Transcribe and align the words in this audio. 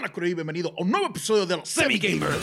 buenas, 0.00 0.14
Cruz, 0.14 0.30
y 0.30 0.34
bienvenido 0.34 0.72
a 0.78 0.82
un 0.82 0.90
nuevo 0.90 1.08
episodio 1.08 1.44
de 1.44 1.58
los 1.58 1.68
Semi 1.68 1.98
Gamers. 1.98 2.38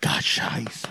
Cachais. 0.00 0.82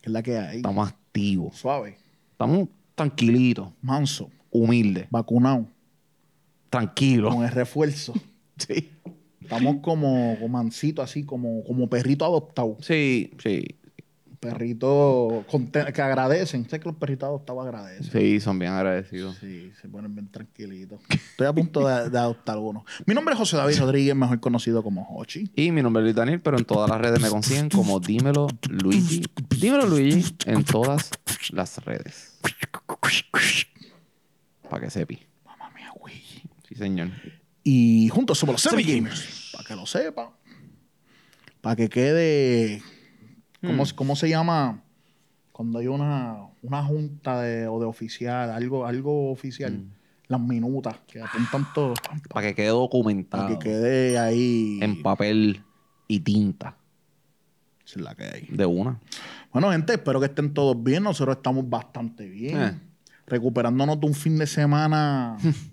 ¿Qué 0.00 0.08
es 0.08 0.12
la 0.12 0.22
que 0.22 0.36
hay? 0.38 0.56
Estamos 0.56 0.88
activos. 0.88 1.56
Suave, 1.56 1.96
Estamos 2.32 2.68
tranquilitos, 2.94 3.68
manso, 3.80 4.30
humildes, 4.50 5.06
vacunado, 5.10 5.66
tranquilos. 6.68 7.34
con 7.34 7.44
el 7.44 7.50
refuerzo. 7.50 8.12
Sí. 8.58 8.92
Estamos 9.42 9.76
como, 9.82 10.36
mansito, 10.48 11.02
así 11.02 11.24
como, 11.24 11.64
como 11.64 11.88
perrito 11.88 12.24
adoptado. 12.24 12.76
Sí, 12.80 13.32
sí. 13.42 13.76
Perritos 14.40 15.44
que 15.94 16.02
agradecen. 16.02 16.68
Sé 16.68 16.80
que 16.80 16.88
los 16.88 16.96
perritos 16.96 17.28
adoptados 17.28 17.64
agradecen. 17.64 18.10
Sí, 18.10 18.40
son 18.40 18.58
bien 18.58 18.72
agradecidos. 18.72 19.36
Sí, 19.36 19.70
se 19.80 19.88
ponen 19.88 20.14
bien 20.16 20.28
tranquilitos. 20.32 21.00
Estoy 21.08 21.46
a 21.46 21.52
punto 21.52 21.86
de, 21.86 22.10
de 22.10 22.18
adoptar 22.18 22.58
uno. 22.58 22.84
Mi 23.06 23.14
nombre 23.14 23.34
es 23.34 23.38
José 23.38 23.56
David 23.56 23.76
Rodríguez, 23.78 24.16
mejor 24.16 24.40
conocido 24.40 24.82
como 24.82 25.06
Hochi. 25.16 25.48
Y 25.54 25.70
mi 25.70 25.80
nombre 25.80 26.02
es 26.02 26.04
Luis 26.06 26.16
Daniel, 26.16 26.40
pero 26.40 26.58
en 26.58 26.64
todas 26.64 26.90
las 26.90 27.00
redes 27.00 27.20
me 27.20 27.28
consiguen 27.28 27.68
como 27.68 28.00
Dímelo 28.00 28.48
Luigi. 28.68 29.22
Dímelo 29.60 29.86
Luigi 29.86 30.34
en 30.46 30.64
todas 30.64 31.10
las 31.52 31.84
redes. 31.84 32.40
Para 34.68 34.84
que 34.84 34.90
sepi. 34.90 35.20
Mamá 35.44 35.70
mía, 35.70 35.90
güey. 35.94 36.14
Sí, 36.68 36.74
señor. 36.74 37.10
Y 37.64 38.08
juntos 38.08 38.38
somos 38.38 38.54
los 38.54 38.62
Semi 38.62 38.82
Gamers. 38.82 39.50
Para 39.52 39.64
que 39.64 39.76
lo 39.76 39.86
sepa. 39.86 40.32
Para 41.60 41.76
que 41.76 41.88
quede. 41.88 42.82
¿cómo, 43.60 43.84
cómo 43.94 44.16
se 44.16 44.28
llama? 44.28 44.82
Cuando 45.52 45.78
hay 45.78 45.86
una, 45.86 46.38
una 46.62 46.82
junta 46.82 47.40
de, 47.40 47.68
o 47.68 47.78
de 47.78 47.86
oficial, 47.86 48.50
algo, 48.50 48.86
algo 48.86 49.30
oficial. 49.30 49.84
Las 50.28 50.40
minutas 50.40 50.96
que 51.06 51.20
apuntan 51.20 51.66
todo. 51.74 51.94
Para 52.30 52.48
que 52.48 52.54
quede 52.54 52.68
Para 52.68 52.78
documentado 52.78 53.48
que 53.48 53.58
quede 53.58 54.18
ahí. 54.18 54.78
en 54.80 55.02
papel 55.02 55.62
y 56.08 56.20
tinta. 56.20 56.76
Esa 57.84 57.98
es 57.98 58.04
la 58.04 58.14
que 58.14 58.24
hay. 58.24 58.46
De 58.50 58.64
una. 58.64 58.98
Bueno, 59.52 59.70
gente, 59.70 59.92
espero 59.92 60.20
que 60.20 60.26
estén 60.26 60.54
todos 60.54 60.82
bien. 60.82 61.02
Nosotros 61.02 61.36
estamos 61.36 61.68
bastante 61.68 62.26
bien. 62.28 62.60
Eh. 62.60 62.80
Recuperándonos 63.26 64.00
de 64.00 64.06
un 64.06 64.14
fin 64.14 64.38
de 64.38 64.46
semana 64.46 65.36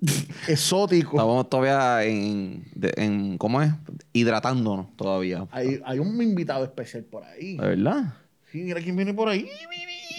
exótico. 0.48 1.12
Estamos 1.16 1.48
todavía 1.48 2.04
en, 2.04 2.64
de- 2.74 2.92
en. 2.96 3.38
¿Cómo 3.38 3.62
es? 3.62 3.72
Hidratándonos 4.12 4.96
todavía. 4.96 5.46
Hay, 5.50 5.80
hay 5.84 5.98
un 5.98 6.20
invitado 6.22 6.64
especial 6.64 7.04
por 7.04 7.24
ahí. 7.24 7.56
¿De 7.56 7.66
verdad? 7.68 8.14
Sí, 8.52 8.58
mira 8.62 8.80
quién 8.80 8.96
viene 8.96 9.14
por 9.14 9.28
ahí. 9.28 9.48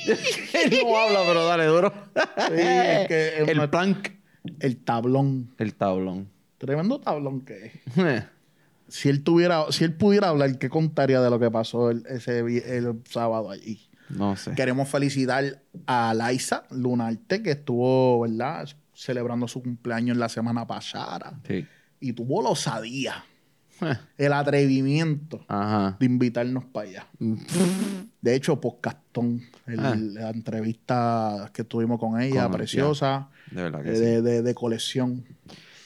Él 0.07 0.79
no 0.83 0.97
habla, 0.97 1.19
pero 1.27 1.45
dale 1.45 1.65
duro. 1.65 1.91
Sí, 2.15 2.53
es 2.55 3.07
que 3.07 3.27
es 3.43 3.47
el 3.49 3.57
una- 3.57 3.71
plank. 3.71 4.09
El 4.59 4.77
tablón. 4.77 5.53
El 5.57 5.73
tablón. 5.75 6.29
Tremendo 6.57 6.99
tablón 6.99 7.41
que 7.41 7.65
es. 7.65 8.23
Si 8.87 9.09
él 9.09 9.21
tuviera, 9.21 9.65
si 9.71 9.83
él 9.83 9.93
pudiera 9.93 10.29
hablar, 10.29 10.57
¿qué 10.57 10.69
contaría 10.69 11.19
de 11.19 11.29
lo 11.29 11.37
que 11.39 11.51
pasó 11.51 11.91
el, 11.91 12.05
ese 12.07 12.41
vi- 12.43 12.63
el 12.65 13.01
sábado 13.09 13.51
allí? 13.51 13.81
no 14.09 14.37
sé. 14.37 14.53
Queremos 14.55 14.87
felicitar 14.87 15.61
a 15.85 16.13
Laisa 16.13 16.63
Lunarte, 16.71 17.43
que 17.43 17.51
estuvo, 17.51 18.21
¿verdad? 18.21 18.69
Celebrando 19.01 19.47
su 19.47 19.61
cumpleaños 19.61 20.17
la 20.17 20.27
semana 20.27 20.65
pasada. 20.65 21.39
Sí. 21.47 21.67
Y 21.99 22.13
tuvo 22.13 22.41
la 22.41 22.49
osadía, 22.49 23.23
el 24.17 24.33
atrevimiento 24.33 25.45
Ajá. 25.47 25.95
de 25.99 26.05
invitarnos 26.07 26.65
para 26.65 26.89
allá. 26.89 27.07
De 28.21 28.33
hecho, 28.35 28.59
podcastón, 28.59 29.43
el- 29.67 29.79
Ah. 29.79 29.95
la 29.95 30.29
entrevista 30.31 31.51
que 31.53 31.63
tuvimos 31.63 31.99
con 31.99 32.19
ella, 32.19 32.43
Con- 32.43 32.53
preciosa, 32.53 33.29
De 33.51 33.61
verdad 33.61 33.83
que 33.83 33.91
eh, 33.91 33.95
sí. 33.95 34.01
de, 34.01 34.21
de- 34.23 34.41
de 34.41 34.55
colección. 34.55 35.23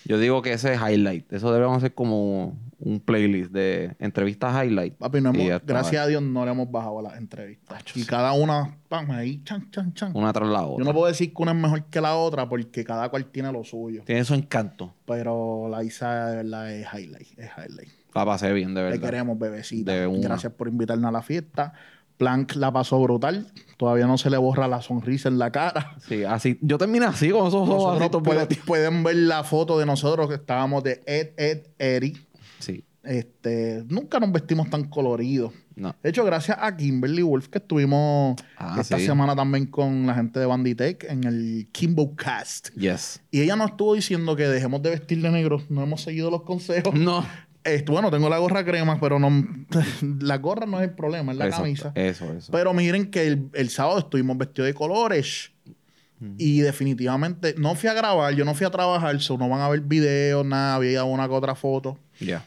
Yo 0.06 0.18
digo 0.18 0.41
que 0.41 0.53
ese 0.53 0.74
es 0.74 0.80
highlight. 0.80 1.31
Eso 1.34 1.52
debemos 1.53 1.78
hacer 1.78 1.94
como 1.94 2.58
un 2.84 3.00
playlist 3.00 3.52
de 3.52 3.96
entrevistas 4.00 4.53
highlight. 4.66 4.96
Papi, 4.96 5.22
no 5.22 5.30
hemos- 5.30 5.62
gracias 5.66 6.03
a 6.03 6.08
Dios 6.08 6.22
no 6.22 6.44
le 6.46 6.52
hemos 6.52 6.69
bajado 6.72 7.00
a 7.00 7.02
las 7.03 7.18
entrevistas. 7.18 7.84
y 7.96 8.03
cada 8.06 8.34
una, 8.34 8.78
vamos 8.90 9.16
ahí, 9.16 9.42
chan, 9.44 9.69
chan, 9.72 9.94
chan. 9.94 10.12
Una 10.16 10.34
tras 10.34 10.50
la 10.50 10.62
Yo 10.62 10.68
otra. 10.72 10.86
no 10.86 10.94
puedo 10.94 11.08
decir 11.08 11.34
que 11.34 11.41
una 11.41 11.52
es 11.52 11.58
mejor 11.58 11.86
que 11.86 12.02
la 12.02 12.16
otra 12.16 12.50
porque 12.50 12.84
cada 12.84 13.09
cual 13.09 13.25
tiene 13.25 13.52
lo 13.52 13.64
suyo. 13.64 14.03
Tiene 14.06 14.25
su 14.25 14.34
encanto. 14.34 14.94
Pero 15.06 15.68
la 15.70 15.84
Isa 15.84 16.28
de 16.28 16.36
verdad 16.38 16.72
es 16.74 16.88
highlight, 16.94 17.40
es 17.40 17.50
highlight. 17.58 17.90
La 18.14 18.25
pasé 18.25 18.52
bien, 18.52 18.74
de 18.74 18.81
Le 18.81 18.90
verdad. 18.90 19.08
queremos, 19.09 19.40
bebecita. 19.40 19.91
De. 19.94 20.20
Gracias 20.20 20.52
por 20.53 20.68
invitarnos 20.68 21.08
a 21.08 21.12
la 21.12 21.22
fiesta. 21.22 21.74
Plank 22.18 22.56
la 22.56 22.72
pasó 22.72 23.02
brutal. 23.02 23.47
Todavía 23.78 24.06
no 24.06 24.18
se 24.18 24.30
le 24.30 24.38
borra 24.38 24.68
la 24.68 24.81
sonrisa 24.81 25.28
en 25.30 25.40
la 25.40 25.52
cara. 25.52 25.96
Sí, 26.08 26.24
así. 26.24 26.59
Yo 26.62 26.78
terminé 26.78 27.06
así 27.06 27.31
con 27.31 27.47
esos 27.47 27.68
ojos 27.68 28.22
pueden, 28.24 28.47
pueden 28.66 29.03
ver 29.03 29.16
la 29.16 29.44
foto 29.44 29.80
de 29.80 29.86
nosotros 29.88 30.28
que 30.28 30.36
estábamos 30.36 30.84
de 30.84 31.02
Ed, 31.08 31.30
Ed, 31.38 31.68
Eri. 31.80 32.16
Sí. 32.61 32.83
Este, 33.03 33.83
nunca 33.89 34.19
nos 34.19 34.31
vestimos 34.31 34.69
tan 34.69 34.83
coloridos. 34.85 35.51
No. 35.75 35.95
De 36.03 36.09
hecho, 36.11 36.23
gracias 36.23 36.57
a 36.61 36.77
Kimberly 36.77 37.23
Wolf 37.23 37.47
que 37.47 37.57
estuvimos 37.57 38.35
Ah, 38.57 38.77
esta 38.79 38.99
sí. 38.99 39.05
semana 39.05 39.35
también 39.35 39.66
con 39.66 40.05
la 40.05 40.13
gente 40.13 40.39
de 40.39 40.45
Banditech 40.45 41.05
en 41.05 41.23
el 41.23 41.67
Kimbo 41.72 42.16
Cast. 42.16 42.69
Yes. 42.75 43.22
Y 43.31 43.41
ella 43.41 43.55
nos 43.55 43.72
estuvo 43.72 43.95
diciendo 43.95 44.35
que 44.35 44.47
dejemos 44.47 44.83
de 44.83 44.91
vestir 44.91 45.22
de 45.22 45.31
negro. 45.31 45.63
No 45.69 45.81
hemos 45.81 46.01
seguido 46.01 46.29
los 46.29 46.44
consejos. 46.44 46.94
No. 46.94 47.25
Este, 47.63 47.91
bueno, 47.91 48.09
tengo 48.11 48.27
la 48.29 48.38
gorra 48.39 48.63
crema, 48.66 48.99
pero 48.99 49.19
no. 49.19 49.47
La 50.19 50.38
gorra 50.38 50.66
no 50.67 50.79
es 50.79 50.88
el 50.89 50.95
problema, 50.95 51.31
es 51.31 51.38
la 51.39 51.45
Exacto. 51.45 51.63
camisa. 51.63 51.91
Eso, 51.95 52.31
eso. 52.33 52.51
Pero 52.51 52.73
miren 52.73 53.09
que 53.11 53.25
el, 53.28 53.49
el 53.53 53.69
sábado 53.69 53.99
estuvimos 53.99 54.38
vestidos 54.38 54.67
de 54.67 54.73
colores. 54.73 55.51
Y 56.38 56.59
definitivamente 56.59 57.55
no 57.57 57.73
fui 57.73 57.89
a 57.89 57.95
grabar, 57.95 58.35
yo 58.35 58.45
no 58.45 58.53
fui 58.53 58.67
a 58.67 58.69
trabajar, 58.69 59.19
so 59.22 59.39
no 59.39 59.49
van 59.49 59.61
a 59.61 59.69
ver 59.69 59.81
videos, 59.81 60.45
nada, 60.45 60.75
había 60.75 61.03
una 61.03 61.28
que 61.28 61.33
otra 61.33 61.55
foto. 61.55 61.97
Ya. 62.22 62.46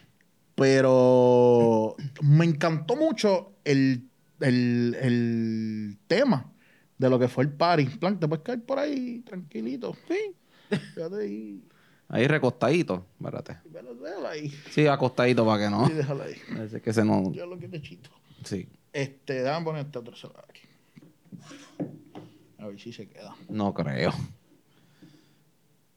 Pero 0.54 1.96
me 2.22 2.44
encantó 2.44 2.96
mucho 2.96 3.54
el, 3.64 4.08
el, 4.40 4.96
el 5.00 5.98
tema 6.06 6.52
de 6.98 7.10
lo 7.10 7.18
que 7.18 7.28
fue 7.28 7.44
el 7.44 7.50
party. 7.52 7.82
En 7.82 7.98
plan, 7.98 8.20
te 8.20 8.28
puedes 8.28 8.44
caer 8.44 8.62
por 8.64 8.78
ahí 8.78 9.20
tranquilito. 9.20 9.96
Sí. 10.08 10.34
Fíjate 10.94 11.16
ahí. 11.22 11.64
Ahí 12.08 12.26
recostadito. 12.28 13.06
Espérate. 13.18 13.58
Déjalo, 13.64 14.28
ahí. 14.28 14.48
Sí, 14.70 14.86
acostadito 14.86 15.44
para 15.44 15.64
que 15.64 15.70
no. 15.70 15.86
Sí, 15.88 15.92
déjalo 15.94 16.22
ahí. 16.22 16.34
Parece 16.48 16.80
que 16.80 16.92
se 16.92 17.04
no. 17.04 17.32
Yo 17.32 17.46
lo 17.46 17.58
que 17.58 17.68
te 17.68 17.82
chito. 17.82 18.10
Sí. 18.44 18.68
Este, 18.92 19.42
déjame 19.42 19.64
poner 19.64 19.86
este 19.86 19.98
otro 19.98 20.14
celular 20.14 20.44
aquí. 20.48 20.60
A 22.58 22.66
ver 22.68 22.78
si 22.80 22.92
se 22.92 23.08
queda. 23.08 23.34
No 23.48 23.74
creo. 23.74 24.12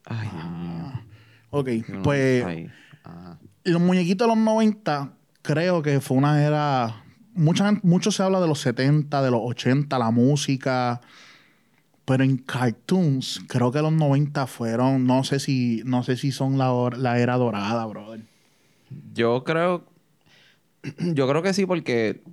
Ay, 0.05 0.29
Dios 0.33 0.49
mío. 0.49 1.01
Ok, 1.51 1.69
no- 1.89 2.01
pues 2.01 2.43
Ahí. 2.45 2.71
Ajá. 3.03 3.39
Los 3.71 3.81
muñequitos 3.81 4.27
de 4.27 4.35
los 4.35 4.43
90 4.43 5.13
creo 5.41 5.81
que 5.81 5.99
fue 6.01 6.17
una 6.17 6.43
era... 6.45 7.03
Mucha, 7.33 7.71
mucho 7.83 8.11
se 8.11 8.23
habla 8.23 8.39
de 8.41 8.47
los 8.47 8.59
70, 8.61 9.21
de 9.21 9.29
los 9.31 9.41
80, 9.43 9.99
la 9.99 10.09
música. 10.11 11.01
Pero 12.05 12.23
en 12.23 12.37
cartoons, 12.37 13.41
creo 13.47 13.71
que 13.71 13.81
los 13.81 13.91
90 13.91 14.47
fueron... 14.47 15.05
No 15.05 15.23
sé 15.23 15.39
si, 15.39 15.81
no 15.85 16.03
sé 16.03 16.17
si 16.17 16.31
son 16.31 16.57
la, 16.57 17.19
era 17.19 17.37
dorada, 17.37 17.85
brother. 17.85 18.21
Yo 19.13 19.43
creo. 19.43 19.83
Yo 20.99 21.27
creo 21.27 21.41
que 21.43 21.53
sí, 21.53 21.65
porque 21.65 22.23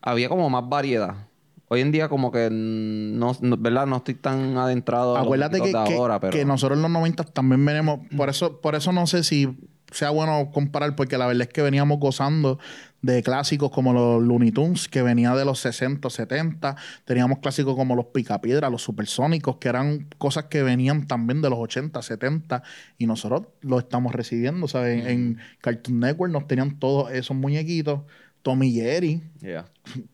había 0.00 0.28
como 0.28 0.48
más 0.48 0.68
variedad. 0.68 1.28
Hoy 1.68 1.80
en 1.80 1.90
día, 1.92 2.08
como 2.08 2.30
que 2.30 2.48
no, 2.52 3.36
no- 3.40 3.56
¿verdad? 3.56 3.86
No 3.86 3.96
estoy 3.96 4.14
tan 4.14 4.56
adentrado 4.56 5.16
a 5.16 5.18
los 5.18 5.26
Acuérdate 5.26 5.56
que, 5.56 5.60
muñequitos 5.62 5.84
de 5.84 5.90
que- 5.90 5.96
ahora, 5.96 6.20
pero. 6.20 6.32
que 6.32 6.44
nosotros 6.44 6.76
en 6.78 6.82
los 6.82 6.90
90 6.90 7.24
también 7.24 7.64
venimos... 7.64 8.00
Por 8.16 8.28
eso, 8.28 8.60
por 8.60 8.74
eso 8.74 8.92
no 8.92 9.06
sé 9.06 9.24
si 9.24 9.48
sea 9.90 10.10
bueno 10.10 10.50
comparar, 10.52 10.96
porque 10.96 11.18
la 11.18 11.26
verdad 11.26 11.42
es 11.42 11.48
que 11.48 11.62
veníamos 11.62 11.98
gozando 11.98 12.58
de 13.02 13.22
clásicos 13.22 13.70
como 13.70 13.92
los 13.92 14.22
Looney 14.22 14.50
Tunes, 14.50 14.88
que 14.88 15.02
venía 15.02 15.34
de 15.34 15.44
los 15.44 15.58
60, 15.60 16.08
70. 16.08 16.76
Teníamos 17.04 17.38
clásicos 17.40 17.76
como 17.76 17.94
los 17.94 18.06
Picapiedra, 18.06 18.70
los 18.70 18.82
Supersónicos, 18.82 19.58
que 19.58 19.68
eran 19.68 20.08
cosas 20.16 20.44
que 20.46 20.62
venían 20.62 21.06
también 21.06 21.42
de 21.42 21.50
los 21.50 21.58
80, 21.58 22.00
70. 22.00 22.62
Y 22.96 23.06
nosotros 23.06 23.42
lo 23.60 23.78
estamos 23.78 24.14
recibiendo, 24.14 24.68
¿sabes? 24.68 25.04
En, 25.04 25.10
en 25.10 25.38
Cartoon 25.60 26.00
Network 26.00 26.32
nos 26.32 26.46
tenían 26.46 26.78
todos 26.78 27.12
esos 27.12 27.36
muñequitos. 27.36 28.00
Tommy 28.44 28.72
Jerry. 28.72 29.22
Yeah. 29.40 29.64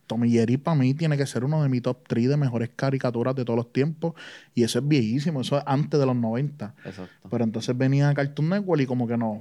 Tommy 0.06 0.31
Jerry 0.31 0.56
para 0.56 0.77
mí 0.77 0.94
tiene 0.94 1.17
que 1.17 1.27
ser 1.27 1.44
uno 1.44 1.62
de 1.65 1.69
mis 1.69 1.82
top 1.82 1.99
3 2.06 2.29
de 2.29 2.37
mejores 2.37 2.71
caricaturas 2.75 3.35
de 3.35 3.44
todos 3.44 3.56
los 3.56 3.73
tiempos. 3.73 4.15
Y 4.55 4.62
eso 4.62 4.79
es 4.79 4.87
viejísimo, 4.87 5.41
eso 5.41 5.59
es 5.59 5.65
antes 5.67 5.99
de 5.99 6.06
los 6.06 6.15
90. 6.15 6.75
Exacto. 6.85 7.29
Pero 7.29 7.43
entonces 7.43 7.77
venía 7.77 8.15
Cartoon 8.15 8.50
Network 8.50 8.82
y 8.82 8.87
como 8.87 9.09
que 9.09 9.17
no, 9.17 9.41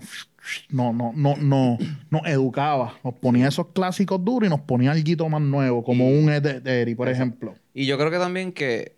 no, 0.69 0.91
no, 0.91 1.13
no, 1.15 1.35
no, 1.37 1.77
nos 2.09 2.25
educaba. 2.25 2.95
Nos 3.03 3.13
ponía 3.13 3.47
esos 3.47 3.67
clásicos 3.67 4.25
duros 4.25 4.47
y 4.47 4.49
nos 4.49 4.61
ponía 4.61 4.91
algo 4.91 5.29
más 5.29 5.41
nuevo, 5.41 5.83
como 5.83 6.09
un 6.09 6.29
Ed 6.29 6.45
Ed 6.47 6.67
Eddy, 6.67 6.95
por 6.95 7.09
ejemplo. 7.09 7.53
Y 7.75 7.85
yo 7.85 7.95
creo 7.99 8.09
que 8.09 8.17
también 8.17 8.51
que, 8.51 8.95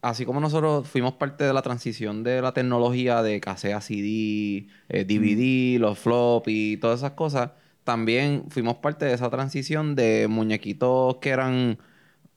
así 0.00 0.24
como 0.24 0.40
nosotros 0.40 0.88
fuimos 0.88 1.14
parte 1.14 1.44
de 1.44 1.52
la 1.52 1.60
transición 1.60 2.22
de 2.24 2.40
la 2.40 2.54
tecnología 2.54 3.22
de 3.22 3.40
casea 3.42 3.82
CD, 3.82 4.68
eh, 4.88 5.04
DVD, 5.04 5.78
los 5.78 5.98
flop 5.98 6.48
y 6.48 6.78
todas 6.78 7.00
esas 7.00 7.12
cosas, 7.12 7.50
también 7.84 8.44
fuimos 8.50 8.76
parte 8.78 9.04
de 9.06 9.14
esa 9.14 9.30
transición 9.30 9.94
de 9.94 10.26
muñequitos 10.28 11.16
que 11.18 11.30
eran 11.30 11.78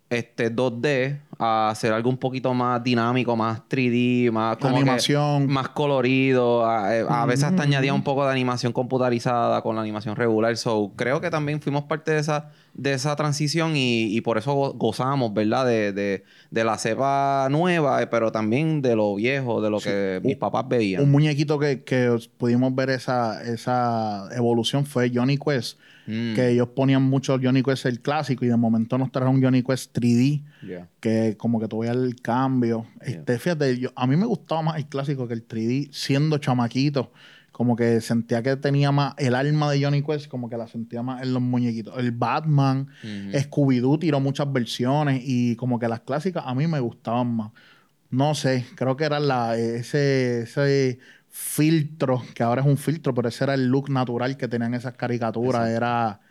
este 0.09 0.53
2D 0.53 1.21
a 1.39 1.69
hacer 1.69 1.93
algo 1.93 2.09
un 2.09 2.17
poquito 2.17 2.53
más 2.53 2.83
dinámico, 2.83 3.35
más 3.35 3.61
3D, 3.69 4.31
más 4.31 4.57
como 4.57 4.77
Animación. 4.77 5.47
más 5.47 5.69
colorido. 5.69 6.65
A, 6.67 6.95
eh, 6.95 7.05
veces 7.27 7.43
hasta 7.43 7.63
añadía 7.63 7.93
un 7.93 8.03
poco 8.03 8.25
de 8.25 8.31
animación 8.31 8.73
computarizada 8.73 9.61
con 9.61 9.75
la 9.75 9.81
animación 9.81 10.15
regular. 10.15 10.55
So, 10.57 10.93
creo 10.95 11.21
que 11.21 11.29
también 11.29 11.61
fuimos 11.61 11.83
parte 11.83 12.11
de 12.13 12.19
esa, 12.19 12.49
de 12.73 12.93
esa 12.93 13.15
transición 13.15 13.75
y, 13.75 14.05
y 14.15 14.21
por 14.21 14.37
eso 14.37 14.53
go- 14.53 14.73
gozamos, 14.73 15.33
¿verdad? 15.33 15.65
De, 15.65 15.91
de, 15.93 16.23
de 16.49 16.63
la 16.63 16.77
cepa 16.77 17.47
nueva, 17.51 18.01
eh, 18.01 18.07
pero 18.07 18.31
también 18.31 18.81
de 18.81 18.95
lo 18.95 19.15
viejo, 19.15 19.61
de 19.61 19.69
lo 19.69 19.79
que 19.79 20.19
mis 20.23 20.37
papás 20.37 20.65
veían. 20.67 21.03
Un 21.03 21.11
muñequito 21.11 21.59
que, 21.59 21.83
que 21.83 22.09
os- 22.09 22.27
pudimos 22.27 22.73
ver 22.73 22.89
esa, 22.89 23.43
esa 23.43 24.27
evolución 24.35 24.85
fue 24.85 25.11
Johnny 25.13 25.37
Quest. 25.37 25.77
Mm, 26.09 26.35
Que 26.35 26.51
ellos 26.51 26.69
ponían 26.73 27.03
mucho 27.03 27.37
Johnny 27.41 27.61
Quest 27.61 27.85
el 27.85 27.99
clásico 27.99 28.45
y 28.45 28.47
de 28.47 28.55
momento 28.55 28.97
nos 28.97 29.11
trajeron 29.11 29.43
Johnny 29.43 29.61
Quest 29.61 29.93
3D. 29.97 30.41
Yeah. 30.62 30.89
que 31.00 31.36
como 31.38 31.59
que 31.59 31.68
tuve 31.68 31.88
el 31.88 32.15
cambio. 32.21 32.86
Este, 33.01 33.39
fíjate, 33.39 33.77
yo, 33.77 33.89
a 33.95 34.07
mí 34.07 34.15
me 34.15 34.25
gustaba 34.25 34.62
más 34.62 34.77
el 34.77 34.88
clásico 34.88 35.27
que 35.27 35.33
el 35.33 35.48
3D, 35.48 35.89
siendo 35.92 36.38
chamaquito. 36.38 37.12
Como 37.51 37.75
que 37.75 38.01
sentía 38.01 38.44
que 38.44 38.56
tenía 38.56 38.92
más 38.92 39.15
el 39.18 39.33
alma 39.33 39.71
de 39.71 39.83
Johnny 39.83 40.04
Quest, 40.04 40.27
como 40.27 40.48
que 40.48 40.57
la 40.57 40.68
sentía 40.68 41.01
más 41.01 41.24
en 41.24 41.33
los 41.33 41.42
muñequitos. 41.42 41.98
El 41.98 42.12
Batman, 42.12 42.88
Ujú. 43.04 43.36
Scooby-Doo 43.36 43.98
tiró 44.00 44.19
muchas 44.19 44.51
versiones 44.54 45.24
y 45.25 45.56
como 45.56 45.80
que 45.80 45.88
las 45.88 46.01
clásicas 46.01 46.44
a 46.45 46.54
mí 46.54 46.68
me 46.68 46.80
gustaban 46.80 47.36
más. 47.36 47.51
No 48.09 48.36
sé, 48.36 48.65
creo 48.75 48.95
que 48.95 49.06
era 49.06 49.19
la, 49.19 49.57
ese, 49.57 50.42
ese 50.42 51.00
filtro, 51.30 52.21
que 52.36 52.44
ahora 52.44 52.62
es 52.62 52.68
un 52.68 52.77
filtro, 52.77 53.13
pero 53.13 53.27
ese 53.27 53.44
era 53.44 53.54
el 53.56 53.68
look 53.68 53.89
natural 53.89 54.38
que 54.38 54.48
tenían 54.48 54.74
esas 54.74 54.94
caricaturas. 54.94 55.69
Era, 55.69 56.21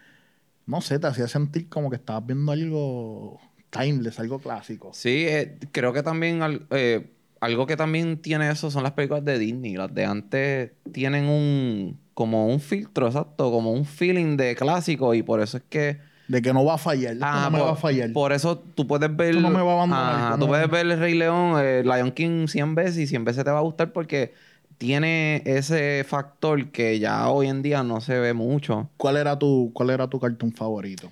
no 0.67 0.81
sé, 0.81 0.99
te 0.99 1.07
hacía 1.07 1.29
sentir 1.29 1.69
como 1.69 1.91
que 1.91 1.97
estabas 1.97 2.25
viendo 2.27 2.53
algo 2.53 3.41
timeless, 3.79 4.19
algo 4.21 4.39
clásico. 4.39 4.91
Sí, 4.93 5.27
eh, 5.29 5.59
creo 5.73 5.93
que 5.93 6.03
también 6.03 6.41
eh, 6.71 7.11
algo 7.41 7.67
que 7.67 7.77
también 7.77 8.19
tiene 8.19 8.51
eso 8.51 8.71
son 8.71 8.83
las 8.83 8.93
películas 8.93 9.25
de 9.25 9.39
Disney. 9.39 9.77
Las 9.77 9.95
de 9.95 10.05
antes 10.05 10.71
tienen 10.93 11.27
un 11.29 11.99
como 12.15 12.47
un 12.49 12.61
filtro, 12.61 13.07
exacto, 13.09 13.51
como 13.51 13.73
un 13.73 13.85
feeling 13.85 14.37
de 14.39 14.57
clásico 14.57 15.13
y 15.15 15.23
por 15.23 15.41
eso 15.43 15.59
es 15.59 15.65
que 15.69 15.99
De 16.29 16.41
que 16.41 16.53
no 16.55 16.65
va 16.65 16.75
a 16.75 16.79
fallar. 16.79 17.15
Ah, 17.21 17.43
no 17.45 17.51
me 17.51 17.59
por, 17.59 17.69
va 17.69 17.73
a 17.73 17.77
fallar. 17.77 18.13
por 18.13 18.33
eso 18.33 18.59
tú 18.59 18.87
puedes 18.87 19.15
ver 19.15 19.31
Esto 19.31 19.43
no 19.43 19.51
me 19.51 19.63
va 19.63 19.71
a 19.73 19.75
abandonar, 19.75 20.15
Ajá, 20.15 20.39
tú 20.39 20.47
puedes 20.47 20.71
ver 20.71 20.87
el 20.87 20.99
Rey 20.99 21.15
León, 21.15 21.61
eh, 21.63 21.83
Lion 21.85 22.11
King 22.13 22.47
100 22.47 22.75
veces 22.75 22.97
y 22.99 23.07
100 23.07 23.25
veces 23.25 23.45
te 23.45 23.51
va 23.51 23.59
a 23.59 23.63
gustar 23.63 23.93
porque 23.93 24.33
tiene 24.79 25.43
ese 25.45 26.05
factor 26.09 26.71
que 26.71 26.99
ya 26.99 27.29
hoy 27.29 27.49
en 27.49 27.61
día 27.63 27.83
no 27.83 28.01
se 28.01 28.19
ve 28.19 28.33
mucho. 28.33 28.89
¿Cuál 28.97 29.19
era 29.19 29.39
tu, 29.39 29.71
cuál 29.75 29.91
era 29.91 30.09
tu 30.09 30.19
cartoon 30.19 30.53
favorito? 30.53 31.11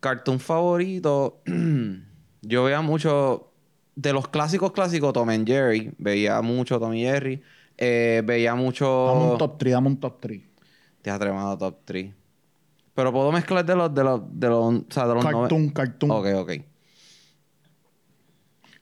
Cartoon 0.00 0.38
favorito, 0.40 1.42
yo 2.42 2.64
veía 2.64 2.80
mucho 2.80 3.52
de 3.96 4.12
los 4.12 4.28
clásicos 4.28 4.72
clásicos 4.72 5.12
Tom 5.12 5.28
and 5.30 5.46
Jerry, 5.46 5.92
veía 5.98 6.40
mucho 6.40 6.78
Tom 6.78 6.94
y 6.94 7.02
Jerry, 7.02 7.42
eh, 7.76 8.22
veía 8.24 8.50
Dame 8.50 8.62
mucho 8.62 9.32
un 9.32 9.38
top 9.38 9.58
3, 9.58 9.72
dame 9.72 9.88
un 9.88 10.00
top 10.00 10.20
3. 10.20 10.42
te 11.02 11.10
has 11.10 11.18
tremado 11.18 11.58
top 11.58 11.78
3. 11.84 12.14
Pero 12.94 13.12
puedo 13.12 13.30
mezclar 13.32 13.64
de 13.64 13.76
los 13.76 13.94
de 13.94 14.04
los 14.04 14.20
de 14.32 14.48
los, 14.48 14.74
o 14.74 14.84
sea, 14.90 15.06
de 15.06 15.14
los 15.14 15.24
nove- 15.24 15.40
Cartoon, 15.42 15.68
cartoon. 15.70 16.10
Ok, 16.10 16.26
ok. 16.36 16.52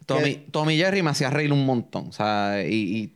Tommy, 0.06 0.36
Tommy 0.52 0.76
Jerry 0.76 1.02
me 1.02 1.10
hacía 1.10 1.30
reír 1.30 1.52
un 1.52 1.66
montón. 1.66 2.06
O 2.08 2.12
sea, 2.12 2.62
y, 2.64 3.15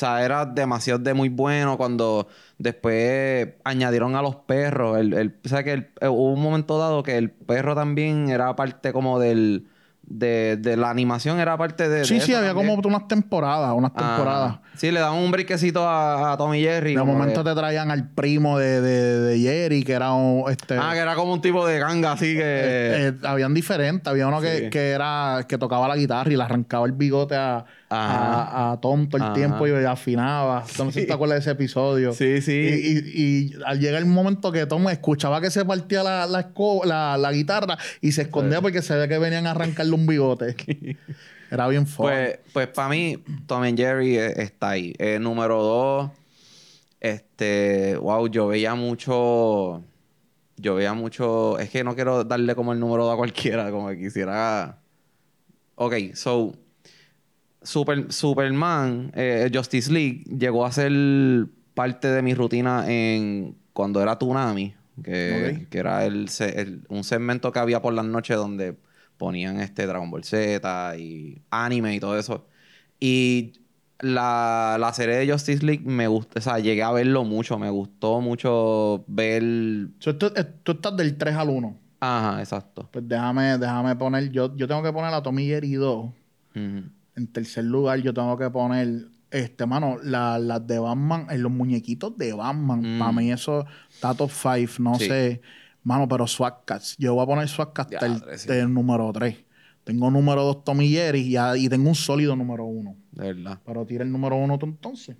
sea, 0.00 0.24
era 0.24 0.44
demasiado 0.46 0.98
de 0.98 1.14
muy 1.14 1.28
bueno 1.28 1.76
cuando 1.76 2.26
después 2.58 3.48
añadieron 3.64 4.16
a 4.16 4.22
los 4.22 4.36
perros. 4.36 4.98
El, 4.98 5.12
el- 5.14 5.36
o 5.44 5.48
sea, 5.48 5.62
que 5.62 5.72
el- 5.72 5.90
eh, 6.00 6.08
hubo 6.08 6.32
un 6.32 6.42
momento 6.42 6.78
dado 6.78 7.02
que 7.02 7.16
el 7.16 7.30
perro 7.30 7.74
también 7.74 8.28
era 8.30 8.54
parte 8.56 8.92
como 8.92 9.18
del... 9.18 9.66
De, 10.02 10.56
de 10.56 10.76
la 10.76 10.90
animación 10.90 11.38
era 11.38 11.56
parte 11.56 11.88
de... 11.88 12.04
Sí, 12.04 12.14
de 12.14 12.20
sí, 12.22 12.34
había 12.34 12.48
también. 12.52 12.74
como 12.74 12.88
unas 12.88 13.06
temporadas, 13.06 13.72
unas 13.76 13.92
Ajá. 13.94 14.08
temporadas. 14.16 14.58
Sí, 14.76 14.90
le 14.90 15.00
daban 15.00 15.18
un 15.18 15.30
briquecito 15.30 15.86
a, 15.86 16.32
a 16.32 16.36
Tommy 16.38 16.62
Jerry. 16.62 16.94
De 16.94 17.02
momento 17.02 17.44
que- 17.44 17.50
te 17.50 17.54
traían 17.56 17.90
al 17.90 18.08
primo 18.08 18.58
de, 18.58 18.80
de, 18.80 19.20
de 19.20 19.38
Jerry, 19.38 19.82
que 19.82 19.92
era 19.92 20.12
un, 20.14 20.50
este, 20.50 20.76
Ah, 20.78 20.90
que 20.94 20.98
era 21.00 21.14
como 21.16 21.34
un 21.34 21.42
tipo 21.42 21.66
de 21.66 21.78
ganga 21.78 22.12
así 22.12 22.34
que... 22.34 22.42
eh, 22.42 23.12
habían 23.24 23.52
diferentes. 23.52 24.06
Había 24.06 24.26
uno 24.26 24.40
que, 24.40 24.56
Sí. 24.58 24.70
que 24.70 24.90
era 24.92 25.44
que 25.46 25.58
tocaba 25.58 25.86
la 25.86 25.96
guitarra 25.96 26.32
y 26.32 26.36
le 26.36 26.42
arrancaba 26.42 26.86
el 26.86 26.92
bigote 26.92 27.34
a, 27.36 27.64
a, 27.90 28.72
a 28.72 28.80
Tom 28.80 29.06
todo 29.08 29.18
el 29.18 29.24
Ajá. 29.24 29.32
tiempo 29.34 29.66
y 29.68 29.72
afinaba. 29.84 30.64
No 30.78 30.90
sé 30.92 31.00
si 31.02 31.06
te 31.06 31.12
acuerdas 31.12 31.36
de 31.36 31.40
ese 31.40 31.50
episodio. 31.50 32.14
Sí, 32.14 32.40
sí. 32.40 32.52
Y, 32.52 33.20
y- 33.20 33.50
y 33.50 33.52
al 33.66 33.80
llegar 33.80 34.00
el 34.00 34.06
momento 34.06 34.50
que 34.50 34.64
Tom 34.64 34.88
escuchaba 34.88 35.42
que 35.42 35.50
se 35.50 35.62
partía 35.66 36.02
la, 36.02 36.26
la, 36.26 36.54
esco- 36.54 36.84
la- 36.86 37.18
la 37.18 37.32
guitarra 37.32 37.76
y 38.00 38.12
se 38.12 38.22
escondía 38.22 38.62
porque 38.62 38.80
se 38.80 38.94
ve 38.96 39.08
que 39.08 39.18
venían 39.18 39.46
a 39.46 39.50
arrancarle 39.50 39.92
un 39.92 40.06
bigote. 40.06 40.56
Era 41.50 41.66
bien 41.68 41.86
fuerte. 41.86 42.40
Pues, 42.52 42.52
pues 42.52 42.68
para 42.68 42.88
mí, 42.88 43.16
Tom 43.46 43.62
and 43.62 43.76
Jerry 43.76 44.16
eh, 44.16 44.32
está 44.42 44.70
ahí. 44.70 44.94
Eh, 44.98 45.18
número 45.18 45.62
dos, 45.62 46.10
este, 47.00 47.96
wow, 47.96 48.26
yo 48.28 48.46
veía 48.48 48.74
mucho, 48.74 49.82
yo 50.56 50.74
veía 50.74 50.92
mucho, 50.94 51.58
es 51.58 51.70
que 51.70 51.82
no 51.82 51.94
quiero 51.94 52.24
darle 52.24 52.54
como 52.54 52.72
el 52.72 52.78
número 52.80 53.04
dos 53.04 53.14
a 53.14 53.16
cualquiera, 53.16 53.70
como 53.70 53.88
que 53.88 53.98
quisiera. 53.98 54.78
Ok, 55.74 55.94
so, 56.14 56.54
Super, 57.62 58.10
Superman, 58.12 59.12
eh, 59.14 59.50
Justice 59.52 59.92
League, 59.92 60.24
llegó 60.38 60.64
a 60.64 60.72
ser 60.72 60.92
parte 61.74 62.08
de 62.08 62.22
mi 62.22 62.34
rutina 62.34 62.84
en 62.90 63.56
cuando 63.72 64.00
era 64.02 64.16
Tsunami, 64.16 64.74
que, 65.02 65.58
Ok. 65.62 65.68
que 65.70 65.78
era 65.78 66.04
el- 66.06 66.28
un 66.88 67.04
segmento 67.04 67.52
que 67.52 67.58
había 67.58 67.80
por 67.82 67.92
las 67.92 68.04
noches 68.04 68.36
donde 68.36 68.76
ponían 69.20 69.60
este 69.60 69.86
Dragon 69.86 70.10
Ball 70.10 70.24
Z 70.24 70.96
y 70.96 71.42
anime 71.50 71.94
y 71.94 72.00
todo 72.00 72.18
eso. 72.18 72.46
Y 72.98 73.52
la, 74.00 74.78
la 74.80 74.92
serie 74.94 75.16
de 75.16 75.30
Justice 75.30 75.64
League 75.64 75.82
me 75.84 76.08
gusta, 76.08 76.38
o 76.38 76.42
sea, 76.42 76.58
llegué 76.58 76.82
a 76.82 76.90
verlo 76.90 77.22
mucho, 77.24 77.58
me 77.58 77.68
gustó 77.68 78.20
mucho 78.22 79.04
ver... 79.06 79.42
So, 79.98 80.16
tú, 80.16 80.32
eh, 80.34 80.44
tú 80.62 80.72
estás 80.72 80.96
del 80.96 81.18
3 81.18 81.34
al 81.36 81.50
1. 81.50 81.76
Ajá, 82.00 82.40
exacto. 82.40 82.88
Pues 82.90 83.06
déjame, 83.06 83.58
déjame 83.58 83.94
poner. 83.94 84.30
Yo, 84.30 84.56
yo 84.56 84.66
tengo 84.66 84.82
que 84.82 84.90
poner 84.92 85.12
a 85.12 85.22
Tommy 85.22 85.44
Jerry 85.46 85.72
2. 85.74 86.06
Ujú. 86.06 86.12
En 87.16 87.26
tercer 87.30 87.64
lugar, 87.64 88.00
yo 88.00 88.14
tengo 88.14 88.38
que 88.38 88.48
poner. 88.48 89.08
Este, 89.30 89.66
mano, 89.66 89.98
la- 90.02 90.38
las 90.38 90.66
de 90.66 90.78
Batman, 90.78 91.26
en 91.30 91.42
los 91.42 91.52
muñequitos 91.52 92.16
de 92.16 92.32
Batman. 92.32 92.96
Mm. 92.96 92.98
Para 92.98 93.12
mí, 93.12 93.30
eso 93.30 93.66
está 93.92 94.14
top 94.14 94.30
5. 94.30 94.72
No 94.82 94.94
Sí. 94.94 95.06
sé. 95.08 95.40
Mano, 95.82 96.06
pero 96.08 96.26
Swag 96.26 96.64
Cats. 96.64 96.96
Yo 96.98 97.14
voy 97.14 97.22
a 97.22 97.26
poner 97.26 97.48
Swag 97.48 97.72
Cats 97.72 97.94
hasta 97.94 98.06
el, 98.06 98.16
Diadre, 98.18 98.38
sí. 98.38 98.48
del 98.48 98.72
número 98.72 99.10
3. 99.12 99.36
Tengo 99.84 100.10
número 100.10 100.42
2 100.44 100.62
Tommy 100.64 100.88
Jerry 100.90 101.20
y, 101.20 101.30
ya- 101.32 101.56
y 101.56 101.68
tengo 101.68 101.88
un 101.88 101.94
sólido 101.94 102.36
número 102.36 102.64
1. 102.64 102.96
De 103.12 103.32
verdad. 103.32 103.58
Pero 103.64 103.86
tira 103.86 104.04
el 104.04 104.12
número 104.12 104.36
1 104.36 104.58
tú 104.58 104.66
entonces. 104.66 105.16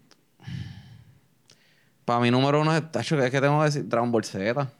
Para 2.05 2.21
mi 2.21 2.31
número 2.31 2.61
uno 2.61 2.75
es, 2.76 2.90
tacho, 2.90 3.21
es 3.23 3.31
que 3.31 3.40
tengo 3.40 3.59
que 3.61 3.67
decir 3.67 3.88
Dragon 3.88 4.11
Ball 4.11 4.25
Z. 4.25 4.71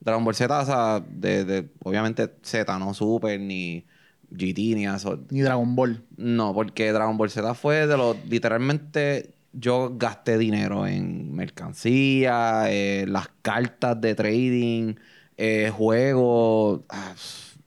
Dragon 0.00 0.24
Ball 0.24 0.34
Z, 0.34 0.60
o 0.60 0.66
sea, 0.66 1.04
de, 1.08 1.44
de- 1.44 1.68
obviamente 1.84 2.30
Z, 2.42 2.78
no 2.78 2.94
Super, 2.94 3.38
ni 3.38 3.84
GT, 4.30 4.74
ni 4.74 4.86
eso. 4.86 5.20
Ni 5.30 5.42
Dragon 5.42 5.76
Ball. 5.76 6.02
No, 6.16 6.54
porque 6.54 6.92
Dragon 6.92 7.16
Ball 7.16 7.30
Z 7.30 7.54
fue 7.54 7.86
de 7.86 7.96
los. 7.96 8.16
Literalmente, 8.26 9.34
yo 9.52 9.92
gasté 9.96 10.38
dinero 10.38 10.86
en 10.86 11.34
mercancía, 11.34 12.64
eh, 12.68 13.04
las 13.06 13.28
cartas 13.42 14.00
de 14.00 14.14
trading, 14.14 14.94
eh, 15.36 15.70
juegos. 15.74 16.80
Ah, 16.88 17.14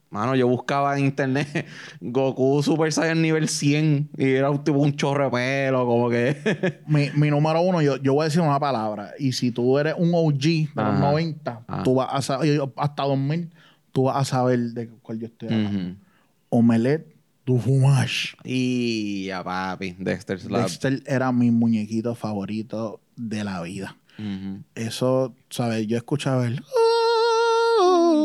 mano, 0.09 0.35
yo 0.35 0.47
buscaba 0.47 0.97
en 0.97 1.05
internet 1.05 1.65
Goku 1.99 2.63
Super 2.63 2.91
Saiyan 2.93 3.21
nivel 3.21 3.49
100 3.49 4.11
y 4.17 4.29
era 4.31 4.49
un 4.49 4.63
tipo 4.63 4.77
un 4.77 4.95
chorro 4.95 5.25
de 5.25 5.31
pelo, 5.31 5.85
como 5.85 6.09
que. 6.09 6.81
Mi, 6.87 7.09
mi 7.15 7.29
número 7.29 7.61
1, 7.61 7.81
yo, 7.81 7.97
yo 7.97 8.13
voy 8.13 8.21
a 8.23 8.25
decir 8.25 8.41
una 8.41 8.59
palabra. 8.59 9.11
Y 9.19 9.33
si 9.33 9.51
tú 9.51 9.77
eres 9.77 9.95
un 9.97 10.11
OG 10.13 10.39
de 10.39 10.69
los 10.75 10.85
Ajá. 10.85 10.99
90, 11.11 11.63
Ajá. 11.67 11.83
tú 11.83 11.95
vas 11.95 12.09
a 12.11 12.21
saber, 12.21 12.61
hasta 12.77 13.03
2000, 13.03 13.51
tú 13.91 14.03
vas 14.03 14.17
a 14.17 14.25
saber 14.25 14.59
de 14.59 14.87
cuál 15.01 15.19
yo 15.19 15.27
estoy 15.27 15.49
hablando. 15.49 15.79
Ujú. 15.79 15.95
Omelette 16.49 17.13
du 17.45 17.59
fromage. 17.59 18.35
Y 18.43 19.25
ya, 19.25 19.43
papi, 19.43 19.95
Dexter 19.99 20.39
Slab. 20.39 20.61
Dexter 20.63 21.03
era 21.05 21.31
mi 21.31 21.51
muñequito 21.51 22.15
favorito 22.15 23.01
de 23.15 23.43
la 23.43 23.61
vida. 23.61 23.97
Eso, 24.75 25.33
¿sabes? 25.49 25.85
Yo 25.87 25.97
escuchaba 25.97 26.47
el... 26.47 26.61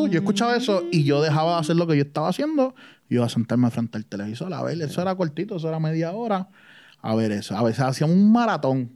Yo 0.06 0.18
escuchaba 0.20 0.56
eso 0.56 0.84
y 0.90 1.04
yo 1.04 1.20
dejaba 1.22 1.54
de 1.54 1.60
hacer 1.60 1.76
lo 1.76 1.86
que 1.86 1.96
yo 1.96 2.02
estaba 2.02 2.28
haciendo 2.28 2.74
y 3.08 3.14
iba 3.14 3.26
a 3.26 3.28
sentarme 3.28 3.70
frente 3.70 3.96
al 3.98 4.04
televisor 4.06 4.52
a 4.54 4.62
ver. 4.62 4.80
Eso 4.82 5.00
era 5.02 5.14
cortito, 5.14 5.56
eso 5.56 5.68
era 5.68 5.78
media 5.80 6.12
hora. 6.12 6.48
A 7.02 7.14
ver 7.14 7.32
eso. 7.32 7.56
A 7.56 7.62
veces 7.62 7.80
hacían 7.80 8.10
un 8.10 8.30
maratón. 8.32 8.90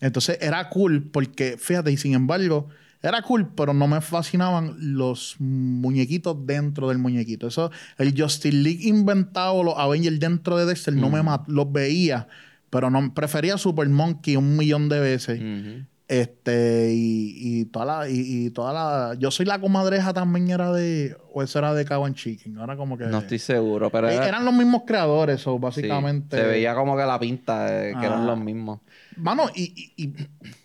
Entonces 0.00 0.38
era 0.40 0.68
cool 0.70 1.02
porque, 1.10 1.56
fíjate, 1.58 1.92
y 1.92 1.96
sin 1.96 2.14
embargo, 2.14 2.68
era 3.02 3.20
cool, 3.22 3.48
pero 3.54 3.74
no 3.74 3.86
me 3.86 4.00
fascinaban 4.00 4.74
los 4.78 5.36
muñequitos 5.38 6.36
dentro 6.46 6.88
del 6.88 6.98
muñequito. 6.98 7.46
Eso, 7.48 7.70
el 7.98 8.18
Justice 8.18 8.56
League 8.56 8.88
inventado, 8.88 9.62
los 9.62 9.74
Avengers 9.76 10.18
dentro 10.18 10.56
de 10.56 10.64
Dexter, 10.66 10.94
no 10.94 11.10
me 11.10 11.22
mat- 11.22 11.48
los 11.48 11.70
veía, 11.70 12.28
pero 12.70 12.90
no 12.90 13.12
prefería 13.14 13.58
Super 13.58 13.88
Monkey 13.88 14.36
un 14.36 14.56
millón 14.56 14.88
de 14.88 15.00
veces. 15.00 15.40
Este, 16.06 16.90
y, 16.92 17.60
y 17.60 17.64
toda 17.64 17.86
la, 17.86 18.08
y, 18.10 18.46
y 18.46 18.50
toda 18.50 18.72
la. 18.74 19.14
Yo 19.18 19.30
soy 19.30 19.46
la 19.46 19.58
comadreja 19.58 20.12
también 20.12 20.50
era 20.50 20.70
de. 20.70 21.16
O 21.32 21.42
eso 21.42 21.58
era 21.58 21.72
de 21.72 21.86
Cow 21.86 22.04
and 22.04 22.14
Chicken. 22.14 22.58
Ahora 22.58 22.76
como 22.76 22.98
que. 22.98 23.06
No 23.06 23.18
estoy 23.20 23.38
seguro, 23.38 23.88
pero 23.90 24.10
Eh, 24.10 24.14
era- 24.16 24.28
eran 24.28 24.44
los 24.44 24.52
mismos 24.52 24.82
creadores, 24.86 25.46
o 25.46 25.54
sí, 25.54 25.58
básicamente. 25.60 26.36
se 26.36 26.42
veía 26.44 26.74
como 26.74 26.94
que 26.96 27.04
la 27.04 27.18
pinta, 27.18 27.88
eh, 27.88 27.94
que 27.98 28.04
eran 28.06 28.26
los 28.26 28.38
mismos. 28.38 28.80
Mano, 29.16 29.44
y, 29.54 29.92
y, 29.96 30.04
y 30.04 30.12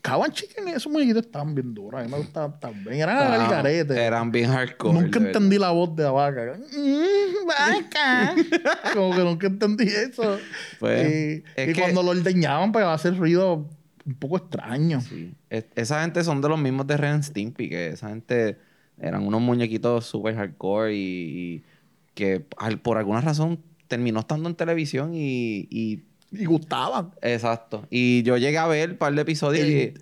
Cow 0.02 0.24
and 0.26 0.34
Chicken, 0.34 0.68
esos 0.70 0.92
muñequitos 0.92 1.26
estaban 1.26 1.56
bien 1.56 1.74
duros. 1.74 2.02
A 2.02 2.04
mí 2.04 2.12
me 2.12 2.18
gustaban 2.18 2.60
también. 2.60 3.00
Eran 3.02 3.18
Ah, 3.18 3.46
al 3.46 3.50
garete. 3.50 3.94
Eran 4.04 4.32
bien 4.32 4.52
hardcore. 4.52 4.94
Nunca 5.00 5.20
entendí 5.20 5.58
la 5.58 5.70
voz 5.70 5.96
de 5.96 6.04
la 6.04 6.12
vaca. 6.12 6.58
Mm, 6.58 7.48
vaca. 7.48 8.36
Como 8.94 9.16
que 9.16 9.22
nunca 9.24 9.48
entendí 9.48 9.86
eso. 9.86 10.38
Pues, 10.80 11.08
y 11.10 11.44
es 11.56 11.70
y 11.70 11.74
que- 11.74 11.80
cuando 11.82 12.04
lo 12.04 12.10
ordeñaban, 12.12 12.72
pues 12.74 12.84
va 12.84 12.92
a 12.92 12.96
hacer 12.96 13.16
ruido 13.18 13.70
un 14.10 14.16
poco 14.16 14.38
extraño. 14.38 15.02
Sí. 15.02 15.34
Es- 15.50 15.66
esa 15.76 16.02
gente 16.02 16.24
son 16.24 16.42
de 16.42 16.50
los 16.50 16.60
mismos 16.60 16.86
de 16.88 16.98
Ren 16.98 17.24
Stimpy, 17.24 17.70
que 17.70 17.90
esa 17.90 18.10
gente 18.10 18.58
eran 19.00 19.26
unos 19.26 19.42
muñequitos 19.42 20.06
super 20.06 20.36
hardcore 20.36 20.94
y, 20.94 20.98
y 21.00 21.64
que 22.14 22.46
al- 22.58 22.80
por 22.80 22.98
alguna 22.98 23.22
razón 23.22 23.60
terminó 23.88 24.20
estando 24.20 24.50
en 24.50 24.56
televisión 24.56 25.14
y, 25.14 25.68
y- 25.70 26.04
Y 26.32 26.46
gustaban. 26.46 27.12
Exacto. 27.22 27.88
Y 27.90 28.22
yo 28.24 28.38
llegué 28.38 28.58
a 28.58 28.68
ver 28.68 28.92
un 28.92 28.98
par 28.98 29.14
de 29.16 29.22
episodios 29.22 29.66
El, 29.66 29.72
y... 29.74 29.94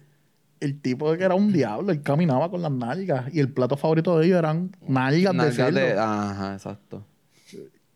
el 0.60 0.80
tipo 0.82 1.12
de 1.12 1.18
que 1.18 1.24
era 1.24 1.36
un 1.36 1.54
diablo, 1.54 1.92
él 1.92 2.02
caminaba 2.02 2.50
con 2.52 2.62
las 2.62 2.72
nalgas. 2.72 3.34
Y 3.34 3.40
el 3.40 3.50
plato 3.52 3.78
favorito 3.78 4.18
de 4.20 4.26
ellos 4.26 4.40
eran 4.40 4.72
nalgas, 4.88 5.32
de 5.34 5.38
nalgas 5.38 5.56
cerdo. 5.56 5.80
de- 5.80 5.94
Ajá, 6.00 6.54
exacto. 6.54 7.06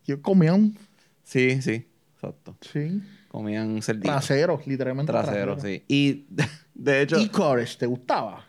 Ellos 0.08 0.20
comían, 0.22 0.76
Sí, 1.24 1.62
sí, 1.62 1.86
exacto. 2.16 2.56
sí, 2.62 3.02
Comían 3.32 3.82
cerditos. 3.82 4.12
traseros, 4.12 4.68
literalmente 4.68 5.12
Traseros, 5.12 5.56
traseros. 5.62 5.62
sí. 5.64 5.84
Y 5.88 6.26
de 6.74 7.02
hecho, 7.02 7.18
Y 7.18 7.30
Courage, 7.30 7.78
¿te 7.78 7.86
gustaba? 7.86 8.46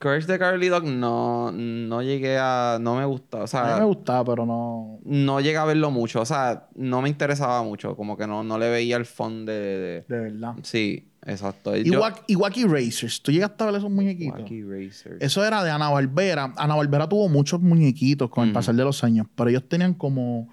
Courage 0.00 0.26
the 0.26 0.38
Cowardly 0.38 0.68
Dog 0.68 0.84
no, 0.84 1.52
no 1.52 2.02
llegué 2.02 2.36
a... 2.38 2.76
No 2.80 2.96
me 2.96 3.04
gusta. 3.06 3.38
O 3.38 3.40
A 3.40 3.42
mí 3.44 3.48
sea, 3.48 3.76
me 3.78 3.84
gustaba, 3.84 4.24
pero 4.24 4.44
no... 4.44 4.98
no 5.04 5.40
llegué 5.40 5.56
a 5.56 5.64
verlo 5.64 5.90
mucho. 5.90 6.20
O 6.20 6.26
sea, 6.26 6.66
no 6.74 7.00
me 7.00 7.08
interesaba 7.08 7.62
mucho. 7.62 7.96
Como 7.96 8.16
que 8.16 8.26
no, 8.26 8.42
no 8.44 8.58
le 8.58 8.68
veía 8.68 8.96
el 8.96 9.06
fondo 9.06 9.50
de... 9.52 9.58
de- 9.58 10.04
De 10.06 10.18
verdad. 10.20 10.54
Sí, 10.64 11.08
exacto. 11.24 11.74
Y, 11.76 11.84
Yo- 11.84 12.00
Wack- 12.02 12.24
y 12.26 12.34
Wacky 12.34 12.64
Racers, 12.64 13.22
¿tú 13.22 13.32
llegaste 13.32 13.62
a 13.62 13.68
ver 13.68 13.76
esos 13.76 13.90
muñequitos? 13.90 14.40
Wacky 14.40 14.62
Racer. 14.64 15.16
Eso 15.20 15.42
era 15.42 15.64
de 15.64 15.70
Ana 15.70 15.88
Barbera. 15.88 16.52
Ana 16.58 16.74
Barbera 16.74 17.08
tuvo 17.08 17.28
muchos 17.30 17.62
muñequitos 17.62 18.28
con 18.28 18.48
el 18.48 18.52
pasar 18.52 18.74
de 18.74 18.84
los 18.84 19.02
años, 19.02 19.26
pero 19.34 19.48
ellos 19.48 19.66
tenían 19.66 19.94
como 19.94 20.50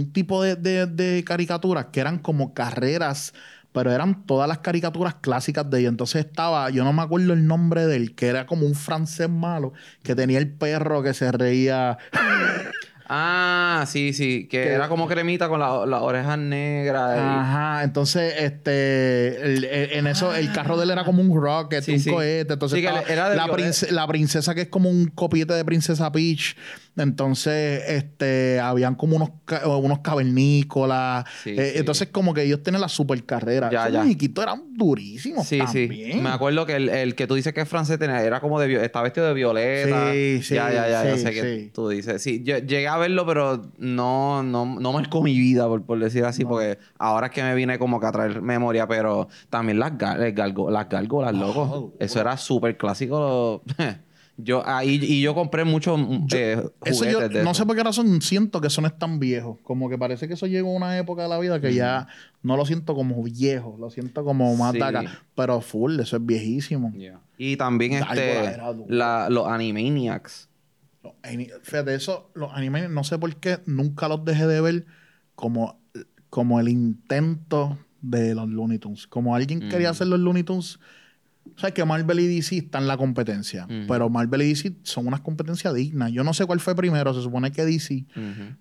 un 0.00 0.12
tipo 0.12 0.42
de, 0.42 0.56
de- 0.56 1.24
caricaturas 1.24 1.86
que 1.92 2.00
eran 2.00 2.18
como 2.18 2.54
carreras, 2.54 3.32
pero 3.72 3.92
eran 3.92 4.24
todas 4.26 4.48
las 4.48 4.58
caricaturas 4.58 5.16
clásicas 5.16 5.68
de 5.70 5.80
ellos. 5.80 5.90
Entonces 5.90 6.24
estaba, 6.26 6.70
yo 6.70 6.84
no 6.84 6.92
me 6.92 7.02
acuerdo 7.02 7.32
el 7.32 7.46
nombre 7.46 7.86
de 7.86 7.96
él, 7.96 8.14
que 8.14 8.26
era 8.28 8.46
como 8.46 8.66
un 8.66 8.74
francés 8.74 9.28
malo, 9.28 9.72
que 10.02 10.14
tenía 10.14 10.38
el 10.38 10.50
perro 10.52 11.02
que 11.02 11.14
se 11.14 11.30
reía. 11.32 11.98
Ah, 13.08 13.84
sí, 13.86 14.12
sí. 14.12 14.48
Que 14.50 14.62
Que- 14.62 14.72
era 14.72 14.88
como 14.88 15.06
cremita 15.06 15.48
con 15.48 15.60
la- 15.60 15.86
las 15.86 16.00
orejas 16.02 16.38
negras. 16.38 17.16
y- 17.16 17.20
Ajá, 17.20 17.84
entonces, 17.84 18.34
este, 18.38 19.42
el- 19.44 19.64
el- 19.64 19.92
en 19.92 20.06
eso, 20.08 20.34
el 20.34 20.52
carro 20.52 20.76
de 20.76 20.84
él 20.84 20.90
era 20.90 21.04
como 21.04 21.22
un 21.22 21.40
rocket, 21.40 21.82
Sí, 21.84 21.92
un 21.94 22.00
sí. 22.00 22.10
cohete. 22.10 22.54
Entonces, 22.54 22.76
Sí, 22.76 22.82
que 22.82 22.88
estaba 22.88 23.06
era 23.08 23.30
de 23.30 23.36
la, 23.36 23.46
violet- 23.46 23.52
prince- 23.54 23.90
la 23.92 24.06
princesa 24.06 24.54
que 24.54 24.62
es 24.62 24.68
como 24.68 24.90
un 24.90 25.06
copiete 25.06 25.54
de 25.54 25.64
Princesa 25.64 26.10
Peach. 26.10 26.56
Entonces, 26.98 27.82
este, 27.88 28.58
habían 28.58 28.94
como 28.94 29.16
unos, 29.16 29.28
ca- 29.44 29.66
unos 29.68 29.98
cavernícolas. 29.98 31.26
Sí, 31.44 31.50
Eh, 31.50 31.72
sí. 31.74 31.78
Entonces, 31.78 32.08
como 32.10 32.32
que 32.32 32.42
ellos 32.42 32.62
tienen 32.62 32.80
la 32.80 32.88
super 32.88 33.22
carrera. 33.24 33.68
Ya, 33.70 33.82
Esos 33.82 33.92
ya. 33.92 34.02
muñequitos 34.02 34.42
eran 34.42 34.62
durísimos 34.74 35.46
Sí, 35.46 35.60
sí. 35.70 35.80
también. 35.88 36.22
Me 36.22 36.30
acuerdo 36.30 36.64
que 36.64 36.74
el, 36.76 36.88
el 36.88 37.14
que 37.14 37.26
tú 37.26 37.34
dices 37.34 37.52
que 37.52 37.60
es 37.60 37.68
francés 37.68 37.98
tenía- 37.98 38.22
era 38.22 38.40
como 38.40 38.58
de... 38.58 38.82
Estaba 38.82 39.02
vestido 39.04 39.26
de 39.28 39.34
violeta. 39.34 40.10
Sí, 40.12 40.40
sí, 40.42 40.54
Ya, 40.54 40.72
ya, 40.72 40.88
ya. 40.88 41.04
ya 41.04 41.16
sí, 41.16 41.22
sé 41.22 41.30
que 41.32 41.42
sí. 41.42 41.70
tú 41.74 41.88
dices. 41.90 42.22
Sí, 42.22 42.42
yo 42.42 42.56
llegué 42.58 42.88
a 42.88 42.95
verlo, 42.98 43.24
pero 43.26 43.62
no, 43.78 44.42
no, 44.42 44.64
no 44.80 44.92
marcó 44.92 45.22
mi 45.22 45.38
vida, 45.38 45.66
por, 45.68 45.82
por 45.82 45.98
decir 45.98 46.24
así. 46.24 46.42
No. 46.44 46.50
Porque 46.50 46.78
ahora 46.98 47.26
es 47.28 47.32
que 47.32 47.42
me 47.42 47.54
vine 47.54 47.78
como 47.78 47.98
que 48.00 48.06
a 48.06 48.12
traer 48.12 48.42
memoria, 48.42 48.86
pero 48.88 49.28
también 49.50 49.78
las, 49.78 49.92
el 49.92 50.34
galgo- 50.34 50.70
las 50.70 50.88
gárgolas, 50.88 51.34
loco. 51.34 51.62
Oh, 51.62 51.92
Eso 51.98 52.20
era 52.20 52.36
súper 52.36 52.76
clásico. 52.76 53.62
yo 54.38 54.62
ahí 54.68 55.00
Y 55.02 55.22
yo 55.22 55.34
compré 55.34 55.64
muchos 55.64 55.98
mm, 55.98 56.26
eh, 56.34 56.62
Eso 56.84 57.04
yo 57.06 57.26
de 57.26 57.42
no 57.42 57.50
eso. 57.52 57.54
sé 57.62 57.66
por 57.66 57.74
qué 57.74 57.82
razón 57.82 58.20
siento 58.20 58.60
que 58.60 58.66
eso 58.66 58.82
no 58.82 58.86
es 58.86 58.98
tan 58.98 59.18
viejo. 59.18 59.58
Como 59.62 59.88
que 59.88 59.96
parece 59.96 60.28
que 60.28 60.34
eso 60.34 60.46
llegó 60.46 60.72
a 60.72 60.76
una 60.76 60.98
época 60.98 61.22
de 61.22 61.28
la 61.30 61.38
vida 61.38 61.58
que 61.60 61.72
ya 61.74 62.06
no 62.42 62.56
lo 62.58 62.66
siento 62.66 62.94
como 62.94 63.22
viejo, 63.22 63.76
lo 63.80 63.88
siento 63.90 64.24
como 64.24 64.54
más 64.56 64.72
Sí. 64.72 64.78
de 64.78 64.84
acá. 64.84 65.04
Pero 65.34 65.60
full, 65.62 65.98
eso 66.00 66.16
es 66.18 66.26
viejísimo. 66.26 66.92
Yeah. 66.92 67.18
Y 67.38 67.56
también 67.56 67.94
este, 67.94 68.58
la- 68.88 69.28
los 69.30 69.46
Animaniacs. 69.48 70.48
Fíjate, 71.62 71.94
eso, 71.94 72.30
los 72.34 72.52
animes, 72.52 72.90
no 72.90 73.04
sé 73.04 73.18
por 73.18 73.34
qué, 73.36 73.60
nunca 73.66 74.08
los 74.08 74.24
dejé 74.24 74.46
de 74.46 74.60
ver 74.60 74.86
como, 75.34 75.80
como 76.30 76.60
el 76.60 76.68
intento 76.68 77.78
de 78.00 78.34
los 78.34 78.48
Looney 78.48 78.78
Tunes. 78.78 79.06
Como 79.06 79.34
alguien 79.34 79.68
quería 79.68 79.90
hacer 79.90 80.06
los 80.06 80.20
Looney 80.20 80.42
Tunes. 80.42 80.78
O 81.54 81.58
sea, 81.58 81.70
que 81.70 81.84
Marvel 81.84 82.20
y 82.20 82.26
DC 82.26 82.56
están 82.56 82.82
en 82.82 82.88
la 82.88 82.96
competencia. 82.96 83.66
Pero 83.88 84.08
Marvel 84.08 84.42
y 84.42 84.48
DC 84.48 84.76
son 84.82 85.06
unas 85.06 85.20
competencias 85.20 85.72
dignas. 85.74 86.12
Yo 86.12 86.24
no 86.24 86.34
sé 86.34 86.44
cuál 86.44 86.60
fue 86.60 86.74
primero, 86.74 87.14
se 87.14 87.22
supone 87.22 87.52
que 87.52 87.64
DC. 87.64 88.04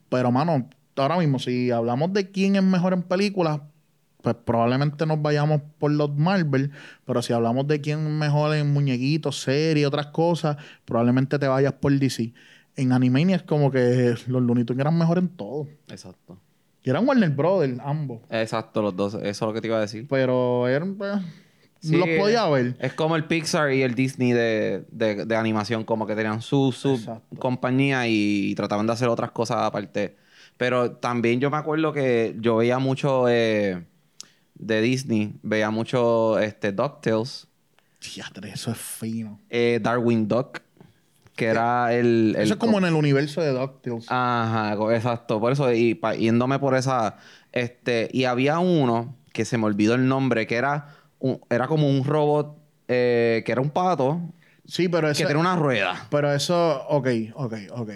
Pero, 0.10 0.32
mano, 0.32 0.70
ahora 0.96 1.18
mismo, 1.18 1.40
si 1.40 1.72
hablamos 1.72 2.14
de 2.14 2.32
quién 2.32 2.56
es 2.56 2.64
mejor 2.64 2.94
en 2.94 3.04
películas, 3.04 3.62
pues 4.26 4.36
probablemente 4.44 5.06
nos 5.06 5.22
vayamos 5.22 5.62
por 5.78 5.92
los 5.92 6.14
Marvel. 6.16 6.72
Pero 7.06 7.22
si 7.22 7.32
hablamos 7.32 7.68
de 7.68 7.80
quién 7.80 8.00
es 8.06 8.12
mejor 8.12 8.56
en 8.56 8.74
muñequitos, 8.74 9.40
series, 9.40 9.86
otras 9.86 10.08
cosas, 10.08 10.58
probablemente 10.84 11.38
te 11.38 11.48
vayas 11.48 11.74
por 11.74 11.94
DC. 11.94 12.34
En 12.76 12.92
Animania 12.92 13.36
es 13.36 13.44
como 13.44 13.70
que 13.70 14.16
los 14.28 14.42
Looney 14.42 14.64
Tunes 14.66 14.82
eran 14.82 14.98
mejor 14.98 15.20
en 15.20 15.30
todo. 15.30 15.68
Exacto. 15.90 16.40
Y 16.84 16.90
eran 16.90 17.08
Warner 17.08 17.30
Brothers, 17.30 17.80
ambos. 17.84 18.22
Exacto, 18.32 18.82
los 18.82 18.96
dos. 18.96 19.14
Eso 19.14 19.28
es 19.28 19.42
lo 19.42 19.54
que 19.54 19.62
te 19.62 19.68
iba 19.68 19.78
a 19.78 19.82
decir. 19.82 20.08
Pero 20.10 20.68
eran... 20.68 20.96
pues, 20.96 21.22
Sí, 21.82 21.96
los 21.98 22.08
podía 22.18 22.48
ver. 22.48 22.76
Es 22.80 22.94
como 22.94 23.16
el 23.16 23.26
Pixar 23.26 23.72
y 23.72 23.84
el 23.84 23.94
Disney 23.94 24.32
de, 24.32 24.86
de- 24.90 25.26
de 25.26 25.36
animación, 25.36 25.84
como 25.84 26.08
que 26.08 26.16
tenían 26.16 26.42
su, 26.42 26.72
su 26.72 26.96
Exacto. 26.96 27.38
compañía 27.38 28.08
y, 28.08 28.56
trataban 28.56 28.88
de 28.88 28.94
hacer 28.94 29.08
otras 29.08 29.30
cosas 29.30 29.58
aparte. 29.58 30.16
Pero 30.58 30.94
también 30.94 31.40
yo 31.40 31.52
me 31.52 31.58
acuerdo 31.58 31.92
que 31.94 32.36
yo 32.40 32.56
veía 32.58 32.80
mucho 32.80 33.26
eh, 33.30 33.86
de 34.56 34.82
Disney, 34.82 35.34
veía 35.44 35.70
mucho 35.70 36.40
este, 36.40 36.72
DuckTales, 36.72 37.48
Fíjate, 38.00 38.50
eso 38.50 38.72
es 38.72 38.78
fino. 38.78 39.40
eh, 39.50 39.80
Darwin 39.82 40.28
Duck, 40.28 40.60
que 41.36 41.46
era 41.48 41.92
el... 41.94 42.36
el 42.38 42.44
Eso 42.44 42.54
es 42.54 42.60
como 42.60 42.78
en 42.78 42.86
el 42.86 42.94
universo 42.94 43.42
de 43.42 43.50
DuckTales. 43.52 44.06
Ajá, 44.10 44.74
exacto. 44.96 45.40
Por 45.40 45.52
eso, 45.52 45.72
y 45.74 45.96
pa- 45.96 46.14
yéndome 46.16 46.60
por 46.60 46.76
esa. 46.76 47.18
Este, 47.52 48.10
y 48.14 48.26
había 48.26 48.60
uno 48.60 49.16
que 49.34 49.44
se 49.44 49.58
me 49.58 49.66
olvidó 49.66 49.96
el 49.96 50.08
nombre, 50.08 50.46
que 50.46 50.56
era, 50.56 50.96
un- 51.20 51.42
era 51.50 51.68
como 51.68 51.90
un 51.90 52.04
robot 52.04 52.56
eh, 52.88 53.42
que 53.46 53.52
era 53.52 53.62
un 53.62 53.72
pato 53.72 54.22
sí, 54.68 54.88
pero 54.88 55.10
eso... 55.10 55.22
que 55.22 55.28
tenía 55.28 55.42
una 55.42 55.56
rueda. 55.56 56.08
Pero 56.12 56.32
eso, 56.32 56.84
ok, 56.88 57.08
ok, 57.34 57.54
ok. 57.72 57.90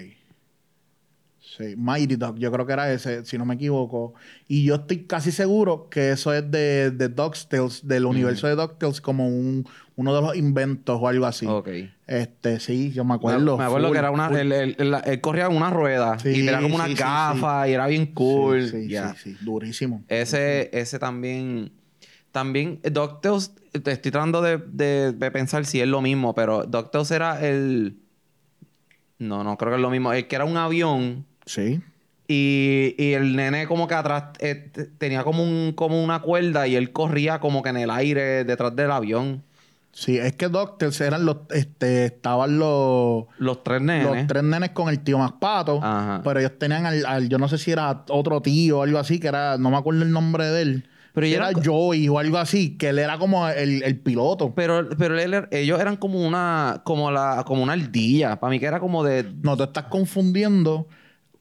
Sí, 1.60 1.75
Mighty 1.75 2.16
Duck, 2.16 2.38
yo 2.38 2.54
creo 2.54 2.66
que 2.66 2.72
era 2.72 2.89
ese, 2.94 3.25
si 3.25 3.38
no 3.38 3.44
me 3.44 3.56
equivoco. 3.56 4.13
Y 4.48 4.63
yo 4.63 4.75
estoy 4.75 5.04
casi 5.04 5.30
seguro 5.34 5.89
que 5.89 6.12
eso 6.12 6.34
es 6.34 6.50
de, 6.50 6.89
de 6.92 7.10
DuckTales, 7.10 7.86
del 7.86 8.06
universo 8.06 8.48
de 8.48 8.56
DuckTales, 8.56 9.01
como 9.01 9.28
un, 9.28 9.68
uno 9.98 10.16
de 10.16 10.22
los 10.22 10.38
inventos 10.38 10.98
o 11.01 11.06
algo 11.10 11.25
así. 11.25 11.46
Ok. 11.46 11.68
Este, 12.08 12.62
sí, 12.62 12.94
yo 12.94 13.04
me 13.04 13.16
acuerdo. 13.16 13.58
me 13.58 13.66
acuerdo 13.66 13.88
full, 13.88 13.94
que 13.94 14.00
era 14.00 14.10
una. 14.10 14.28
Él, 14.30 14.54
él- 14.54 14.75
él- 14.80 14.96
él 15.04 15.20
corría 15.20 15.48
en 15.48 15.58
una 15.58 15.70
rueda 15.70 16.18
Sí, 16.18 16.30
y 16.30 16.34
tenía 16.46 16.62
como 16.62 16.75
unas 16.75 16.88
sí, 16.88 16.94
sí, 16.96 17.00
gafas 17.01 17.68
y 17.68 17.74
era 17.74 17.88
bien 17.88 18.06
cool. 18.13 18.66
Sí, 18.70 18.88
sí, 18.89 18.96
sí, 19.22 19.38
durísimo. 19.42 20.01
Ese, 20.08 20.70
ese 20.72 20.98
también. 20.98 21.74
También, 22.32 22.80
DuckTales, 22.89 23.51
te 23.84 23.92
estoy 23.92 24.12
tratando 24.12 24.42
de, 24.42 24.60
de- 24.60 25.12
de 25.12 25.32
pensar 25.32 25.66
si 25.66 25.82
es 25.82 25.88
lo 25.89 26.01
mismo, 26.01 26.34
pero 26.34 26.63
DuckTales 26.63 27.12
era 27.12 27.46
el. 27.46 27.98
No, 29.18 29.44
no 29.44 29.58
creo 29.58 29.72
que 29.72 29.75
es 29.75 29.82
lo 29.82 29.89
mismo. 29.89 30.13
El 30.13 30.25
que 30.28 30.36
era 30.38 30.46
un 30.46 30.56
avión 30.56 31.25
Sí. 31.50 31.82
y, 32.27 32.94
y 32.98 33.13
el 33.13 33.36
nene, 33.36 33.65
como 33.68 33.88
que 33.88 33.96
atrás 33.96 34.25
eh, 34.39 34.70
tenía 35.00 35.24
como, 35.24 35.44
un, 35.44 35.74
como 35.74 36.03
una 36.03 36.20
cuerda 36.20 36.68
y 36.68 36.75
él 36.75 36.91
corría 36.91 37.39
como 37.39 37.63
que 37.63 37.70
en 37.70 37.77
el 37.77 37.89
aire 37.89 38.44
detrás 38.44 38.75
del 38.75 38.91
avión. 38.91 39.41
Sí, 39.91 40.18
es 40.20 40.34
que 40.34 40.48
DuckTales 40.48 41.01
eran 41.01 41.25
los, 41.25 41.38
este, 41.50 42.06
estaban 42.06 42.60
los, 42.60 43.25
Los 43.39 43.63
tres 43.63 43.82
nenes. 43.82 44.06
los 44.06 44.27
tres 44.27 44.44
nenes 44.44 44.70
con 44.70 44.89
el 44.89 45.00
tío 45.00 45.18
más 45.18 45.32
pato, 45.34 45.79
Ajá. 45.82 46.22
pero 46.24 46.39
ellos 46.39 46.51
tenían 46.60 46.86
al, 46.86 47.03
al- 47.08 47.27
yo 47.29 47.39
no 47.39 47.48
sé 47.50 47.58
si 47.58 47.72
era 47.72 48.03
otro 48.10 48.39
tío 48.41 48.79
o 48.79 48.84
algo 48.84 49.00
así, 49.00 49.20
que 49.20 49.27
era, 49.27 49.58
no 49.58 49.72
me 49.72 49.77
acuerdo 49.77 50.03
el 50.03 50.12
nombre 50.12 50.46
de 50.46 50.62
él. 50.62 50.89
Pero 51.12 51.25
era 51.25 51.50
Joey 51.65 52.08
o 52.08 52.20
algo 52.20 52.38
así, 52.38 52.77
que 52.77 52.89
él 52.89 53.00
era 53.00 53.18
como 53.18 53.50
el, 53.50 53.82
el 53.82 53.98
piloto. 54.00 54.53
Pero, 54.53 54.88
pero 54.96 55.20
él 55.20 55.48
ellos 55.50 55.79
eran 55.82 55.98
como 55.98 56.25
una, 56.25 56.82
como 56.86 57.10
la, 57.10 57.44
como 57.48 57.63
una 57.63 57.74
ardilla. 57.74 58.39
Para 58.39 58.51
mí 58.51 58.60
que 58.60 58.68
era 58.68 58.79
como 58.79 59.03
de. 59.03 59.25
No, 59.41 59.58
te 59.58 59.63
estás 59.63 59.86
confundiendo 59.86 60.88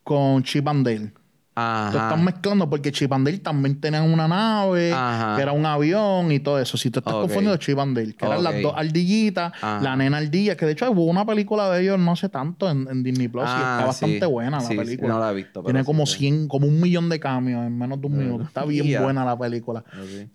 con 0.08 0.42
Chip. 0.42 1.17
Ajá. 1.58 1.90
Lo 1.92 1.98
están 1.98 2.24
mezclando 2.24 2.70
porque 2.70 2.92
Chip 2.92 3.12
and 3.12 3.26
Dale 3.26 3.38
también 3.38 3.80
tenían 3.80 4.10
una 4.10 4.28
nave, 4.28 4.92
Ajá. 4.92 5.36
que 5.36 5.42
era 5.42 5.52
un 5.52 5.66
avión 5.66 6.30
y 6.30 6.40
todo 6.40 6.58
eso. 6.60 6.76
Si 6.76 6.90
te 6.90 7.00
estás 7.00 7.14
Ok. 7.14 7.20
confundiendo, 7.22 7.56
Chip 7.56 7.78
and 7.78 7.96
Dale, 7.96 8.14
que 8.14 8.24
eran 8.26 8.42
las 8.44 8.62
dos 8.62 8.74
ardillitas, 8.76 9.52
Ajá. 9.60 9.80
la 9.82 9.96
nena 9.96 10.18
ardilla, 10.18 10.56
que 10.56 10.66
de 10.66 10.72
hecho 10.72 10.90
hubo 10.90 11.04
una 11.06 11.26
película 11.26 11.68
de 11.70 11.82
ellos 11.82 11.98
no 11.98 12.14
sé 12.16 12.28
tanto 12.28 12.70
en, 12.70 12.86
en 12.90 13.02
Disney 13.02 13.28
Plus 13.28 13.44
y 13.44 13.46
Ah, 13.48 13.74
está 13.78 13.86
bastante 13.86 14.20
sí. 14.20 14.26
buena 14.26 14.58
la 14.58 14.60
Sí, 14.60 14.68
sí, 14.72 14.76
película. 14.78 15.08
no 15.14 15.20
la 15.20 15.30
he 15.32 15.34
visto, 15.34 15.62
Tiene 15.62 15.84
como 15.84 16.06
sé. 16.06 16.18
100, 16.18 16.48
como 16.48 16.66
un 16.66 16.80
millón 16.80 17.08
de 17.08 17.18
cambios 17.18 17.66
en 17.66 17.76
menos 17.76 18.00
de 18.00 18.06
un 18.06 18.16
minuto. 18.18 18.44
Está 18.44 18.64
bien 18.64 19.02
buena 19.02 19.24
la 19.24 19.38
película. 19.38 19.82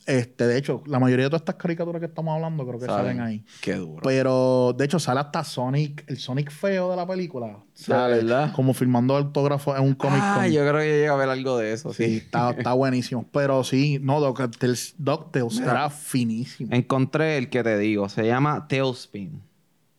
Este, 0.06 0.48
de 0.48 0.58
hecho, 0.58 0.84
la 0.88 1.00
mayoría 1.00 1.26
de 1.26 1.30
todas 1.30 1.42
estas 1.42 1.56
caricaturas 1.56 2.00
que 2.00 2.08
estamos 2.08 2.34
hablando 2.36 2.66
creo 2.68 2.80
que 2.80 2.86
Salen. 2.86 3.18
salen 3.18 3.22
ahí. 3.22 3.46
Qué 3.62 3.76
duro. 3.76 4.02
Pero, 4.04 4.74
de 4.78 4.86
hecho, 4.86 5.00
sale 5.00 5.20
hasta 5.22 5.44
Sonic, 5.44 6.04
el 6.08 6.18
Sonic 6.18 6.52
feo 6.52 6.90
de 6.92 6.96
la 6.96 7.08
película. 7.08 7.58
Sale 7.74 8.18
verdad? 8.18 8.54
como 8.54 8.74
firmando 8.74 9.16
autógrafo 9.16 9.76
en 9.76 9.84
un 9.84 9.96
cómic 9.96 10.20
ah, 10.22 10.36
con. 10.42 10.52
yo 10.52 10.62
creo 10.62 10.80
que 10.80 11.10
a 11.14 11.18
ver 11.18 11.30
algo 11.30 11.58
de 11.58 11.74
eso, 11.74 11.94
Sí, 11.94 12.06
sí. 12.06 12.16
está, 12.18 12.52
está 12.52 12.74
buenísimo. 12.74 13.26
Pero 13.32 13.64
sí, 13.64 14.00
no, 14.02 14.20
DuckTales, 14.20 14.96
DuckTales 14.98 15.60
era 15.60 15.90
finísimo. 15.90 16.74
Encontré 16.74 17.38
el 17.38 17.50
que 17.50 17.64
te 17.64 17.78
digo. 17.78 18.10
Se 18.10 18.26
llama 18.26 18.68
Tailspin. 18.68 19.42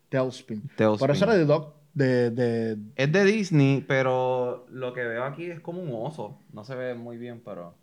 Tailspin. 0.09 0.69
Tailspin. 0.75 0.99
Por 0.99 1.11
eso 1.11 1.25
era 1.25 1.33
de 1.35 1.45
Doc, 1.45 1.73
de, 1.93 2.29
de... 2.31 2.77
Es 2.95 3.11
de 3.11 3.23
Disney, 3.25 3.83
pero 3.87 4.65
lo 4.71 4.93
que 4.93 5.03
veo 5.03 5.23
aquí 5.23 5.45
es 5.45 5.59
como 5.59 5.81
un 5.81 5.89
oso. 6.05 6.37
No 6.53 6.63
se 6.63 6.75
ve 6.75 6.93
muy 6.95 7.17
bien, 7.17 7.41
pero... 7.43 7.73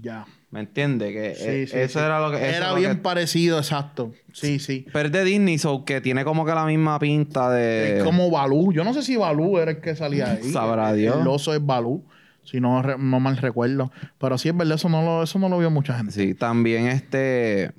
Ya. 0.00 0.26
¿Me 0.50 0.60
entiendes? 0.60 1.12
Que 1.12 1.34
Sí, 1.34 1.44
eh, 1.46 1.66
sí, 1.66 1.76
eso 1.78 1.98
sí. 1.98 2.04
era 2.04 2.20
lo 2.20 2.30
que... 2.30 2.42
Era 2.42 2.72
bien 2.74 2.96
que- 2.96 3.02
parecido, 3.02 3.58
exacto. 3.58 4.12
Sí, 4.32 4.58
sí. 4.58 4.86
Pero 4.92 5.06
es 5.06 5.12
de 5.12 5.24
Disney, 5.24 5.58
so 5.58 5.84
que 5.84 6.00
tiene 6.00 6.24
como 6.24 6.46
que 6.46 6.52
la 6.54 6.64
misma 6.64 6.98
pinta 6.98 7.50
de... 7.50 7.98
Es 7.98 8.04
como 8.04 8.30
Balú. 8.30 8.72
Yo 8.72 8.84
no 8.84 8.94
sé 8.94 9.02
si 9.02 9.16
Balú 9.16 9.58
era 9.58 9.72
el 9.72 9.80
que 9.80 9.94
salía 9.94 10.32
ahí. 10.32 10.42
Sabrá 10.52 10.92
Dios. 10.94 11.20
El 11.20 11.26
oso 11.26 11.52
es 11.52 11.64
Balú, 11.64 12.04
si 12.44 12.60
no, 12.60 12.82
no 12.82 13.20
mal 13.20 13.36
recuerdo. 13.36 13.90
Pero 14.18 14.38
sí 14.38 14.48
es 14.48 14.56
verdad, 14.56 14.76
eso 14.76 14.88
no 14.88 15.02
lo, 15.02 15.22
eso 15.24 15.38
no 15.38 15.48
lo 15.48 15.58
vio 15.58 15.70
mucha 15.70 15.94
gente. 15.96 16.12
Sí, 16.12 16.34
también 16.34 16.86
este... 16.86 17.72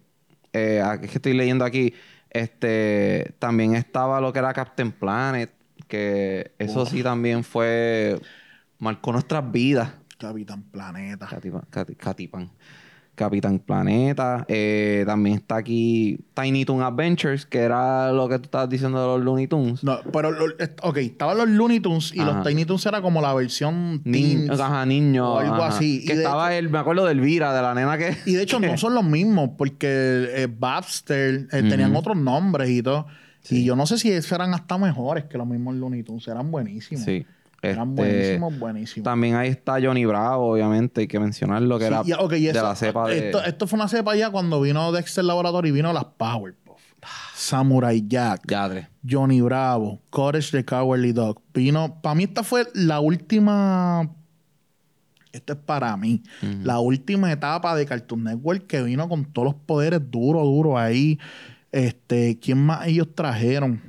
Eh, 0.53 0.81
aquí 0.85 1.05
es 1.05 1.11
que 1.11 1.17
estoy 1.17 1.33
leyendo 1.33 1.65
aquí. 1.65 1.93
Este... 2.29 3.33
También 3.39 3.75
estaba 3.75 4.21
lo 4.21 4.31
que 4.33 4.39
era 4.39 4.53
Captain 4.53 4.91
Planet. 4.91 5.51
Que 5.88 6.51
eso 6.59 6.85
sí 6.85 7.01
también 7.01 7.43
fue... 7.43 8.19
Marcó 8.77 9.11
nuestras 9.11 9.51
vidas. 9.51 9.89
Capitán 10.19 10.63
Planeta. 10.71 11.25
Catipan. 11.27 11.61
Cati- 11.71 11.95
Catipan. 11.97 12.49
Capitán 13.15 13.59
Planeta. 13.59 14.45
Eh, 14.47 15.03
también 15.05 15.38
está 15.38 15.57
aquí 15.57 16.19
Tiny 16.33 16.63
Toon 16.63 16.81
Adventures, 16.83 17.45
que 17.45 17.59
era 17.59 18.13
lo 18.13 18.29
que 18.29 18.38
tú 18.39 18.43
estabas 18.45 18.69
diciendo 18.69 18.99
de 19.01 19.07
los 19.17 19.25
Looney 19.25 19.47
Tunes. 19.47 19.83
No, 19.83 19.99
pero, 20.13 20.31
lo- 20.31 20.45
ok, 20.83 20.97
estaban 20.97 21.38
los 21.38 21.49
Looney 21.49 21.81
Tunes 21.81 22.13
y 22.15 22.21
Ajá. 22.21 22.31
los 22.33 22.47
Tiny 22.47 22.63
Toons 22.63 22.85
era 22.85 23.01
como 23.01 23.21
la 23.21 23.33
versión 23.33 24.01
Ni- 24.05 24.35
teens. 24.45 24.59
ajá, 24.59 24.85
niño. 24.85 25.33
o 25.33 25.39
algo 25.39 25.55
ajá. 25.55 25.75
así. 25.75 26.05
Que 26.05 26.13
Y 26.13 26.15
de 26.15 26.23
estaba 26.23 26.55
el, 26.55 26.69
me 26.69 26.77
acuerdo 26.77 27.05
de 27.05 27.11
Elvira, 27.11 27.53
de 27.53 27.61
la 27.61 27.73
nena 27.73 27.97
que. 27.97 28.15
Y 28.25 28.33
de 28.35 28.43
hecho 28.43 28.59
no 28.61 28.77
son 28.77 28.93
los 28.95 29.03
mismos, 29.03 29.49
porque 29.57 29.88
eh, 30.33 30.47
Babster 30.49 31.47
eh, 31.51 31.63
tenían 31.69 31.93
otros 31.97 32.15
nombres 32.15 32.69
y 32.69 32.81
todo. 32.81 33.07
Y 33.49 33.63
yo 33.65 33.75
no 33.75 33.85
sé 33.85 33.97
si 33.97 34.11
esos 34.11 34.31
eran 34.33 34.53
hasta 34.53 34.77
mejores 34.77 35.25
que 35.25 35.38
los 35.38 35.47
mismos 35.47 35.75
Looney 35.75 36.03
Tunes. 36.03 36.25
Eran 36.27 36.51
buenísimos. 36.51 37.03
Sí. 37.03 37.25
Eran 37.61 37.89
Este, 37.89 38.01
buenísimos, 38.01 38.59
buenísimos. 38.59 39.03
También 39.03 39.35
ahí 39.35 39.49
está 39.49 39.79
Johnny 39.81 40.05
Bravo, 40.05 40.51
obviamente, 40.53 41.01
hay 41.01 41.07
que 41.07 41.19
mencionarlo, 41.19 41.77
que 41.77 41.85
Sí, 41.85 41.91
era 41.91 42.03
de 42.03 42.49
eso- 42.49 42.63
la 42.63 42.75
cepa 42.75 43.07
de. 43.07 43.17
Esto, 43.27 43.43
esto 43.43 43.67
fue 43.67 43.77
una 43.77 43.87
cepa 43.89 44.15
ya 44.15 44.29
cuando 44.29 44.61
vino 44.61 44.91
Dexter 44.91 45.25
Laboratory 45.25 45.69
y 45.69 45.71
vino 45.73 45.91
las 45.91 46.05
Powerpuff. 46.05 46.79
Samurai 47.35 48.05
Jack. 48.07 48.41
Yadre. 48.47 48.89
Johnny 49.09 49.41
Bravo, 49.41 49.99
Courage 50.09 50.51
the 50.51 50.63
Cowardly 50.65 51.11
Dog. 51.13 51.41
Vino, 51.53 51.99
para 52.01 52.15
mí 52.15 52.23
esta 52.25 52.43
fue 52.43 52.67
la 52.73 52.99
última, 52.99 54.09
esto 55.31 55.53
es 55.53 55.59
para 55.59 55.95
mí, 55.97 56.23
la 56.63 56.79
última 56.79 57.31
etapa 57.31 57.75
de 57.75 57.85
Cartoon 57.85 58.23
Network 58.23 58.67
que 58.67 58.81
vino 58.83 59.07
con 59.07 59.25
todos 59.25 59.45
los 59.47 59.55
poderes 59.55 60.01
duros, 60.09 60.43
duros 60.43 60.77
ahí. 60.77 61.19
Este, 61.71 62.39
¿quién 62.39 62.57
más 62.65 62.87
ellos 62.87 63.07
trajeron? 63.15 63.88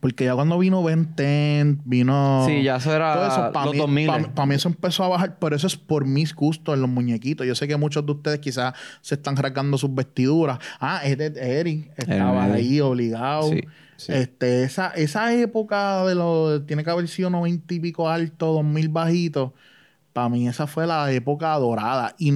Porque 0.00 0.24
ya 0.24 0.34
cuando 0.34 0.58
vino 0.58 0.82
Ben 0.82 1.14
10, 1.14 1.84
vino... 1.84 2.44
Sí, 2.46 2.62
ya 2.62 2.76
eso 2.76 2.92
era 2.94 3.12
todo 3.14 3.26
eso, 3.26 3.52
para 3.52 3.66
los 3.66 3.74
mí, 3.74 4.06
2000. 4.06 4.06
pa- 4.06 4.34
pa' 4.34 4.46
mí 4.46 4.54
eso 4.54 4.68
empezó 4.70 5.04
a 5.04 5.08
bajar, 5.08 5.38
pero 5.38 5.54
eso 5.54 5.66
es 5.66 5.76
por 5.76 6.06
mis 6.06 6.34
gustos 6.34 6.74
en 6.74 6.80
los 6.80 6.88
muñequitos. 6.90 7.46
Yo 7.46 7.54
sé 7.54 7.68
que 7.68 7.76
muchos 7.76 8.06
de 8.06 8.12
ustedes 8.12 8.38
quizás 8.38 8.72
se 9.02 9.16
están 9.16 9.36
rasgando 9.36 9.76
sus 9.76 9.94
vestiduras. 9.94 10.58
Ah, 10.80 11.02
Eric 11.04 11.92
estaba 11.96 12.44
ahí 12.44 12.80
obligado. 12.80 13.50
Sí, 13.50 13.60
sí. 13.96 14.12
Este, 14.14 14.64
esa, 14.64 14.88
esa 14.88 15.34
época 15.34 16.04
de 16.06 16.14
lo 16.14 16.62
tiene 16.62 16.82
que 16.82 16.90
haber 16.90 17.06
sido 17.06 17.28
90 17.28 17.74
y 17.74 17.80
pico 17.80 18.08
alto, 18.08 18.54
2000 18.54 18.88
bajito. 18.88 19.52
Para 20.14 20.30
mí 20.30 20.48
esa 20.48 20.66
fue 20.66 20.86
la 20.86 21.12
época 21.12 21.52
dorada. 21.58 22.14
Y 22.18 22.32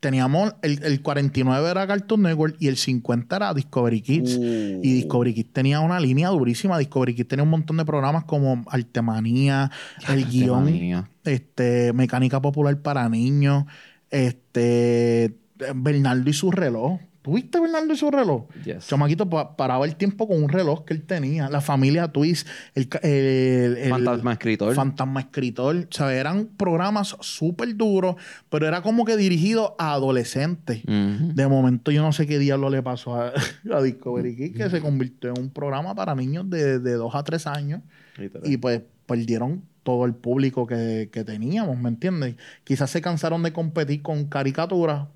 teníamos, 0.00 0.54
el, 0.62 0.82
el 0.82 1.02
49 1.02 1.70
era 1.70 1.86
Cartoon 1.86 2.22
Network 2.22 2.56
y 2.58 2.68
el 2.68 2.76
50 2.76 3.36
era 3.36 3.54
Discovery 3.54 4.00
Kids. 4.00 4.36
Uh. 4.36 4.80
Y 4.82 4.94
Discovery 4.94 5.34
Kids 5.34 5.52
tenía 5.52 5.80
una 5.80 5.98
línea 6.00 6.28
durísima. 6.28 6.78
Discovery 6.78 7.14
Kids 7.14 7.28
tenía 7.28 7.42
un 7.42 7.50
montón 7.50 7.76
de 7.76 7.84
programas 7.84 8.24
como 8.24 8.64
Artemanía, 8.68 9.70
El 10.08 10.24
Guión, 10.26 11.08
este, 11.24 11.92
Mecánica 11.92 12.40
Popular 12.40 12.80
para 12.80 13.08
Niños, 13.08 13.64
este, 14.10 15.34
Bernardo 15.74 16.28
y 16.30 16.32
su 16.32 16.50
reloj. 16.50 17.00
¿Tuviste 17.28 17.60
Bernardo 17.60 17.92
y 17.92 17.96
su 17.98 18.10
reloj? 18.10 18.44
Yes. 18.64 18.86
Chamaquito 18.86 19.28
pa- 19.28 19.54
paraba 19.54 19.84
el 19.84 19.96
tiempo 19.96 20.26
con 20.26 20.42
un 20.42 20.48
reloj 20.48 20.86
que 20.86 20.94
él 20.94 21.02
tenía. 21.02 21.50
La 21.50 21.60
familia 21.60 22.08
Twist, 22.08 22.48
el, 22.74 22.88
el, 23.02 23.76
el- 23.76 23.90
Fantasma 23.90 24.32
escritor. 24.32 24.74
Fantasma 24.74 25.20
Escritor. 25.20 25.76
O 25.76 25.86
sea, 25.94 26.14
eran 26.14 26.46
programas 26.56 27.16
súper 27.20 27.76
duros, 27.76 28.16
pero 28.48 28.66
era 28.66 28.80
como 28.80 29.04
que 29.04 29.18
dirigido 29.18 29.76
a 29.78 29.92
adolescentes. 29.92 30.80
De 30.86 31.46
momento 31.48 31.90
yo 31.90 32.00
no 32.02 32.12
sé 32.14 32.26
qué 32.26 32.38
diablo 32.38 32.70
le 32.70 32.82
pasó 32.82 33.14
a, 33.16 33.32
a 33.74 33.82
Discovery 33.82 34.34
Kids, 34.34 34.56
que 34.56 34.70
se 34.70 34.80
convirtió 34.80 35.28
en 35.34 35.38
un 35.42 35.50
programa 35.50 35.94
para 35.94 36.14
niños 36.14 36.48
de, 36.48 36.78
de 36.78 36.92
2 36.94 37.14
a 37.14 37.22
3 37.24 37.46
años. 37.46 37.82
Literal. 38.16 38.50
Y 38.50 38.56
pues 38.56 38.80
perdieron 39.04 39.64
todo 39.82 40.06
el 40.06 40.14
público 40.14 40.66
que, 40.66 41.10
que 41.12 41.24
teníamos, 41.24 41.78
¿me 41.78 41.88
entiendes? 41.90 42.36
Quizás 42.64 42.90
se 42.90 43.00
cansaron 43.00 43.42
de 43.42 43.52
competir 43.52 44.00
con 44.02 44.24
caricaturas 44.26 45.08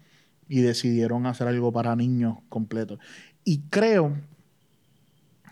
y 0.53 0.61
decidieron 0.61 1.25
hacer 1.27 1.49
algo 1.49 1.73
para 1.73 1.97
niños 1.97 2.37
completo. 2.51 2.99
Y 3.43 3.61
creo 3.71 4.13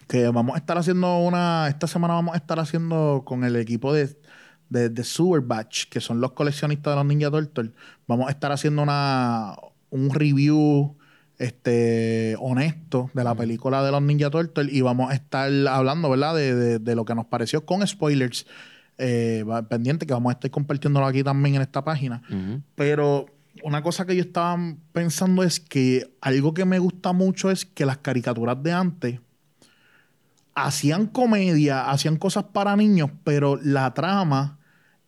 que 0.07 0.29
vamos 0.29 0.55
a 0.57 0.59
estar 0.59 0.77
haciendo 0.77 1.19
una, 1.21 1.69
esta 1.69 1.87
semana 1.87 2.15
vamos 2.15 2.35
a 2.35 2.37
estar 2.37 2.59
haciendo 2.59 3.23
con 3.25 3.45
el 3.45 3.57
equipo 3.57 3.93
de, 3.95 4.15
de, 4.69 4.89
de 4.91 5.05
Sewer 5.05 5.41
Batch, 5.41 5.87
que 5.89 6.01
son 6.01 6.21
los 6.21 6.33
coleccionistas 6.33 6.93
de 6.93 6.97
los 6.97 7.07
Ninja 7.07 7.31
Turtles, 7.31 7.71
vamos 8.07 8.29
a 8.29 8.31
estar 8.31 8.53
haciendo 8.53 8.83
una, 8.83 9.55
un 9.91 10.11
review 10.11 10.97
este 11.39 12.37
honesto 12.39 13.11
de 13.15 13.25
la 13.25 13.35
película 13.35 13.83
de 13.83 13.91
los 13.93 14.03
Ninja 14.03 14.29
Turtles 14.31 14.71
y 14.71 14.83
vamos 14.83 15.11
a 15.11 15.15
estar 15.15 15.51
hablando, 15.69 16.11
¿verdad? 16.11 16.35
De, 16.35 16.55
de- 16.55 16.79
de 16.79 16.95
lo 16.95 17.07
que 17.07 17.15
nos 17.15 17.25
pareció 17.25 17.65
con 17.65 17.87
spoilers 17.87 18.47
eh, 18.99 19.45
pendiente, 19.71 20.05
que 20.07 20.13
vamos 20.13 20.29
a 20.31 20.35
estar 20.35 20.51
compartiéndolo 20.51 21.07
aquí 21.07 21.23
también 21.25 21.55
en 21.55 21.63
esta 21.63 21.83
página. 21.83 22.21
Pero 22.75 23.25
una 23.63 23.83
cosa 23.83 24.07
que 24.07 24.17
yo 24.17 24.23
estaba 24.23 24.59
pensando 24.93 25.43
es 25.43 25.61
que 25.61 26.13
algo 26.21 26.55
que 26.55 26.65
me 26.65 26.79
gusta 26.79 27.13
mucho 27.13 27.51
es 27.51 27.65
que 27.65 27.87
las 27.87 27.99
caricaturas 27.99 28.63
de 28.63 28.73
antes 28.73 29.21
hacían 30.55 31.07
comedia, 31.07 31.91
hacían 31.91 32.17
cosas 32.17 32.45
para 32.53 32.77
niños, 32.77 33.11
pero 33.25 33.57
la 33.63 33.93
trama 33.95 34.59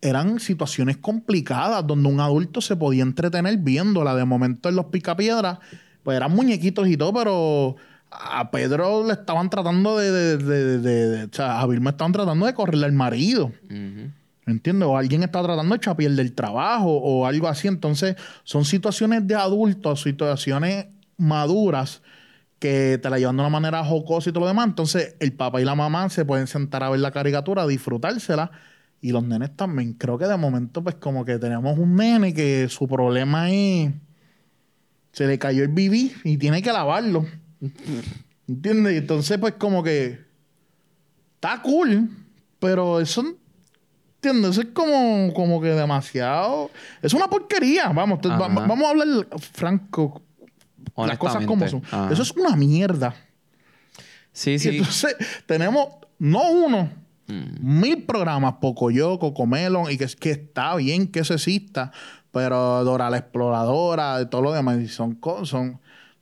eran 0.01 0.41
situaciones 0.41 0.97
complicadas 0.97 1.87
donde 1.87 2.09
un 2.09 2.21
adulto 2.21 2.61
se 2.61 2.77
podía 2.77 3.03
entretener 3.03 3.57
viéndola. 3.59 4.15
De 4.15 4.25
momento 4.25 4.69
en 4.69 4.77
los 4.77 4.87
picapiedras, 4.87 5.59
pues 6.03 6.17
eran 6.17 6.33
muñequitos 6.33 6.89
y 6.89 6.97
todo, 6.97 7.13
pero 7.13 7.77
a 8.11 8.51
Pedro 8.51 9.07
le 9.07 9.13
estaban 9.13 9.49
tratando 9.49 9.97
de, 9.99 11.29
o 11.31 11.35
sea, 11.35 11.61
a 11.61 11.67
Vilma 11.67 11.91
estaban 11.91 12.13
tratando 12.13 12.47
de 12.47 12.55
correrle 12.55 12.87
al 12.87 12.93
marido. 12.93 13.53
¿Entiendes? 14.53 14.89
O 14.89 14.97
alguien 14.97 15.23
está 15.23 15.43
tratando 15.43 15.75
de 15.75 15.77
echar 15.79 15.97
piel 15.97 16.15
del 16.15 16.33
trabajo 16.35 16.91
o 16.91 17.27
algo 17.27 17.49
así. 17.49 17.67
Entonces, 17.69 18.17
son 18.45 18.65
situaciones 18.65 19.27
de 19.27 19.35
adultos, 19.35 20.03
situaciones 20.03 20.87
maduras 21.17 22.03
que 22.59 22.99
te 23.03 23.11
la 23.11 23.19
llevan 23.19 23.37
de 23.37 23.43
una 23.43 23.51
manera 23.51 23.85
jocosa 23.85 24.31
y 24.31 24.33
todo 24.33 24.43
lo 24.43 24.49
demás. 24.49 24.67
Entonces, 24.67 25.17
el 25.19 25.33
papá 25.33 25.61
y 25.61 25.65
la 25.65 25.75
mamá 25.75 26.09
se 26.11 26.25
pueden 26.25 26.47
sentar 26.47 26.85
a 26.85 26.91
ver 26.91 27.01
la 27.01 27.11
caricatura, 27.11 27.67
disfrutársela. 27.67 28.53
Y 29.01 29.11
los 29.11 29.25
nenes 29.25 29.57
también. 29.57 29.95
Creo 29.95 30.17
que 30.17 30.27
de 30.27 30.37
momento, 30.37 30.81
pues, 30.85 30.95
como 30.95 31.25
que 31.25 31.39
tenemos 31.39 31.77
un 31.77 31.97
nene 31.97 32.33
que 32.33 32.69
su 32.69 32.87
problema 32.87 33.51
es. 33.51 33.91
Se 35.11 35.27
le 35.27 35.41
cayó 35.41 35.65
el 35.65 35.71
bibí 35.71 36.13
y 36.23 36.37
tiene 36.37 36.63
que 36.63 36.73
lavarlo. 36.73 37.27
¿Entiendes? 38.47 38.97
Entonces, 38.97 39.39
pues, 39.39 39.55
como 39.55 39.83
que. 39.83 40.21
Está 41.35 41.61
cool, 41.63 42.09
pero 42.61 43.01
eso 43.01 43.25
¿Entiendes? 44.25 44.53
Eso 44.53 44.61
es 44.61 44.69
como, 44.73 45.33
como 45.35 45.61
que 45.61 45.69
demasiado. 45.71 46.71
Es 47.03 47.13
una 47.13 47.27
porquería. 47.29 47.89
Vamos, 47.89 48.21
te- 48.21 48.29
va- 48.29 48.47
vamos 48.47 48.83
a 48.85 48.91
hablar 48.91 49.09
franco. 49.53 50.23
Las 50.97 51.19
cosas 51.19 51.45
como 51.45 51.67
son. 51.67 51.83
Ajá. 51.91 52.09
Eso 52.13 52.23
es 52.23 52.31
una 52.33 52.55
mierda. 52.55 53.15
Sí, 54.33 54.53
Y 54.53 54.59
sí. 54.61 54.69
entonces 54.71 55.17
tenemos, 55.47 55.89
no 56.19 56.49
uno, 56.51 57.03
Mm. 57.29 57.81
Mil 57.81 58.03
programas, 58.03 58.55
Pocoyo, 58.61 59.17
Cocomelon, 59.21 59.91
y 59.93 59.97
que, 59.97 60.07
que 60.19 60.33
está 60.33 60.75
bien 60.75 61.07
que 61.07 61.21
eso 61.21 61.35
exista, 61.35 61.93
pero 62.33 62.83
Dora 62.83 63.09
la 63.11 63.19
Exploradora, 63.19 64.29
todo 64.29 64.43
lo 64.43 64.53
demás, 64.53 64.81
y 64.81 64.89
son 64.89 65.15
cosas, 65.15 65.71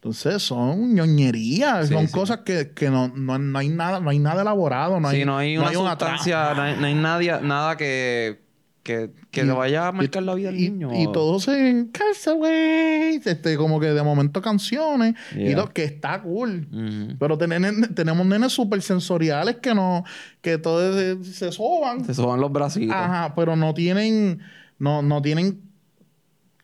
entonces 0.02 0.42
son 0.42 0.94
ñoñerías, 0.94 1.88
Sí, 1.88 1.94
son 1.94 2.06
sí. 2.06 2.12
cosas 2.12 2.38
que, 2.38 2.70
que 2.74 2.88
no, 2.88 3.08
no, 3.08 3.38
no 3.38 3.58
hay 3.58 3.68
nada, 3.68 4.00
no 4.00 4.08
hay 4.08 4.18
nada 4.18 4.40
elaborado, 4.40 4.98
no 4.98 5.08
hay, 5.08 5.26
no 5.26 5.36
hay 5.36 5.56
una 5.58 5.68
una 5.78 5.90
sustancia, 5.90 6.54
no 6.54 6.62
hay, 6.62 6.76
no 6.78 6.86
hay 6.86 6.94
nadie- 6.94 7.40
nada 7.42 7.76
que, 7.76 8.40
que, 8.82 9.10
que 9.30 9.44
le 9.44 9.52
vaya 9.52 9.88
a 9.88 9.92
marcar 9.92 10.22
la 10.22 10.34
vida 10.34 10.48
al 10.48 10.58
y, 10.58 10.70
niño. 10.70 10.88
Y 10.98 11.12
todo 11.12 11.38
se 11.38 11.86
güey. 12.32 13.16
Este, 13.22 13.56
como 13.58 13.78
que 13.78 13.88
de 13.88 14.02
momento 14.02 14.40
canciones 14.40 15.16
y 15.36 15.54
todo, 15.54 15.68
que 15.68 15.84
está 15.84 16.22
cool. 16.22 16.66
Ujú. 16.72 17.16
Pero 17.18 17.36
ten- 17.36 17.94
tenemos 17.94 18.24
nenes 18.24 18.52
súper 18.52 18.80
sensoriales 18.80 19.56
que 19.56 19.74
no, 19.74 20.04
que 20.40 20.56
todos 20.56 20.96
se, 20.96 21.24
se 21.30 21.52
soban. 21.52 22.06
Se 22.06 22.14
suban 22.14 22.40
los 22.40 22.50
bracitos. 22.50 22.96
Ajá, 22.96 23.34
pero 23.34 23.54
no 23.54 23.74
tienen, 23.74 24.40
no, 24.78 25.02
no 25.02 25.20
tienen, 25.20 25.60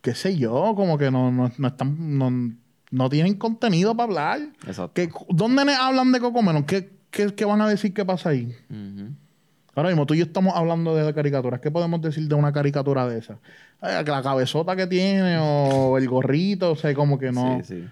qué 0.01 0.15
sé 0.15 0.39
yo, 0.39 0.73
como 0.75 0.97
que 0.97 1.11
no, 1.11 1.31
no, 1.31 1.53
no 1.59 1.69
están, 1.69 2.19
no, 2.19 2.31
no 2.91 3.09
tienen 3.09 3.35
contenido 3.35 3.97
para 3.97 4.05
hablar. 4.09 4.41
Exacto. 4.67 4.93
¿Qué, 4.95 5.11
¿Dónde 5.31 5.73
hablan 5.75 6.13
de 6.13 6.21
Cocomelon? 6.21 6.65
¿Qué, 6.65 6.91
qué, 7.11 7.35
qué 7.35 7.45
van 7.45 7.61
a 7.61 7.69
decir 7.69 7.93
que 7.93 8.05
pasa 8.05 8.31
ahí? 8.31 8.55
Ahora 9.75 9.91
mismo 9.91 10.07
tú 10.07 10.15
y 10.15 10.19
yo 10.19 10.25
estamos 10.25 10.55
hablando 10.57 10.95
de 10.95 11.13
caricaturas. 11.13 11.61
¿Qué 11.61 11.71
podemos 11.71 12.01
decir 12.01 12.27
de 12.29 12.35
una 12.35 12.53
caricatura 12.53 13.07
de 13.07 13.19
esa? 13.19 13.35
Eh, 13.83 14.03
La 14.07 14.23
cabezota 14.23 14.75
que 14.75 14.87
tiene 14.87 15.37
o 15.39 15.99
el 15.99 16.09
gorrito, 16.09 16.73
o 16.73 16.77
sea, 16.77 16.95
como 16.95 17.19
que 17.19 17.31
no. 17.31 17.61
Sí, 17.63 17.75
sí. 17.75 17.89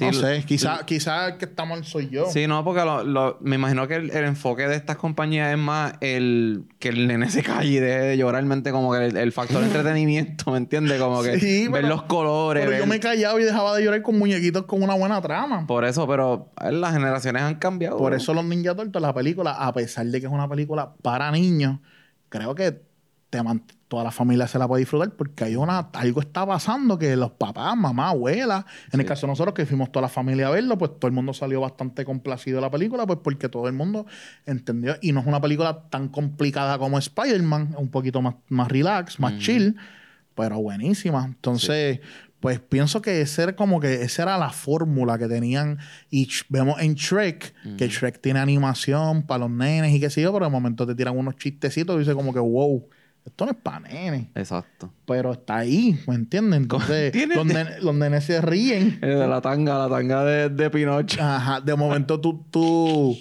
No 0.00 0.12
sé, 0.12 0.42
quizá, 0.46 0.86
quizá 0.86 1.28
el 1.28 1.36
que 1.36 1.44
está 1.44 1.64
mal 1.64 1.84
soy 1.84 2.08
yo. 2.08 2.26
Sí, 2.30 2.46
no, 2.46 2.64
porque 2.64 2.80
lo- 2.84 3.04
lo- 3.04 3.36
me 3.40 3.56
imagino 3.56 3.86
que 3.86 3.96
el, 3.96 4.10
el 4.10 4.24
enfoque 4.24 4.66
de 4.66 4.74
estas 4.76 4.96
compañías 4.96 5.52
es 5.52 5.58
más 5.58 5.94
el 6.00 6.64
que 6.78 6.88
el 6.88 7.06
nene 7.06 7.28
se 7.30 7.42
calle 7.42 7.68
y 7.68 7.74
deje 7.80 7.98
de 8.00 8.16
llorar, 8.16 8.32
realmente 8.42 8.70
como 8.72 8.92
que 8.92 9.04
el, 9.06 9.16
el 9.16 9.32
factor 9.32 9.62
entretenimiento, 9.62 10.50
¿me 10.50 10.56
entiendes? 10.58 11.00
Como 11.00 11.22
que 11.22 11.38
Sí, 11.40 11.64
ver 11.68 11.82
pero- 11.82 11.88
los 11.88 12.02
colores. 12.04 12.64
Pero 12.64 12.78
yo 12.78 12.86
me 12.86 13.00
callaba 13.00 13.40
y 13.40 13.44
dejaba 13.44 13.76
de 13.76 13.84
llorar 13.84 14.02
con 14.02 14.18
muñequitos 14.18 14.64
con 14.64 14.82
una 14.82 14.94
buena 14.94 15.20
trama. 15.20 15.66
Por 15.66 15.84
eso, 15.84 16.06
pero 16.08 16.52
eh, 16.62 16.72
las 16.72 16.92
generaciones 16.94 17.42
han 17.42 17.56
cambiado. 17.56 17.98
Por 17.98 18.14
eso 18.14 18.32
los 18.32 18.44
Ninja 18.44 18.74
Turtles, 18.74 19.02
la 19.02 19.12
película, 19.12 19.52
a 19.52 19.72
pesar 19.74 20.06
de 20.06 20.20
que 20.20 20.26
es 20.26 20.32
una 20.32 20.48
película 20.48 20.94
para 21.02 21.30
niños, 21.30 21.80
creo 22.30 22.54
que 22.54 22.80
te 23.30 23.42
toda 23.92 24.04
la 24.04 24.10
familia 24.10 24.46
se 24.46 24.58
la 24.58 24.66
puede 24.66 24.80
disfrutar 24.80 25.10
porque 25.10 25.44
hay 25.44 25.54
una 25.54 25.90
algo 25.92 26.22
está 26.22 26.46
pasando 26.46 26.98
que 26.98 27.14
los 27.14 27.32
papás, 27.32 27.76
mamá, 27.76 28.08
abuela, 28.08 28.64
en 28.90 29.00
el 29.00 29.04
Sí. 29.04 29.08
caso 29.08 29.26
de 29.26 29.32
nosotros 29.32 29.52
que 29.54 29.66
fuimos 29.66 29.92
toda 29.92 30.00
la 30.00 30.08
familia 30.08 30.46
a 30.46 30.50
verlo, 30.50 30.78
pues 30.78 30.92
todo 30.98 31.08
el 31.08 31.12
mundo 31.12 31.34
salió 31.34 31.60
bastante 31.60 32.02
complacido 32.06 32.56
de 32.56 32.62
la 32.62 32.70
película, 32.70 33.06
pues 33.06 33.18
porque 33.22 33.50
todo 33.50 33.66
el 33.68 33.74
mundo 33.74 34.06
entendió 34.46 34.96
y 35.02 35.12
no 35.12 35.20
es 35.20 35.26
una 35.26 35.42
película 35.42 35.90
tan 35.90 36.08
complicada 36.08 36.78
como 36.78 36.96
Spider-Man, 36.98 37.74
un 37.76 37.90
poquito 37.90 38.22
más, 38.22 38.36
más 38.48 38.68
relax, 38.68 39.20
más 39.20 39.36
chill, 39.38 39.76
pero 40.34 40.58
buenísima. 40.58 41.26
Entonces, 41.26 42.00
pues 42.40 42.60
pienso 42.60 43.02
que 43.02 43.20
ese 43.20 43.54
como 43.54 43.78
que 43.78 44.02
esa 44.04 44.22
era 44.22 44.38
la 44.38 44.48
fórmula 44.48 45.18
que 45.18 45.28
tenían. 45.28 45.80
Y 46.08 46.30
vemos 46.48 46.80
en 46.80 46.94
Shrek, 46.94 47.76
que 47.76 47.88
Shrek 47.88 48.22
tiene 48.22 48.40
animación 48.40 49.24
para 49.26 49.40
los 49.40 49.50
nenes 49.50 49.92
y 49.92 50.00
qué 50.00 50.08
sé 50.08 50.22
yo, 50.22 50.32
pero 50.32 50.46
de 50.46 50.50
momento 50.50 50.86
te 50.86 50.94
tiran 50.94 51.14
unos 51.18 51.36
chistecitos 51.36 51.94
y 51.96 51.98
dice 51.98 52.14
como 52.14 52.32
que, 52.32 52.40
wow, 52.40 52.88
esto 53.24 53.44
no 53.46 53.52
es 53.52 53.56
para 53.56 53.80
nenes. 53.80 54.26
Exacto. 54.34 54.92
Pero 55.06 55.32
está 55.32 55.58
ahí, 55.58 55.98
¿me 56.06 56.14
entiendes? 56.14 56.60
Entonces, 56.62 57.12
Tiene- 57.12 57.36
los, 57.80 57.94
nenes, 57.94 58.24
se 58.24 58.40
ríen. 58.40 58.98
Eh, 59.02 59.06
de 59.06 59.28
la 59.28 59.40
tanga, 59.40 59.78
la 59.78 59.88
tanga 59.88 60.24
de, 60.24 60.48
de 60.48 60.70
Pinocho. 60.70 61.22
Ajá, 61.22 61.60
de 61.60 61.74
momento 61.76 62.20
tú, 62.20 62.44
tú, 62.50 63.16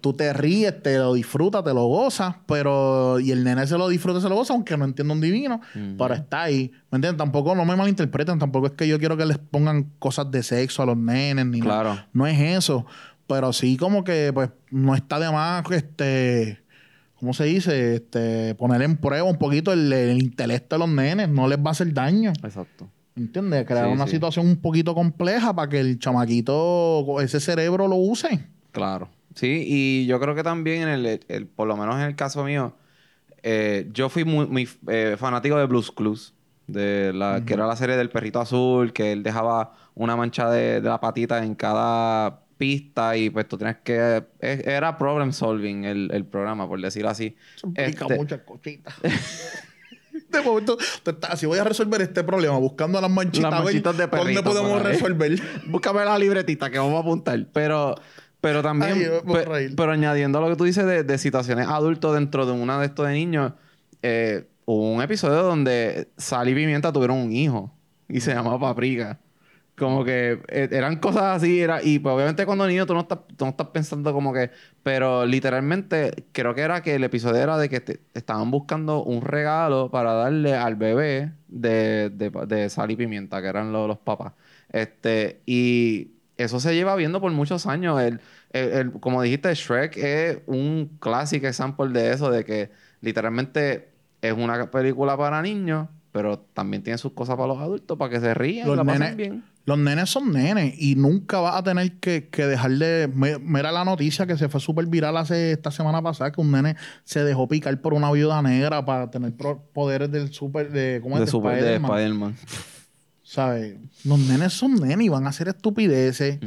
tú 0.00 0.12
te 0.12 0.32
ríes, 0.32 0.82
te 0.82 0.98
lo 0.98 1.14
disfrutas, 1.14 1.64
te 1.64 1.72
lo 1.74 1.86
gozas, 1.86 2.34
pero. 2.46 3.18
Y 3.18 3.30
el 3.32 3.42
nene 3.44 3.66
se 3.66 3.76
lo 3.78 3.88
disfruta, 3.88 4.20
se 4.20 4.28
lo 4.28 4.34
goza, 4.36 4.52
aunque 4.52 4.76
no 4.76 4.84
entienda 4.84 5.14
un 5.14 5.20
divino, 5.20 5.60
pero 5.98 6.14
está 6.14 6.42
ahí. 6.44 6.70
¿Me 6.90 6.96
entiendes? 6.96 7.16
Tampoco, 7.16 7.54
no 7.54 7.64
me 7.64 7.76
malinterpreten, 7.76 8.38
tampoco 8.38 8.66
es 8.66 8.72
que 8.74 8.86
yo 8.86 8.98
quiero 8.98 9.16
que 9.16 9.24
les 9.26 9.38
pongan 9.38 9.90
cosas 9.98 10.30
de 10.30 10.42
sexo 10.42 10.82
a 10.82 10.86
los 10.86 10.96
nenes, 10.96 11.46
ni 11.46 11.60
Claro. 11.60 11.90
nada. 11.90 12.08
No 12.12 12.26
es 12.26 12.38
eso. 12.38 12.86
Pero 13.26 13.52
sí, 13.52 13.76
como 13.76 14.04
que, 14.04 14.30
pues, 14.32 14.50
no 14.70 14.94
está 14.94 15.18
de 15.18 15.28
más, 15.32 15.64
este. 15.72 16.60
¿Cómo 17.18 17.32
se 17.34 17.44
dice? 17.44 17.94
Este, 17.96 18.54
poner 18.56 18.82
en 18.82 18.96
prueba 18.98 19.28
un 19.28 19.38
poquito 19.38 19.72
el, 19.72 19.92
el 19.92 20.22
intelecto 20.22 20.76
de 20.76 20.80
los 20.80 20.88
nenes, 20.88 21.28
no 21.28 21.48
les 21.48 21.58
va 21.58 21.68
a 21.68 21.70
hacer 21.70 21.92
daño. 21.92 22.32
Exacto. 22.42 22.88
¿Entiendes? 23.16 23.64
Crear 23.66 23.86
Sí, 23.86 23.92
una 23.92 24.04
sí. 24.06 24.12
situación 24.12 24.46
un 24.46 24.56
poquito 24.56 24.94
compleja 24.94 25.54
para 25.54 25.68
que 25.70 25.80
el 25.80 25.98
chamaquito, 25.98 27.20
ese 27.22 27.40
cerebro 27.40 27.88
lo 27.88 27.96
use. 27.96 28.46
Claro. 28.72 29.08
Sí, 29.34 29.64
y 29.66 30.06
yo 30.06 30.20
creo 30.20 30.34
que 30.34 30.42
también 30.42 30.82
en 30.82 30.88
el, 30.90 31.20
el- 31.28 31.46
por 31.46 31.66
lo 31.66 31.76
menos 31.76 31.96
en 31.96 32.02
el 32.02 32.14
caso 32.16 32.44
mío, 32.44 32.74
eh, 33.42 33.88
yo 33.92 34.08
fui 34.10 34.24
muy, 34.24 34.46
muy, 34.46 34.68
eh, 34.88 35.16
fanático 35.18 35.56
de 35.56 35.66
Blues 35.66 35.90
Clues, 35.90 36.34
de 36.66 37.12
la, 37.14 37.42
que 37.46 37.54
era 37.54 37.66
la 37.66 37.76
serie 37.76 37.96
del 37.96 38.10
perrito 38.10 38.40
azul, 38.40 38.92
que 38.92 39.12
él 39.12 39.22
dejaba 39.22 39.72
una 39.94 40.16
mancha 40.16 40.50
de, 40.50 40.80
de 40.80 40.88
la 40.88 41.00
patita 41.00 41.44
en 41.44 41.54
cada 41.54 42.40
pista 42.56 43.16
y 43.16 43.30
pues 43.30 43.46
tú 43.48 43.56
tienes 43.58 43.76
que... 43.84 44.24
Era 44.40 44.96
problem 44.98 45.32
solving 45.32 45.84
el, 45.84 46.10
el 46.12 46.24
programa, 46.24 46.66
por 46.68 46.80
decirlo 46.80 47.10
así. 47.10 47.36
Eso 47.56 47.66
implica 47.68 48.04
Este- 48.04 48.16
muchas 48.16 48.40
cositas. 48.40 48.94
De 50.30 50.40
momento, 50.40 50.76
tú 51.02 51.10
estás 51.10 51.30
así 51.32 51.46
voy 51.46 51.58
a 51.58 51.64
resolver 51.64 52.00
este 52.00 52.24
problema 52.24 52.56
buscando 52.58 53.00
las 53.00 53.10
manchitas. 53.10 53.50
Las 53.50 53.60
a 53.60 53.64
manchitas 53.64 53.96
de 53.96 54.06
¿Dónde 54.06 54.22
perrito 54.24 54.44
podemos 54.44 54.72
por 54.72 54.86
ahí. 54.86 54.92
resolver? 54.94 55.40
Búscame 55.66 56.04
la 56.04 56.18
libretita 56.18 56.70
que 56.70 56.78
vamos 56.78 56.94
a 56.96 57.00
apuntar. 57.00 57.46
Pero, 57.52 57.94
pero 58.40 58.62
también, 58.62 58.92
Ay, 58.94 59.32
pe- 59.32 59.70
pero 59.76 59.92
añadiendo 59.92 60.40
lo 60.40 60.48
que 60.48 60.56
tú 60.56 60.64
dices 60.64 60.86
de, 60.86 61.04
de 61.04 61.18
situaciones 61.18 61.68
adultos 61.68 62.14
dentro 62.14 62.46
de 62.46 62.52
una 62.52 62.78
de 62.80 62.86
estos 62.86 63.06
de 63.06 63.12
niños, 63.12 63.52
eh, 64.02 64.46
hubo 64.64 64.90
un 64.94 65.02
episodio 65.02 65.42
donde 65.42 66.08
Sal 66.16 66.48
y 66.48 66.54
Pimienta 66.54 66.92
tuvieron 66.92 67.18
un 67.18 67.32
hijo 67.32 67.72
y 68.08 68.20
se 68.20 68.32
llamaba 68.34 68.58
Paprika. 68.58 69.20
Como 69.78 70.04
que 70.04 70.40
eh, 70.48 70.68
eran 70.72 70.96
cosas 71.00 71.22
así, 71.36 71.60
era, 71.60 71.82
y 71.82 71.98
pues 71.98 72.14
obviamente 72.14 72.46
cuando 72.46 72.66
niño 72.66 72.86
tú 72.86 72.94
no 72.94 73.00
estás, 73.00 73.18
tú 73.36 73.44
no 73.44 73.50
estás 73.50 73.66
pensando 73.68 74.10
como 74.14 74.32
que, 74.32 74.50
pero 74.82 75.26
literalmente 75.26 76.24
creo 76.32 76.54
que 76.54 76.62
era 76.62 76.82
que 76.82 76.94
el 76.94 77.04
episodio 77.04 77.42
era 77.42 77.58
de 77.58 77.68
que 77.68 77.80
te- 77.80 78.00
estaban 78.14 78.50
buscando 78.50 79.02
un 79.04 79.20
regalo 79.20 79.90
para 79.90 80.14
darle 80.14 80.54
al 80.54 80.76
bebé 80.76 81.32
de, 81.48 82.08
de, 82.10 82.30
de 82.46 82.70
sal 82.70 82.90
y 82.90 82.96
pimienta, 82.96 83.42
que 83.42 83.48
eran 83.48 83.70
lo- 83.72 83.86
los 83.86 83.98
papás. 83.98 84.32
Este, 84.70 85.42
y 85.46 86.12
eso 86.38 86.58
se 86.60 86.74
lleva 86.74 86.96
viendo 86.96 87.20
por 87.20 87.32
muchos 87.32 87.66
años. 87.66 88.00
El, 88.00 88.20
el- 88.52 88.72
el- 88.72 88.92
como 89.00 89.20
dijiste, 89.22 89.54
Shrek 89.54 89.96
es 89.98 90.38
un 90.46 90.96
clásico 91.00 91.46
example 91.46 91.88
de 91.88 92.12
eso, 92.12 92.30
de 92.30 92.44
que 92.44 92.70
literalmente 93.00 93.90
es 94.22 94.32
una 94.32 94.70
película 94.70 95.16
para 95.16 95.42
niños, 95.42 95.88
pero 96.12 96.38
también 96.40 96.82
tiene 96.82 96.98
sus 96.98 97.12
cosas 97.12 97.36
para 97.36 97.48
los 97.48 97.58
adultos, 97.58 97.98
para 97.98 98.10
que 98.10 98.20
se 98.20 98.32
rían, 98.34 98.68
Los 98.68 98.76
la 98.76 98.84
pasen 98.84 99.16
bien. 99.16 99.44
Los 99.66 99.76
nenes 99.78 100.08
son 100.08 100.32
nenes 100.32 100.74
y 100.78 100.94
nunca 100.94 101.40
vas 101.40 101.56
a 101.56 101.62
tener 101.62 101.98
que, 101.98 102.28
que 102.28 102.46
dejar 102.46 102.70
de... 102.70 103.10
Mira 103.42 103.72
la 103.72 103.84
noticia 103.84 104.26
que 104.26 104.38
se 104.38 104.48
fue 104.48 104.60
súper 104.60 104.86
viral 104.86 105.16
hace 105.16 105.52
esta 105.52 105.70
semana 105.70 106.00
pasada 106.00 106.32
que 106.32 106.40
un 106.40 106.52
nene 106.52 106.76
se 107.04 107.22
dejó 107.24 107.46
picar 107.48 107.78
por 107.80 107.92
una 107.92 108.10
viuda 108.12 108.40
negra 108.42 108.84
para 108.84 109.10
tener 109.10 109.34
poderes 109.34 110.10
del 110.10 110.32
super... 110.32 110.70
De, 110.70 111.00
¿Cómo 111.02 111.16
es? 111.16 111.20
De, 111.22 111.26
super, 111.26 111.54
de 111.54 111.74
Spider-Man. 111.74 111.90
Spider-Man. 111.90 112.36
¿Sabes? 113.22 113.76
Los 114.04 114.20
nenes 114.20 114.52
son 114.52 114.76
nenes 114.76 115.04
y 115.04 115.08
van 115.08 115.26
a 115.26 115.30
hacer 115.30 115.48
estupideces. 115.48 116.38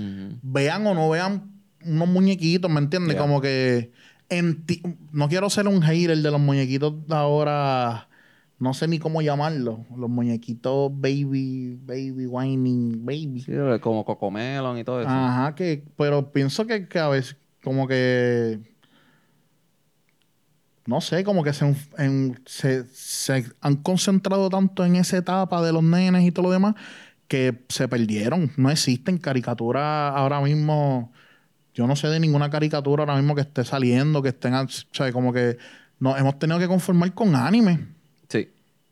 Vean 0.42 0.88
o 0.88 0.94
no 0.94 1.10
vean 1.10 1.52
unos 1.86 2.08
muñequitos, 2.08 2.72
¿me 2.72 2.80
entiendes? 2.80 3.16
Yeah. 3.16 3.22
Como 3.22 3.42
que 3.42 3.92
enti- 4.30 4.98
no 5.12 5.30
quiero 5.30 5.50
ser 5.50 5.68
un 5.68 5.82
hater 5.82 6.18
de 6.18 6.32
los 6.32 6.40
muñequitos 6.40 7.08
de 7.08 7.16
ahora, 7.16 8.09
no 8.60 8.74
sé 8.74 8.88
ni 8.88 9.00
cómo 9.00 9.22
llamarlos, 9.22 9.80
los 9.96 10.10
muñequitos 10.10 10.92
baby, 10.94 11.78
baby, 11.82 12.26
whining, 12.28 13.06
baby. 13.06 13.42
Sí, 13.46 13.54
como 13.82 14.06
Cocomelon 14.06 14.78
y 14.78 14.84
todo 14.84 15.02
eso. 15.02 15.10
Ajá, 15.10 15.56
que, 15.56 15.86
pero 15.98 16.32
pienso 16.32 16.68
que, 16.68 16.88
que 16.88 17.00
a 17.00 17.08
veces 17.08 17.38
como 17.64 17.88
que 17.88 18.60
no 20.86 21.02
sé, 21.02 21.24
como 21.24 21.44
que 21.44 21.54
se, 21.54 21.66
en- 21.98 22.42
se, 22.46 22.86
se 22.86 23.46
han 23.62 23.76
concentrado 23.78 24.50
tanto 24.50 24.84
en 24.86 24.96
esa 24.96 25.18
etapa 25.18 25.62
de 25.62 25.72
los 25.72 25.84
nenes 25.84 26.24
y 26.24 26.32
todo 26.32 26.44
lo 26.48 26.52
demás 26.52 26.74
que 27.28 27.64
se 27.70 27.88
perdieron. 27.88 28.52
No 28.58 28.72
existen 28.72 29.20
caricaturas 29.20 30.14
ahora 30.16 30.42
mismo. 30.42 31.12
Yo 31.76 31.86
no 31.86 31.96
sé 31.96 32.08
de 32.08 32.20
ninguna 32.20 32.50
caricatura 32.50 33.04
ahora 33.04 33.16
mismo 33.16 33.36
que 33.36 33.42
esté 33.42 33.64
saliendo, 33.64 34.24
que 34.24 34.30
estén, 34.30 34.56
o 34.56 34.68
sea, 34.68 35.12
como 35.14 35.32
que 35.32 35.58
nos 36.00 36.20
hemos 36.20 36.40
tenido 36.40 36.58
que 36.58 36.68
conformar 36.68 37.14
con 37.14 37.36
anime. 37.36 37.88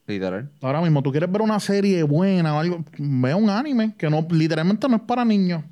Literal. 0.07 0.49
Ahora 0.61 0.81
mismo, 0.81 1.03
tú 1.03 1.11
quieres 1.11 1.29
ver 1.31 1.41
una 1.41 1.59
serie 1.59 2.01
buena 2.03 2.55
o 2.55 2.59
algo, 2.59 2.83
ve 2.97 3.33
un 3.35 3.49
anime 3.49 3.93
que 3.97 4.09
no, 4.09 4.25
literalmente 4.31 4.87
no 4.87 4.95
es 4.95 5.01
para 5.03 5.25
niños. 5.25 5.63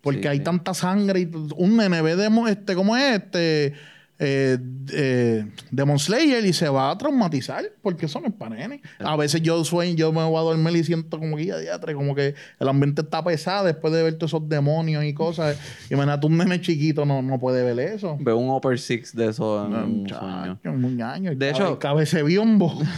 Porque 0.00 0.22
Sí, 0.22 0.28
hay 0.28 0.38
sí. 0.38 0.44
tanta 0.44 0.74
sangre 0.74 1.20
y 1.20 1.30
un 1.56 1.76
nene 1.76 2.02
ve 2.02 2.16
de 2.16 2.28
mo- 2.28 2.46
este, 2.48 2.74
¿cómo 2.74 2.96
es? 2.96 3.14
Este, 3.16 3.74
eh, 4.18 4.56
eh, 4.92 5.46
Demon 5.70 5.98
Slayer 5.98 6.44
y 6.46 6.52
se 6.52 6.68
va 6.68 6.90
a 6.90 6.96
traumatizar 6.98 7.64
porque 7.82 8.06
eso 8.06 8.18
no 8.20 8.28
es 8.28 8.32
para 8.32 8.56
nene. 8.56 8.80
A 9.00 9.14
veces 9.16 9.42
yo 9.42 9.62
sueño, 9.64 9.94
yo 9.94 10.12
me 10.12 10.24
voy 10.24 10.36
a 10.38 10.42
dormir 10.42 10.74
y 10.76 10.84
siento 10.84 11.18
como 11.18 11.36
que 11.36 11.46
ya, 11.46 11.78
como 11.94 12.14
que 12.14 12.34
el 12.58 12.68
ambiente 12.68 13.02
está 13.02 13.22
pesado 13.22 13.66
después 13.66 13.92
de 13.92 14.02
ver 14.02 14.14
todos 14.14 14.30
esos 14.30 14.48
demonios 14.48 15.04
y 15.04 15.12
cosas. 15.12 15.58
Imagínate 15.90 16.26
un 16.26 16.38
nene 16.38 16.60
chiquito 16.60 17.04
no, 17.04 17.20
no 17.22 17.38
puede 17.38 17.62
ver 17.62 17.78
eso. 17.94 18.16
Ve 18.20 18.32
un 18.32 18.48
Upper 18.48 18.78
Six 18.78 19.14
de 19.14 19.28
eso 19.28 19.64
en 19.66 19.72
No, 19.72 19.84
un 19.84 19.98
muchacho, 20.02 20.58
sueño. 20.62 20.76
un 20.76 21.02
año. 21.02 21.34
De 21.36 21.50
hecho- 21.50 21.78
cabece 21.78 22.22
biombo. 22.22 22.80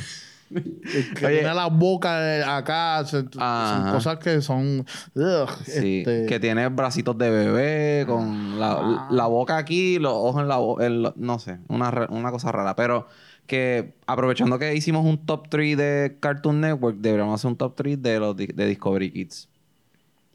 Que 0.49 1.27
Oye. 1.27 1.39
tiene 1.41 1.55
la 1.55 1.67
boca 1.67 2.57
acá, 2.57 3.05
se- 3.05 3.25
son 3.33 3.91
cosas 3.93 4.19
que 4.19 4.41
son. 4.41 4.87
ugh, 5.15 5.49
Sí, 5.65 5.99
este, 5.99 6.27
que 6.27 6.41
tiene 6.41 6.69
bracitos 6.69 7.17
de 7.19 7.31
bebé, 7.31 8.07
con 8.07 8.59
la, 8.59 8.73
Ah. 8.73 9.09
la 9.11 9.27
boca 9.27 9.57
aquí, 9.59 9.99
los 9.99 10.13
ojos 10.13 10.43
en 10.43 10.49
la 10.49 10.57
boca, 10.57 10.89
no 11.17 11.39
sé, 11.39 11.59
una, 11.69 12.07
una 12.11 12.31
cosa 12.31 12.51
rara. 12.53 12.75
Pero 12.77 13.07
que 13.47 13.95
aprovechando 14.07 14.59
que 14.59 14.75
hicimos 14.75 15.05
un 15.05 15.25
top 15.25 15.49
3 15.49 15.77
de 15.77 16.17
Cartoon 16.21 16.61
Network, 16.61 16.97
deberíamos 16.99 17.35
hacer 17.41 17.51
un 17.51 17.57
top 17.57 17.75
3 17.77 18.03
de 18.03 18.19
los 18.21 18.37
di- 18.37 18.47
de 18.47 18.67
Discovery 18.67 19.11
Kids. 19.11 19.49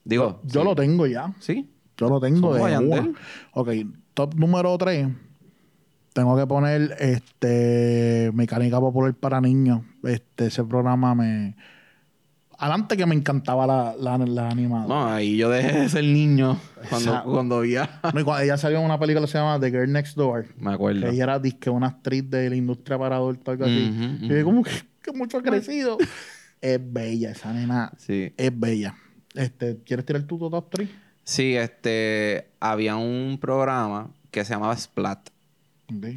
Digo, 0.03 0.41
yo 0.45 0.61
sí. 0.61 0.67
lo 0.67 0.75
tengo 0.75 1.07
ya. 1.07 1.33
¿Sí? 1.39 1.69
Yo 1.97 2.09
lo 2.09 2.19
tengo 2.19 2.53
de 2.55 2.77
una. 2.77 3.09
Ok, 3.53 3.69
top 4.13 4.35
número 4.35 4.77
3. 4.77 5.07
Tengo 6.13 6.35
que 6.37 6.45
poner 6.45 6.95
este 6.99 8.29
Mecánica 8.33 8.79
Popular 8.79 9.13
para 9.15 9.41
Niños. 9.41 9.81
Este, 10.03 10.47
ese 10.47 10.63
programa 10.63 11.15
me. 11.15 11.55
Adelante 12.57 12.95
que 12.95 13.05
me 13.05 13.15
encantaba 13.15 13.65
la, 13.67 13.95
la, 13.99 14.17
la 14.25 14.49
animada. 14.49 14.85
No, 14.87 15.07
ahí 15.11 15.35
yo 15.37 15.49
dejé 15.49 15.79
de 15.81 15.89
ser 15.89 16.03
niño 16.05 16.59
cuando, 16.89 17.09
Exacto. 17.09 17.31
cuando 17.31 17.59
veía. 17.59 17.99
No, 18.13 18.19
y 18.19 18.23
cuando 18.23 18.43
ella 18.43 18.57
salió 18.57 18.77
en 18.79 18.85
una 18.85 18.99
película 18.99 19.25
que 19.25 19.31
se 19.31 19.37
llama 19.37 19.59
The 19.59 19.69
Girl 19.71 19.91
Next 19.91 20.15
Door. 20.15 20.45
Me 20.57 20.71
acuerdo. 20.73 21.01
Que 21.01 21.09
ella 21.09 21.23
era 21.23 21.39
disque 21.39 21.69
una 21.69 21.87
actriz 21.87 22.29
de 22.29 22.49
la 22.49 22.55
industria 22.55 22.97
para 22.97 23.15
adultos, 23.17 23.47
algo 23.51 23.65
así. 23.65 24.17
Y 24.21 24.27
yo 24.29 24.45
como 24.45 24.63
que, 24.63 24.71
que 25.01 25.11
mucho 25.11 25.39
ha 25.39 25.41
crecido. 25.41 25.97
es 26.61 26.79
bella, 26.93 27.31
esa 27.31 27.51
nena 27.51 27.91
Sí. 27.97 28.33
es 28.37 28.57
bella. 28.59 28.95
Este, 29.33 29.79
¿Quieres 29.83 30.05
tirar 30.05 30.21
tu 30.23 30.37
top 30.37 30.69
3? 30.69 30.89
Sí, 31.23 31.55
este, 31.57 32.49
había 32.59 32.95
un 32.97 33.39
programa 33.41 34.11
que 34.31 34.45
se 34.45 34.53
llamaba 34.53 34.77
Splat. 34.77 35.29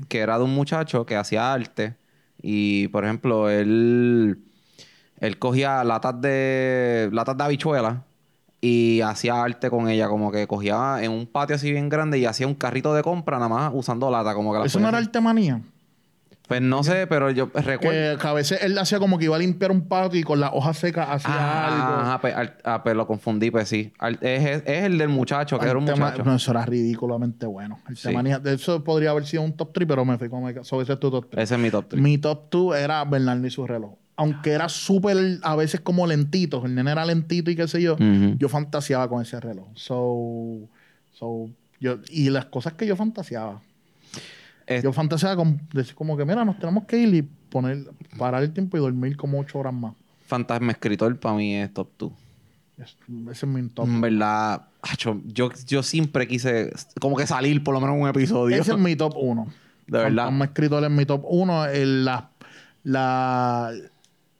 que 0.08 0.18
era 0.18 0.36
de 0.38 0.44
un 0.44 0.54
muchacho 0.54 1.06
que 1.06 1.16
hacía 1.16 1.52
arte 1.52 1.96
y 2.48 2.86
por 2.88 3.04
ejemplo 3.04 3.50
él 3.50 4.38
él 5.18 5.38
cogía 5.40 5.82
latas 5.82 6.20
de 6.20 7.08
latas 7.12 7.36
de 7.36 7.42
habichuelas 7.42 7.98
y 8.60 9.00
hacía 9.00 9.42
arte 9.42 9.68
con 9.68 9.88
ella 9.88 10.08
como 10.08 10.30
que 10.30 10.46
cogía 10.46 10.98
en 11.02 11.10
un 11.10 11.26
patio 11.26 11.56
así 11.56 11.72
bien 11.72 11.88
grande 11.88 12.20
y 12.20 12.24
hacía 12.24 12.46
un 12.46 12.54
carrito 12.54 12.94
de 12.94 13.02
compra 13.02 13.38
nada 13.38 13.48
más 13.48 13.72
usando 13.74 14.12
lata 14.12 14.32
como 14.32 14.52
que 14.52 14.64
Eso 14.64 14.78
no 14.78 14.88
era 14.88 14.98
arte 14.98 15.20
manía. 15.20 15.60
Pues 16.48 16.62
no 16.62 16.82
sé 16.84 17.06
pero 17.06 17.30
yo 17.30 17.50
recuerdo 17.54 18.18
Que, 18.18 18.26
a 18.28 18.32
veces 18.32 18.62
él 18.62 18.78
hacía 18.78 18.98
como 18.98 19.18
que 19.18 19.24
iba 19.26 19.36
a 19.36 19.38
limpiar 19.38 19.70
un 19.70 19.88
patio 19.88 20.20
y 20.20 20.22
con 20.22 20.38
las 20.40 20.50
hojas 20.52 20.76
secas 20.78 21.08
hacía 21.10 21.34
Ah, 21.34 21.66
algo. 21.66 22.00
ajá, 22.02 22.20
pues, 22.20 22.34
al- 22.34 22.56
ah, 22.64 22.82
pues 22.82 22.94
lo 22.96 23.06
confundí, 23.06 23.50
pues 23.50 23.68
sí. 23.68 23.92
Al- 23.98 24.18
es, 24.20 24.44
es- 24.44 24.62
es 24.66 24.84
el 24.84 24.98
del 24.98 25.08
muchacho, 25.08 25.58
que 25.58 25.66
era 25.66 25.78
un 25.78 25.84
muchacho. 25.84 26.22
No, 26.24 26.34
eso 26.36 26.50
era 26.52 26.64
ridículamente 26.64 27.46
bueno. 27.46 27.78
Arte 27.84 28.00
Sí. 28.00 28.14
de 28.42 28.54
eso 28.54 28.84
podría 28.84 29.10
haber 29.10 29.26
sido 29.26 29.42
un 29.42 29.52
top 29.56 29.72
3, 29.72 29.86
pero 29.88 30.04
me 30.04 30.18
fui 30.18 30.28
con 30.28 30.42
sobre 30.64 30.84
ese 30.84 30.92
es 30.94 31.00
tu 31.00 31.10
top 31.10 31.26
3. 31.30 31.44
Ese 31.44 31.54
es 31.54 31.60
mi 31.60 31.70
top 31.70 31.86
3. 31.88 32.02
Mi 32.02 32.18
top 32.18 32.48
2 32.50 32.76
era 32.76 33.04
Bernardo 33.04 33.46
y 33.46 33.50
su 33.50 33.66
reloj. 33.66 33.94
Aunque 34.18 34.52
era 34.52 34.68
súper, 34.70 35.16
a 35.42 35.56
veces 35.56 35.80
como 35.80 36.06
lentito. 36.06 36.64
El 36.64 36.74
nene 36.74 36.90
era 36.92 37.04
lentito 37.04 37.50
y 37.50 37.56
qué 37.56 37.68
sé 37.68 37.82
yo. 37.82 37.96
Yo 38.38 38.48
fantaseaba 38.48 39.08
con 39.08 39.20
ese 39.20 39.38
reloj. 39.40 39.66
So, 39.74 40.68
so, 41.12 41.50
yo, 41.80 41.98
y 42.08 42.30
las 42.30 42.46
cosas 42.46 42.72
que 42.74 42.86
yo 42.86 42.96
fantaseaba. 42.96 43.60
Es- 44.66 44.82
Yo 44.82 44.92
fantaseaba 44.92 45.36
con 45.36 45.60
decir 45.72 45.94
como 45.94 46.16
que, 46.16 46.24
mira, 46.24 46.44
nos 46.44 46.58
tenemos 46.58 46.84
que 46.84 46.98
ir 46.98 47.14
y 47.14 47.22
poner, 47.22 47.84
parar 48.18 48.42
el 48.42 48.52
tiempo 48.52 48.76
y 48.76 48.80
dormir 48.80 49.16
como 49.16 49.38
ocho 49.40 49.58
horas 49.58 49.72
más. 49.74 49.94
Fantasma 50.26 50.72
escritor 50.72 51.16
para 51.18 51.36
mí 51.36 51.54
es 51.54 51.72
top 51.72 51.88
2. 51.98 52.12
Es- 52.78 52.96
ese 53.30 53.46
es 53.46 53.52
mi 53.52 53.68
top. 53.68 53.86
En 53.86 54.00
verdad, 54.00 54.62
yo, 54.98 55.50
yo 55.66 55.82
siempre 55.82 56.26
quise 56.26 56.72
como 57.00 57.16
que 57.16 57.26
salir 57.26 57.62
por 57.62 57.74
lo 57.74 57.80
menos 57.80 57.96
un 57.98 58.08
episodio. 58.08 58.56
Ese 58.60 58.72
es 58.72 58.78
mi 58.78 58.96
top 58.96 59.14
1. 59.16 59.46
De 59.86 59.98
verdad. 59.98 60.24
Fantasma 60.24 60.44
escritor 60.46 60.84
es 60.84 60.90
mi 60.90 61.06
top 61.06 61.22
1. 61.28 61.66
La, 62.04 62.30
la, 62.82 63.72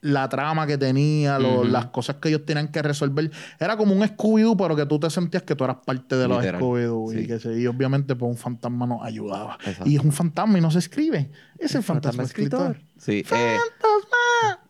la 0.06 0.28
trama 0.28 0.66
que 0.66 0.78
tenía, 0.78 1.38
lo- 1.38 1.64
las 1.64 1.86
cosas 1.86 2.16
que 2.16 2.28
ellos 2.28 2.44
tenían 2.46 2.68
que 2.68 2.80
resolver. 2.82 3.30
Era 3.60 3.76
como 3.76 3.92
un 3.94 4.02
Scooby-Doo, 4.02 4.56
pero 4.56 4.74
que 4.76 4.86
tú 4.86 4.98
te 4.98 5.10
sentías 5.10 5.42
que 5.42 5.54
tú 5.54 5.64
eras 5.64 5.76
parte 5.84 6.16
de 6.16 6.28
los 6.28 6.42
Scooby-Doo. 6.44 7.12
Y, 7.14 7.18
sí. 7.22 7.26
que 7.26 7.38
se- 7.38 7.58
y 7.60 7.66
obviamente 7.66 8.14
pues 8.16 8.30
un 8.30 8.36
fantasma 8.36 8.86
nos 8.86 9.02
ayudaba. 9.02 9.58
Exacto. 9.64 9.88
Y 9.90 9.96
es 9.96 10.02
un 10.02 10.12
fantasma 10.12 10.58
y 10.58 10.60
no 10.60 10.70
se 10.70 10.78
escribe. 10.78 11.30
Es 11.58 11.74
el 11.74 11.82
fantasma, 11.82 12.22
escritor. 12.22 12.78
Sí. 12.98 13.18
eh, 13.18 13.24
¡Fantasma! 13.26 14.60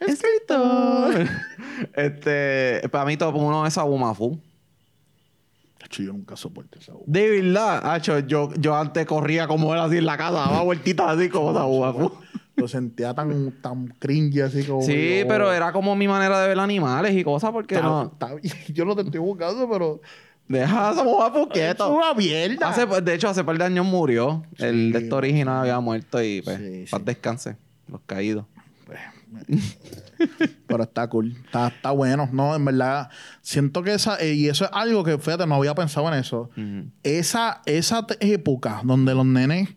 ¡Escritor! 0.00 1.28
este, 1.94 2.88
para 2.90 3.04
mí 3.04 3.16
top 3.16 3.34
1 3.36 3.66
es 3.66 3.78
Abumafu. 3.78 4.40
Hacho, 5.82 6.02
Yo 6.02 6.12
nunca 6.12 6.36
soporté 6.36 6.78
esa 6.78 6.92
voz. 6.92 7.02
De 7.06 7.28
verdad, 7.42 7.80
acho, 7.92 8.18
yo, 8.20 8.50
yo 8.58 8.74
antes 8.74 9.04
corría 9.06 9.46
como 9.46 9.74
él 9.74 9.80
así 9.80 9.98
en 9.98 10.06
la 10.06 10.16
casa, 10.16 10.32
daba 10.38 10.62
vueltitas 10.62 11.16
así 11.16 11.28
como 11.28 11.50
Abumafu. 11.58 12.12
Lo 12.56 12.68
sentía 12.68 13.12
tan, 13.14 13.50
tan 13.60 13.88
cringy 13.98 14.40
así 14.40 14.62
como. 14.64 14.82
Sí, 14.82 15.20
yo- 15.20 15.28
pero 15.28 15.52
era 15.52 15.72
como 15.72 15.96
mi 15.96 16.06
manera 16.06 16.40
de 16.40 16.48
ver 16.48 16.58
animales 16.60 17.14
y 17.16 17.24
cosas 17.24 17.50
porque 17.50 17.74
Está- 17.74 17.86
no... 17.86 18.04
está. 18.12 18.30
Yo 18.72 18.84
no 18.84 18.94
te 18.94 19.02
estoy 19.02 19.20
buscando, 19.20 19.68
pero. 19.68 20.00
Deja 20.46 20.88
a 20.88 20.90
Abumafu 20.90 21.44
Es 21.44 21.48
quieto. 21.48 21.90
una 21.90 22.12
mierda. 22.14 22.68
Hace, 22.68 22.86
de 22.86 23.14
hecho, 23.14 23.28
hace 23.30 23.42
par 23.42 23.56
de 23.56 23.64
años 23.64 23.86
murió. 23.86 24.44
El 24.58 24.92
de 24.92 24.98
este 24.98 25.14
original 25.14 25.60
había 25.62 25.80
muerto 25.80 26.22
y 26.22 26.42
pues, 26.42 26.58
Sí, 26.58 26.84
paz 26.90 27.00
sí. 27.00 27.04
descanse. 27.06 27.56
Los 27.88 28.00
caídos. 28.06 28.44
Pero 30.66 30.82
está 30.84 31.08
cool. 31.08 31.34
Está, 31.46 31.68
está 31.68 31.90
bueno. 31.90 32.28
No, 32.32 32.54
en 32.54 32.64
verdad. 32.64 33.08
Siento 33.42 33.82
que 33.82 33.94
esa. 33.94 34.16
eh, 34.20 34.34
y 34.34 34.48
eso 34.48 34.64
es 34.64 34.70
algo 34.72 35.02
que, 35.04 35.18
fíjate, 35.18 35.46
no 35.46 35.54
había 35.56 35.74
pensado 35.74 36.08
en 36.08 36.14
eso. 36.14 36.50
Esa, 37.02 37.62
esa 37.66 38.06
época 38.20 38.80
donde 38.84 39.14
los 39.14 39.26
nenes 39.26 39.70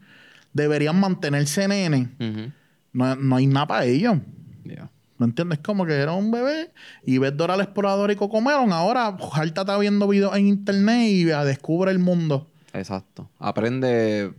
deberían 0.53 0.99
mantenerse 0.99 1.67
nenes, 1.67 2.09
Ujú. 2.19 2.51
No, 2.97 3.15
no 3.15 3.36
hay 3.36 3.45
nada 3.45 3.67
para 3.67 3.86
ellos. 3.86 4.17
Ya. 4.63 4.89
¿Me 5.19 5.25
entiendes? 5.25 5.60
Como 5.60 5.86
que 5.86 5.93
era 5.93 6.13
un 6.13 6.31
bebé 6.31 6.71
y 7.05 7.19
ves 7.19 7.38
Dora 7.38 7.55
la 7.55 7.63
Exploradora 7.63 8.12
y 8.12 8.15
Cocomelon. 8.15 8.71
Ahora, 8.73 9.15
Jalta 9.33 9.62
está 9.62 9.77
viendo 9.77 10.07
videos 10.07 10.36
en 10.36 10.47
internet 10.47 11.07
y 11.07 11.23
descubre 11.25 11.91
el 11.91 11.99
mundo. 11.99 12.47
Exacto. 12.73 13.29
Aprende 13.39 14.33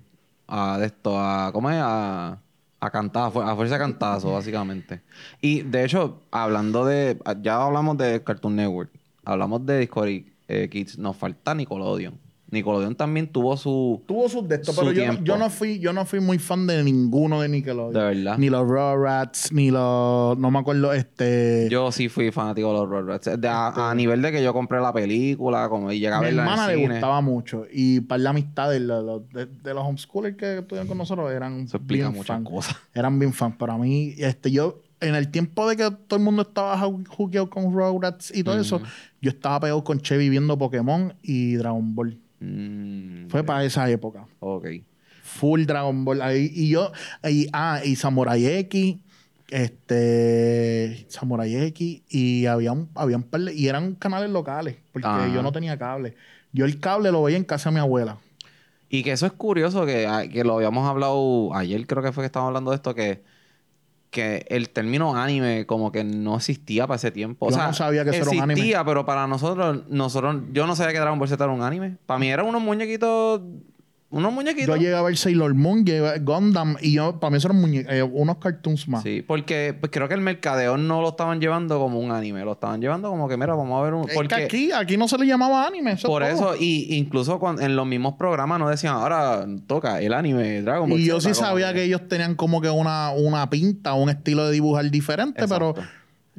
a 0.49 0.79
de 0.79 0.87
esto, 0.87 1.21
a 1.21 1.53
¿cómo 1.53 1.71
es? 1.71 1.79
A, 1.81 2.39
a 2.81 2.91
cantar, 2.91 3.27
a 3.27 3.55
fuerza 3.57 3.75
de 3.75 3.81
cantazo, 3.81 4.33
básicamente. 4.33 5.03
Y 5.41 5.63
de 5.63 5.85
hecho, 5.85 6.23
hablando 6.31 6.85
de, 6.85 7.19
ya 7.43 7.63
hablamos 7.63 7.97
de 7.97 8.23
Cartoon 8.25 8.57
Network, 8.57 8.91
hablamos 9.25 9.65
de 9.67 9.79
Discovery 9.81 10.33
eh, 10.49 10.69
Kids, 10.69 10.99
nos 10.99 11.17
falta 11.17 11.55
Nickelodeon. 11.55 12.19
Nickelodeon 12.51 12.95
también 12.95 13.27
tuvo 13.31 13.57
su, 13.59 14.03
Tuvo 14.07 14.29
sus 14.29 14.49
de 14.49 14.55
estos, 14.57 14.75
Su 14.75 14.81
pero 14.81 14.93
yo, 14.93 15.23
yo 15.23 15.37
no 15.37 15.51
fui, 15.51 15.79
yo 15.81 15.93
no 15.93 16.07
fui 16.07 16.19
muy 16.21 16.39
fan 16.39 16.67
de 16.67 16.83
ninguno 16.83 17.43
de 17.43 17.49
Nickelodeon. 17.51 17.93
De 17.93 18.01
verdad. 18.01 18.39
Ni 18.39 18.49
los 18.49 18.67
Rugrats, 18.67 19.53
ni 19.53 19.71
los, 19.71 20.39
no 20.39 20.51
me 20.51 20.59
acuerdo, 20.59 20.93
este. 20.95 21.69
yo 21.71 21.93
sí 21.93 22.09
fui 22.09 22.31
fanático 22.31 22.69
de 22.69 22.75
los 22.75 22.89
Rugrats. 22.89 23.41
De- 23.41 23.49
a, 23.49 23.91
a 23.91 23.95
nivel 23.95 24.23
de 24.23 24.33
que 24.33 24.43
yo 24.43 24.53
compré 24.55 24.81
la 24.81 24.93
película, 24.93 25.69
como 25.69 25.93
y 25.93 25.99
llegaba 26.01 26.23
mi 26.23 26.27
a 26.27 26.29
verla 26.31 26.43
en 26.43 26.49
hermana 26.49 26.65
el 26.73 26.77
le 26.79 26.83
cine. 26.85 26.95
gustaba 26.95 27.21
mucho. 27.21 27.65
Y 27.71 28.01
para 28.01 28.23
la 28.23 28.31
amistad 28.31 28.71
de, 28.71 28.81
los- 28.81 29.29
de, 29.31 29.47
de 29.47 29.75
los 29.75 29.85
homeschoolers 29.87 30.37
que 30.37 30.59
estudian 30.59 30.87
con 30.87 30.97
nosotros 30.99 31.31
eran 31.31 31.61
Eso 31.61 31.77
explica 31.77 32.07
bien 32.09 32.17
muchas 32.19 32.35
fan. 32.37 32.45
cosas. 32.45 32.77
Eran 32.95 33.19
bien 33.19 33.33
fan. 33.33 33.59
Para 33.59 33.77
mí, 33.77 34.15
este, 34.17 34.51
yo, 34.51 34.81
en 35.01 35.15
el 35.15 35.31
tiempo 35.31 35.69
de 35.69 35.77
que 35.77 35.91
todo 36.07 36.19
el 36.19 36.25
mundo 36.25 36.43
estaba 36.43 36.77
ju- 36.81 37.07
jugueado 37.07 37.51
con 37.51 37.73
Rugrats 37.73 38.35
y 38.35 38.43
todo 38.43 38.59
eso, 38.59 38.81
yo 39.21 39.31
estaba 39.31 39.61
pegado 39.61 39.85
con 39.85 40.01
Chevy 40.01 40.29
viendo 40.31 40.57
Pokémon 40.57 41.13
y 41.23 41.55
Dragon 41.57 41.95
Ball. 41.95 42.19
Mm, 42.41 43.29
Fue 43.29 43.43
para 43.45 43.65
esa 43.65 43.89
época. 43.91 44.27
ok. 44.41 44.67
Full 45.23 45.65
Dragon 45.67 46.05
Ball. 46.05 46.23
Ahí, 46.23 46.51
y 46.55 46.71
yo, 46.71 46.91
y, 47.25 47.49
ah, 47.53 47.81
y 47.85 47.97
Samurai 47.97 48.45
X, 48.47 48.97
este, 49.51 51.07
Samurai 51.09 51.55
X, 51.67 52.03
y 52.09 52.47
había 52.47 52.73
un, 52.73 52.89
había 52.95 53.17
un 53.17 53.23
par 53.25 53.43
de- 53.43 53.55
y 53.55 53.69
eran 53.69 53.95
canales 53.95 54.31
locales, 54.31 54.77
porque 54.93 55.07
Ajá. 55.09 55.35
yo 55.35 55.43
no 55.43 55.53
tenía 55.53 55.79
cable. 55.79 56.15
Yo 56.53 56.65
el 56.65 56.81
cable 56.81 57.13
lo 57.13 57.23
veía 57.23 57.37
en 57.37 57.45
casa 57.45 57.69
de 57.71 57.75
mi 57.75 57.81
abuela. 57.81 58.19
Y 58.89 59.03
que 59.03 59.13
eso 59.13 59.27
es 59.27 59.33
curioso, 59.33 59.85
que, 59.85 60.07
ah, 60.07 60.27
que 60.33 60.45
lo 60.45 60.55
habíamos 60.57 60.89
hablado 60.89 61.55
ayer, 61.55 61.87
creo 61.87 62.03
que 62.03 62.13
fue 62.13 62.23
que 62.23 62.27
estábamos 62.27 62.49
hablando 62.51 62.71
de 62.71 62.77
esto, 62.77 62.95
que, 62.95 63.23
que 64.11 64.47
el 64.49 64.71
término 64.71 65.17
anime 65.17 65.67
como 65.67 65.93
que 65.93 66.05
no 66.05 66.37
existía 66.37 66.87
para 66.87 66.97
ese 66.97 67.11
tiempo. 67.11 67.47
O 67.47 67.51
Yo 67.51 67.57
sea, 67.57 67.67
no 67.69 67.73
sabía 67.75 68.05
que 68.05 68.11
eso 68.11 68.23
era 68.23 68.31
un 68.31 68.39
anime. 68.39 68.53
Existía, 68.55 68.85
pero 68.85 69.05
para 69.05 69.27
nosotros, 69.27 69.89
nosotros, 69.89 70.43
yo 70.53 70.67
no 70.67 70.77
sabía 70.77 70.93
que 70.93 71.01
Dragon 71.01 71.19
Ball 71.19 71.29
Z 71.29 71.43
era 71.43 71.53
un 71.53 71.63
anime. 71.63 71.97
Para 72.07 72.19
mí 72.19 72.31
eran 72.31 72.47
unos 72.47 72.63
muñequitos 72.63 73.41
unos 74.11 74.33
muñequitos. 74.33 74.69
Yo 74.69 74.77
llegué 74.77 74.95
a 74.95 75.03
ver 75.03 75.17
Sailor 75.17 75.55
Moon, 75.55 75.85
llegué 75.85 75.99
a 75.99 76.13
ver 76.13 76.25
Gundam 76.25 76.77
y 76.81 76.95
yo, 76.95 77.21
para 77.21 77.31
mí 77.31 77.37
eso 77.37 77.49
eran 77.49 77.63
eh, 77.75 78.03
unos 78.03 78.39
cartoons 78.39 78.89
más. 78.89 79.03
Sí, 79.03 79.23
porque 79.23 79.77
pues, 79.79 79.93
creo 79.93 80.09
que 80.09 80.15
el 80.15 80.21
mercadeo 80.21 80.79
no 80.79 81.03
lo 81.03 81.11
estaban 81.11 81.41
llevando 81.41 81.79
como 81.79 82.01
un 82.01 82.11
anime, 82.11 82.45
lo 82.45 82.53
estaban 82.53 82.81
llevando 82.81 83.11
como 83.11 83.29
que, 83.29 83.37
mira, 83.37 83.55
vamos 83.55 83.79
a 83.79 83.85
ver 83.85 83.95
un... 83.95 84.03
Es 84.03 84.09
que 84.09 84.15
Porque 84.15 84.35
aquí, 84.35 84.73
aquí 84.73 84.97
no 84.97 85.09
se 85.09 85.19
le 85.19 85.27
llamaba 85.27 85.67
anime. 85.67 85.93
Eso 85.93 86.09
por 86.09 86.23
eso, 86.23 86.55
y 86.59 86.97
incluso 86.97 87.39
cuando, 87.39 87.63
en 87.63 87.77
los 87.77 87.87
mismos 87.87 88.15
programas 88.15 88.59
nos 88.59 88.71
decían, 88.71 88.95
ahora 88.95 89.47
toca 89.67 90.01
el 90.01 90.15
anime 90.15 90.63
Dragon 90.63 90.89
Ball 90.89 91.01
Y 91.01 91.05
yo 91.05 91.21
Z", 91.21 91.35
sí 91.35 91.41
sabía 91.41 91.75
que 91.75 91.85
ellos 91.85 92.09
tenían 92.09 92.35
como 92.35 92.63
que 92.63 92.71
una, 92.71 93.11
una 93.11 93.51
pinta, 93.51 93.93
un 93.93 94.09
estilo 94.09 94.47
de 94.47 94.53
dibujar 94.53 94.91
diferente, 94.91 95.43
Exacto. 95.43 95.75
pero 95.75 95.89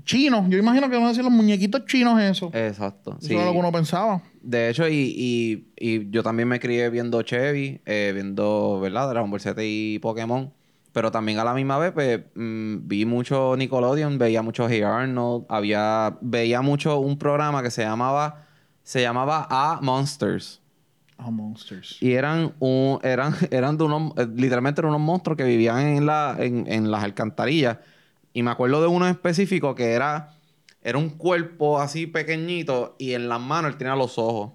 chinos. 0.04 0.50
Yo 0.50 0.58
imagino 0.58 0.90
que 0.90 0.96
van 0.96 1.06
a 1.06 1.10
decir 1.10 1.24
los 1.24 1.34
muñequitos 1.34 1.86
chinos 1.86 2.20
eso. 2.22 2.52
Exacto. 2.54 3.18
Eso 3.20 3.28
sí. 3.28 3.36
era 3.36 3.46
lo 3.46 3.54
que 3.54 3.58
uno 3.58 3.72
pensaba. 3.72 4.22
De 4.42 4.70
hecho, 4.70 4.88
y, 4.88 5.14
y, 5.16 5.68
y 5.78 6.10
yo 6.10 6.24
también 6.24 6.48
me 6.48 6.60
crié 6.60 6.90
viendo 6.90 7.22
Chevy, 7.22 7.82
eh, 7.86 8.12
viendo, 8.14 8.80
¿verdad? 8.80 9.10
Dragon 9.10 9.30
Ball 9.30 9.42
Z 9.42 9.62
y 9.64 10.00
Pokémon. 10.00 10.52
Pero 10.92 11.12
también 11.12 11.38
a 11.40 11.44
la 11.44 11.54
misma 11.54 11.78
vez, 11.78 11.92
pues, 11.92 12.20
mm, 12.36 12.88
vi 12.88 13.06
mucho 13.06 13.56
Nickelodeon, 13.56 14.18
veía 14.18 14.42
mucho 14.42 14.68
Hey 14.68 14.82
Arnold, 14.82 15.46
había, 15.48 16.18
veía 16.22 16.62
mucho 16.62 17.00
un 17.00 17.18
programa 17.18 17.62
que 17.62 17.70
se 17.70 17.84
llamaba, 17.84 18.48
se 18.84 19.02
llamaba 19.02 19.48
A 19.50 19.80
Monsters. 19.82 20.62
Ah, 21.20 21.32
Monsters. 21.32 22.02
Y 22.02 22.14
eran 22.14 22.54
un, 22.60 22.98
eran, 23.04 23.36
eran 23.52 23.78
de 23.78 23.84
unos, 23.84 24.14
eh, 24.18 24.26
literalmente 24.34 24.80
eran 24.82 24.90
unos 24.90 25.02
monstruos 25.02 25.38
que 25.38 25.44
vivían 25.44 25.80
en 25.80 26.06
la, 26.06 26.36
en, 26.40 26.66
en 26.68 26.90
las 26.90 27.04
alcantarillas. 27.04 27.78
Y 28.34 28.44
me 28.44 28.52
acuerdo 28.52 28.82
de 28.82 28.88
uno 28.88 29.06
en 29.06 29.12
específico 29.12 29.76
que 29.76 29.92
era, 29.94 30.36
era 30.82 30.98
un 30.98 31.10
cuerpo 31.10 31.80
así 31.80 32.08
pequeñito 32.08 32.96
y 33.00 33.14
en 33.14 33.28
las 33.30 33.42
manos 33.42 33.72
él 33.72 33.78
tenía 33.78 33.96
los 33.96 34.18
ojos. 34.18 34.52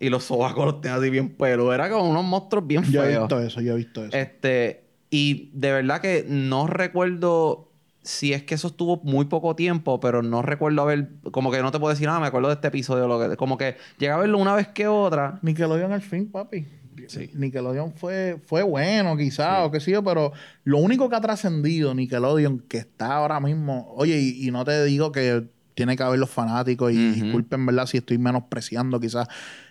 Y 0.00 0.08
los 0.08 0.24
sobacos 0.24 0.64
los 0.72 0.80
tenía 0.80 0.96
así 0.96 1.10
bien 1.10 1.30
peludos. 1.36 1.74
Era 1.74 1.90
como 1.90 2.08
unos 2.08 2.24
monstruos 2.24 2.66
bien 2.66 2.82
Yo 2.84 3.02
he 3.04 3.08
feos. 3.08 3.22
visto 3.24 3.40
eso, 3.40 3.60
yo 3.60 3.72
he 3.74 3.76
visto 3.76 4.04
eso. 4.04 4.16
Este, 4.16 4.84
y 5.10 5.50
de 5.54 5.72
verdad 5.72 6.00
que 6.00 6.24
no 6.28 6.66
recuerdo 6.66 7.70
si 8.02 8.34
es 8.34 8.42
que 8.42 8.54
eso 8.54 8.68
estuvo 8.68 9.00
muy 9.02 9.24
poco 9.24 9.56
tiempo, 9.56 9.98
pero 9.98 10.22
no 10.22 10.42
recuerdo 10.42 10.82
haber, 10.82 11.08
como 11.30 11.50
que 11.50 11.62
no 11.62 11.72
te 11.72 11.78
puedo 11.80 11.90
decir 11.90 12.06
nada, 12.06 12.20
me 12.20 12.26
acuerdo 12.26 12.48
de 12.48 12.54
este 12.54 12.68
episodio, 12.68 13.08
lo 13.08 13.18
que, 13.18 13.36
como 13.36 13.56
que 13.56 13.76
llegué 13.98 14.12
a 14.12 14.18
verlo 14.18 14.36
una 14.38 14.54
vez 14.54 14.68
que 14.68 14.86
otra. 14.86 15.38
Nickelodeon 15.40 15.90
al 15.90 16.02
fin, 16.02 16.30
papi. 16.30 16.66
Sí. 17.08 17.30
Nickelodeon 17.34 17.92
fue, 17.92 18.38
fue 18.46 18.62
bueno, 18.62 19.16
quizás, 19.16 19.66
o 19.66 19.70
qué 19.70 19.80
sé 19.80 19.90
yo, 19.92 20.02
pero 20.04 20.32
lo 20.64 20.78
único 20.78 21.08
que 21.08 21.16
ha 21.16 21.20
trascendido 21.20 21.94
Nickelodeon, 21.94 22.60
que 22.60 22.78
está 22.78 23.14
ahora 23.16 23.40
mismo, 23.40 23.92
oye, 23.96 24.18
y, 24.20 24.46
y 24.48 24.50
no 24.50 24.64
te 24.64 24.84
digo 24.84 25.12
que 25.12 25.44
tiene 25.74 25.96
que 25.96 26.02
haber 26.04 26.20
los 26.20 26.30
fanáticos, 26.30 26.92
y 26.92 26.96
disculpen, 27.12 27.66
¿verdad? 27.66 27.86
Si 27.86 27.96
estoy 27.98 28.16
menospreciando 28.18 29.00
quizás, 29.00 29.26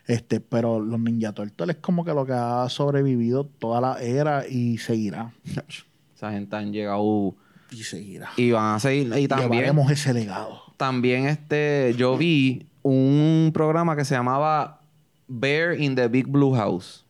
este, 0.05 0.41
pero 0.41 0.81
los 0.81 0.99
Ninja 0.99 1.31
Turtles 1.31 1.77
es 1.77 1.81
como 1.81 2.03
que 2.03 2.11
lo 2.13 2.25
que 2.25 2.33
ha 2.33 2.67
sobrevivido 2.67 3.45
toda 3.45 3.79
la 3.79 4.01
era 4.03 4.45
y 4.45 4.77
seguirá. 4.79 5.31
Esa 6.13 6.31
gente 6.31 6.55
han 6.57 6.73
llegado 6.73 7.35
Y 7.71 7.83
seguirá. 7.83 8.29
y 8.35 8.51
van 8.51 8.75
a 8.75 8.79
seguir. 8.79 9.07
Y 9.17 9.27
también, 9.29 9.51
Llevaremos 9.51 9.89
ese 9.91 10.13
legado. 10.13 10.61
también 10.75 11.25
este, 11.25 11.93
yo 11.97 12.17
vi 12.17 12.67
un 12.81 13.51
programa 13.53 13.95
que 13.95 14.03
se 14.03 14.13
llamaba 14.13 14.81
Bear 15.29 15.79
in 15.79 15.95
the 15.95 16.09
Big 16.09 16.27
Blue 16.27 16.53
House. 16.53 17.02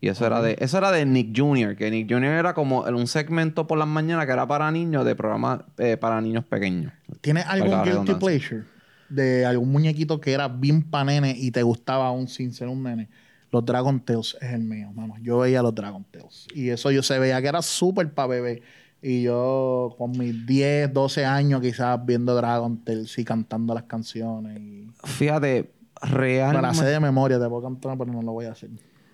Y 0.00 0.08
eso 0.08 0.26
era 0.26 0.40
de, 0.40 0.56
eso 0.60 0.78
era 0.78 0.90
de 0.90 1.04
Nick 1.04 1.38
Jr., 1.38 1.76
que 1.76 1.90
Nick 1.90 2.10
Jr. 2.10 2.30
era 2.30 2.54
como 2.54 2.82
un 2.82 3.06
segmento 3.06 3.66
por 3.66 3.78
las 3.78 3.86
mañanas 3.86 4.24
que 4.24 4.32
era 4.32 4.46
para 4.46 4.70
niños, 4.70 5.04
de 5.04 5.14
programa 5.14 5.66
eh, 5.76 5.98
para 5.98 6.20
niños 6.22 6.44
pequeños. 6.44 6.92
¿Tienes 7.20 7.44
algún 7.46 7.82
guilty 7.82 8.14
pleasure 8.14 8.64
de 9.10 9.44
algún 9.44 9.70
muñequito 9.72 10.20
que 10.20 10.32
era 10.32 10.48
bien 10.48 10.82
pa' 10.84 11.04
nene 11.04 11.34
y 11.36 11.50
te 11.50 11.62
gustaba 11.62 12.06
aún 12.06 12.28
sin 12.28 12.54
ser 12.54 12.68
un 12.68 12.82
nene? 12.82 13.10
Los 13.52 13.64
Dragon 13.64 14.00
Tales 14.00 14.38
es 14.40 14.52
el 14.52 14.62
mío, 14.62 14.90
mano. 14.92 15.16
Yo 15.20 15.38
veía 15.38 15.60
los 15.60 15.74
Dragon 15.74 16.04
Tales. 16.10 16.46
Y 16.54 16.70
eso 16.70 16.90
yo 16.90 17.02
se 17.02 17.18
veía 17.18 17.42
que 17.42 17.48
era 17.48 17.60
súper 17.60 18.14
pa' 18.14 18.26
bebé. 18.26 18.62
Y 19.02 19.22
yo 19.22 19.94
con 19.98 20.12
mis 20.12 20.46
10, 20.46 20.94
12 20.94 21.26
años 21.26 21.60
quizás 21.60 22.04
viendo 22.06 22.34
Dragon 22.34 22.82
Tales 22.84 23.18
y 23.18 23.24
cantando 23.24 23.74
las 23.74 23.82
canciones. 23.82 24.58
Y... 24.58 24.86
Fíjate, 25.04 25.72
Me 26.10 26.62
la 26.62 26.72
sé 26.72 26.86
de 26.86 27.00
memoria, 27.00 27.38
te 27.38 27.48
puedo 27.48 27.62
cantar, 27.62 27.98
pero 27.98 28.12
no 28.12 28.22
lo 28.22 28.32
voy 28.32 28.46
a 28.46 28.52
hacer. 28.52 28.70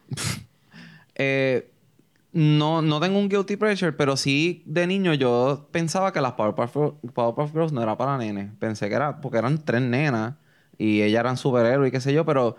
Eh, 1.17 1.71
no, 2.33 2.83
no 2.83 3.01
tengo 3.01 3.19
un 3.19 3.29
guilty 3.29 3.57
pleasure, 3.57 3.93
pero 3.93 4.17
sí 4.17 4.63
de 4.67 4.87
niño 4.87 5.15
yo 5.15 5.69
pensaba 5.73 6.13
que 6.13 6.21
las 6.21 6.33
Powerpuff, 6.33 6.77
Powerpuff 7.15 7.53
Girls 7.53 7.73
no 7.73 7.83
era 7.83 7.97
para 7.97 8.19
nenes. 8.19 8.51
Pensé 8.59 8.89
que 8.89 8.95
era 8.95 9.21
porque 9.21 9.39
eran 9.39 9.65
tres 9.65 9.81
nenas 9.83 10.35
y 10.79 11.01
ellas 11.03 11.21
eran 11.21 11.37
superhéroes 11.39 11.89
y 11.89 11.93
qué 11.93 12.01
sé 12.01 12.13
yo, 12.13 12.27
pero 12.27 12.57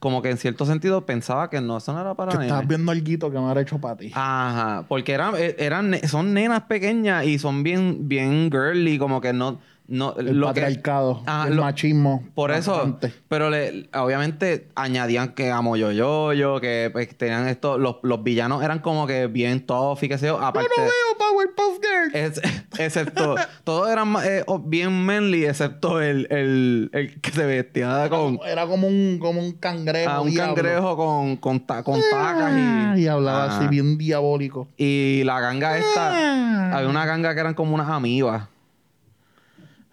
como 0.00 0.22
que 0.22 0.30
en 0.30 0.38
cierto 0.38 0.64
sentido 0.64 1.04
pensaba 1.04 1.50
que 1.50 1.60
no, 1.60 1.76
eso 1.76 1.92
no 1.92 2.00
era 2.00 2.14
para 2.14 2.32
Que 2.32 2.38
nenes. 2.38 2.52
estabas 2.52 2.68
viendo 2.68 2.92
algo 2.92 3.30
que 3.30 3.36
no 3.38 3.52
era 3.52 3.60
hecho 3.60 3.78
para 3.78 3.96
ti. 3.96 4.10
Ajá, 4.14 4.86
porque 4.88 5.12
eran, 5.12 5.34
eh, 5.36 5.54
eran, 5.58 5.90
ne- 5.90 6.08
son 6.08 6.32
nenas 6.32 6.62
pequeñas 6.62 7.26
y 7.26 7.38
son 7.38 7.62
bien, 7.62 8.08
bien 8.08 8.50
girly, 8.50 8.98
como 8.98 9.20
que 9.20 9.32
no, 9.34 9.60
no, 9.88 10.14
el 10.18 10.38
lo 10.38 10.52
que- 10.52 10.60
patriarcado, 10.60 11.22
Ajá, 11.26 11.48
el 11.48 11.56
lo- 11.56 11.62
machismo. 11.62 12.22
por 12.34 12.50
eso, 12.50 12.98
pero 13.28 13.48
le, 13.50 13.88
obviamente 13.94 14.68
añadían 14.74 15.30
que 15.32 15.50
amo 15.50 15.76
yo 15.76 15.92
yo 15.92 16.32
yo, 16.34 16.60
que 16.60 16.90
pues, 16.92 17.16
tenían 17.16 17.48
esto, 17.48 17.78
los, 17.78 17.96
los 18.02 18.22
villanos 18.22 18.62
eran 18.62 18.80
como 18.80 19.06
que 19.06 19.26
bien 19.28 19.64
tough 19.64 19.98
y 20.02 20.08
qué 20.08 20.18
sé 20.18 20.26
yo, 20.26 20.38
aparte, 20.40 20.68
Yo 20.76 20.82
no 20.82 20.88
veo 20.88 21.18
Powerpuff 21.18 21.78
Girls. 21.82 22.14
es- 22.14 22.42
excepto, 22.78 23.34
todos 23.64 23.90
eran 23.90 24.14
eh, 24.24 24.44
bien 24.64 24.92
manly, 25.06 25.46
excepto 25.46 26.00
el, 26.02 26.26
el, 26.30 26.90
el 26.92 27.20
que 27.20 27.30
se 27.30 27.46
vestía 27.46 28.08
con 28.10 28.38
Era 28.46 28.66
como 28.66 28.86
un, 28.88 29.18
como 29.18 29.40
un 29.40 29.52
cangrejo. 29.52 30.10
ah, 30.10 30.20
un 30.20 30.30
diablo. 30.30 30.54
cangrejo 30.54 30.96
con, 30.96 31.36
con, 31.38 31.60
ta- 31.60 31.82
con 31.82 32.00
tacas 32.10 32.52
Ah, 32.54 32.94
y, 32.96 33.00
y 33.02 33.06
hablaba 33.08 33.56
así 33.56 33.66
bien 33.68 33.96
diabólico. 33.98 34.68
y 34.76 35.22
la 35.24 35.40
ganga 35.40 35.78
esta, 35.78 36.10
Ah. 36.12 36.76
había 36.76 36.88
una 36.90 37.06
ganga 37.06 37.32
que 37.34 37.40
eran 37.40 37.54
como 37.54 37.74
unas 37.74 37.88
amibas. 37.88 38.48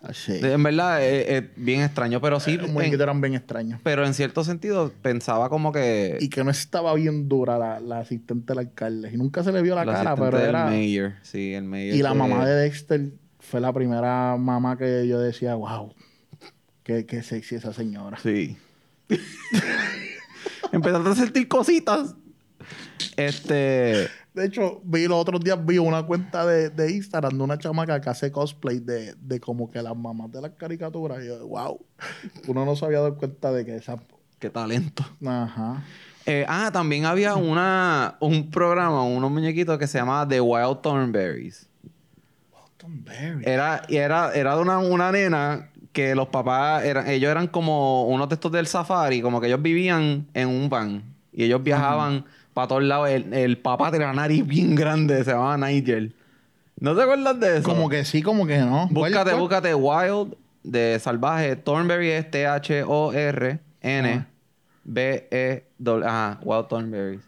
Así. 0.08 0.40
En 0.42 0.62
verdad, 0.62 1.04
es, 1.04 1.30
es 1.30 1.44
bien 1.56 1.82
extraño, 1.82 2.22
pero 2.22 2.40
sí, 2.40 2.58
Los 2.58 2.70
muñequitos 2.70 3.02
eran 3.02 3.22
bien 3.22 3.34
extraños. 3.34 3.80
pero 3.84 4.06
en 4.06 4.14
cierto 4.14 4.44
sentido 4.44 4.92
pensaba 5.02 5.50
como 5.50 5.72
que... 5.72 6.18
Y 6.22 6.30
que 6.30 6.44
no 6.44 6.52
estaba 6.52 6.94
bien 6.94 7.28
dura 7.28 7.58
la, 7.58 7.80
la 7.80 8.00
asistente 8.00 8.54
del 8.54 8.60
alcalde. 8.60 9.10
Y 9.12 9.18
nunca 9.18 9.44
se 9.44 9.52
le 9.52 9.62
vio 9.62 9.74
la, 9.76 9.84
La 9.86 9.94
cara, 9.94 10.16
pero 10.16 10.38
del 10.38 10.50
era. 10.50 10.66
mayor. 10.66 11.14
Sí, 11.24 11.54
el 11.54 11.64
mayor. 11.64 11.96
Y 11.96 12.02
la 12.02 12.14
mamá 12.14 12.46
de 12.46 12.54
Dexter 12.54 13.10
fue 13.40 13.60
la 13.62 13.74
primera 13.74 14.38
mamá 14.38 14.78
que 14.78 15.08
yo 15.08 15.20
decía, 15.20 15.56
wow, 15.56 15.94
qué, 16.84 17.06
qué 17.06 17.24
sexy 17.24 17.56
esa 17.56 17.74
señora. 17.74 18.18
Sí. 18.22 18.58
Empezaste 20.72 21.10
a 21.10 21.16
sentir 21.16 21.48
cositas. 21.48 22.16
Este... 23.18 24.10
De 24.34 24.46
hecho, 24.46 24.82
vi 24.84 25.08
los 25.08 25.18
otros 25.18 25.40
días 25.40 25.58
vi 25.66 25.78
una 25.78 26.04
cuenta 26.04 26.46
de, 26.46 26.70
de 26.70 26.92
Instagram 26.92 27.38
de 27.38 27.42
una 27.42 27.58
chamaca 27.58 28.02
que 28.02 28.10
hace 28.10 28.34
cosplay 28.34 28.80
de, 28.80 29.14
de 29.14 29.40
como 29.40 29.72
que 29.72 29.82
las 29.82 29.96
mamás 29.96 30.30
de 30.30 30.42
las 30.42 30.52
caricaturas. 30.52 31.24
Y 31.24 31.28
yo, 31.28 31.48
wow, 31.48 31.80
uno 32.48 32.66
no 32.66 32.76
se 32.76 32.84
había 32.84 33.00
dado 33.00 33.16
cuenta 33.16 33.54
de 33.54 33.66
que 33.66 33.78
esa. 33.78 33.98
Qué 34.38 34.50
talento. 34.50 35.06
Ajá. 35.26 35.86
Eh, 36.26 36.46
ah, 36.50 36.70
también 36.74 37.06
había 37.06 37.36
una, 37.36 38.18
un 38.20 38.52
programa, 38.52 39.04
unos 39.04 39.32
muñequitos 39.32 39.78
que 39.78 39.88
se 39.88 40.00
llamaba 40.00 40.28
The 40.28 40.42
Wild 40.42 40.82
Thornberries. 40.82 41.70
Era, 43.44 43.84
y 43.88 43.96
era, 43.96 44.34
era 44.34 44.56
de 44.56 44.62
una, 44.62 44.80
una 44.80 45.12
nena 45.12 45.70
que 45.94 46.14
los 46.14 46.28
papás, 46.28 46.84
eran, 46.84 47.08
ellos 47.08 47.32
eran 47.32 47.48
como 47.48 48.06
unos 48.08 48.28
de 48.28 48.36
estos 48.36 48.52
del 48.52 48.68
safari, 48.68 49.22
como 49.22 49.40
que 49.40 49.48
ellos 49.48 49.62
vivían 49.62 50.28
en 50.34 50.50
un 50.50 50.70
van 50.70 51.04
y 51.32 51.46
ellos 51.46 51.64
viajaban 51.64 52.26
para 52.56 52.68
todos 52.70 52.84
lados. 52.84 53.10
El, 53.10 53.32
el 53.34 53.58
papá 53.60 53.92
tenía 53.92 54.08
una 54.08 54.22
nariz 54.24 54.44
bien 54.48 54.74
grande, 54.74 55.24
se 55.24 55.30
llamaba 55.32 55.58
Nigel. 55.70 56.16
¿No 56.80 56.96
te 56.96 57.04
acuerdas 57.04 57.40
de 57.40 57.58
eso? 57.58 57.70
Como 57.70 57.88
que 57.90 58.04
sí, 58.06 58.24
como 58.24 58.48
que 58.48 58.58
no. 58.58 58.88
Búscate, 58.90 59.34
búscate 59.36 59.76
Wild 59.76 60.34
de 60.64 60.98
salvaje. 61.00 61.56
Thornberry 61.56 62.10
es 62.10 62.32
T-H-O-R-N. 62.32 64.26
B-E... 64.84 65.64
W- 65.78 66.06
Ajá, 66.08 66.40
Wild 66.44 66.68
Thornberries. 66.68 67.22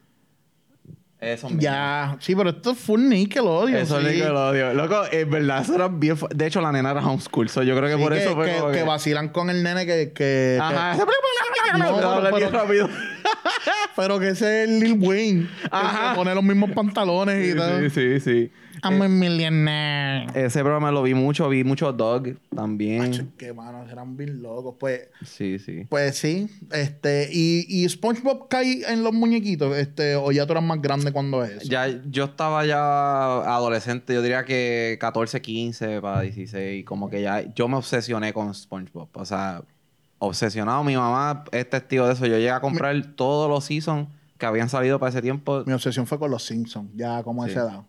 Eso 1.19 1.47
mismo. 1.47 1.61
Ya, 1.61 2.15
sí, 2.19 2.35
pero 2.35 2.51
esto 2.51 2.71
es 2.71 2.77
full 2.77 3.01
Nickelodeon. 3.09 3.75
Eso 3.81 3.99
sí. 3.99 4.05
es 4.05 4.13
Nickelodeon. 4.13 4.77
Loco, 4.77 5.03
es 5.11 5.27
verdad, 5.29 5.61
eso 5.63 5.73
era 5.75 5.87
bien... 5.87 6.15
De 6.35 6.45
hecho, 6.45 6.61
la 6.61 6.71
nena 6.71 6.91
era 6.91 7.03
homeschool. 7.05 7.49
So 7.49 7.63
yo 7.63 7.75
creo 7.75 7.89
que 7.89 7.95
Sí, 7.97 8.03
por 8.03 8.13
que, 8.13 8.23
eso 8.23 8.35
fue 8.35 8.45
que- 8.47 8.57
como 8.59 8.71
que 8.71 8.77
que... 8.79 8.83
vacilan 8.83 9.29
con 9.29 9.49
el 9.49 9.63
nene 9.63 9.85
que. 9.87 10.11
que 10.13 10.59
Ajá. 10.61 10.91
que- 10.93 11.79
No, 11.79 11.99
No, 11.99 12.21
pero- 12.21 12.35
bien 12.37 12.49
pero- 12.51 12.63
rápido. 12.63 12.89
pero 13.97 14.19
que 14.19 14.29
ese 14.29 14.63
es 14.63 14.69
el 14.69 14.79
Lil 14.79 14.97
Wayne. 14.99 15.49
Ajá. 15.71 15.99
Que 16.01 16.09
se 16.09 16.15
pone 16.15 16.35
los 16.35 16.43
mismos 16.43 16.71
pantalones 16.71 17.53
y 17.53 17.57
tal. 17.57 17.89
sí, 17.91 18.19
sí, 18.19 18.19
sí. 18.19 18.51
I'm 18.83 19.01
a 19.01 19.07
millionaire. 19.07 20.27
Ese 20.35 20.59
programa 20.61 20.91
lo 20.91 21.01
vi 21.01 21.15
mucho. 21.15 21.49
Vi 21.49 21.63
mucho 21.63 21.91
Dog 21.91 22.37
también. 22.55 22.99
Macho, 22.99 23.25
que 23.35 23.51
manos 23.51 23.91
eran 23.91 24.15
bien 24.15 24.41
locos. 24.41 24.75
Pues, 24.79 25.09
Sí, 25.25 25.57
sí. 25.59 25.85
pues 25.89 26.15
sí. 26.17 26.47
Este, 26.71 27.27
y, 27.31 27.65
y 27.67 27.89
SpongeBob 27.89 28.47
cae 28.49 28.83
en 28.91 29.03
los 29.03 29.13
muñequitos. 29.13 29.75
Este, 29.75 30.15
o 30.15 30.31
ya 30.31 30.45
tú 30.45 30.53
eras 30.53 30.63
más 30.63 30.79
grande 30.81 31.11
cuando 31.11 31.43
es. 31.43 31.63
Ya, 31.67 31.87
yo 32.09 32.25
estaba 32.25 32.65
ya 32.65 32.77
adolescente, 33.55 34.13
yo 34.13 34.21
diría 34.21 34.45
que 34.45 34.97
14, 34.99 35.41
15 35.41 36.01
para 36.01 36.21
16, 36.21 36.85
como 36.85 37.09
que 37.09 37.23
ya 37.23 37.51
yo 37.55 37.67
me 37.67 37.77
obsesioné 37.77 38.31
con 38.31 38.53
SpongeBob, 38.53 39.09
o 39.13 39.25
sea, 39.25 39.63
obsesionado, 40.19 40.83
mi 40.83 40.95
mamá 40.95 41.43
es 41.51 41.69
testigo 41.69 42.07
de 42.07 42.13
eso, 42.13 42.25
yo 42.25 42.35
llegué 42.35 42.51
a 42.51 42.59
comprar 42.59 42.95
todos 43.15 43.49
los 43.49 43.63
seasons 43.65 44.07
que 44.37 44.45
habían 44.45 44.69
salido 44.69 44.99
para 44.99 45.09
ese 45.09 45.21
tiempo. 45.21 45.63
Mi 45.65 45.73
obsesión 45.73 46.05
fue 46.07 46.19
con 46.19 46.29
los 46.31 46.43
Simpsons, 46.45 46.89
ya 46.95 47.23
como 47.23 47.43
a 47.43 47.47
Sí. 47.47 47.51
esa 47.51 47.61
edad. 47.63 47.81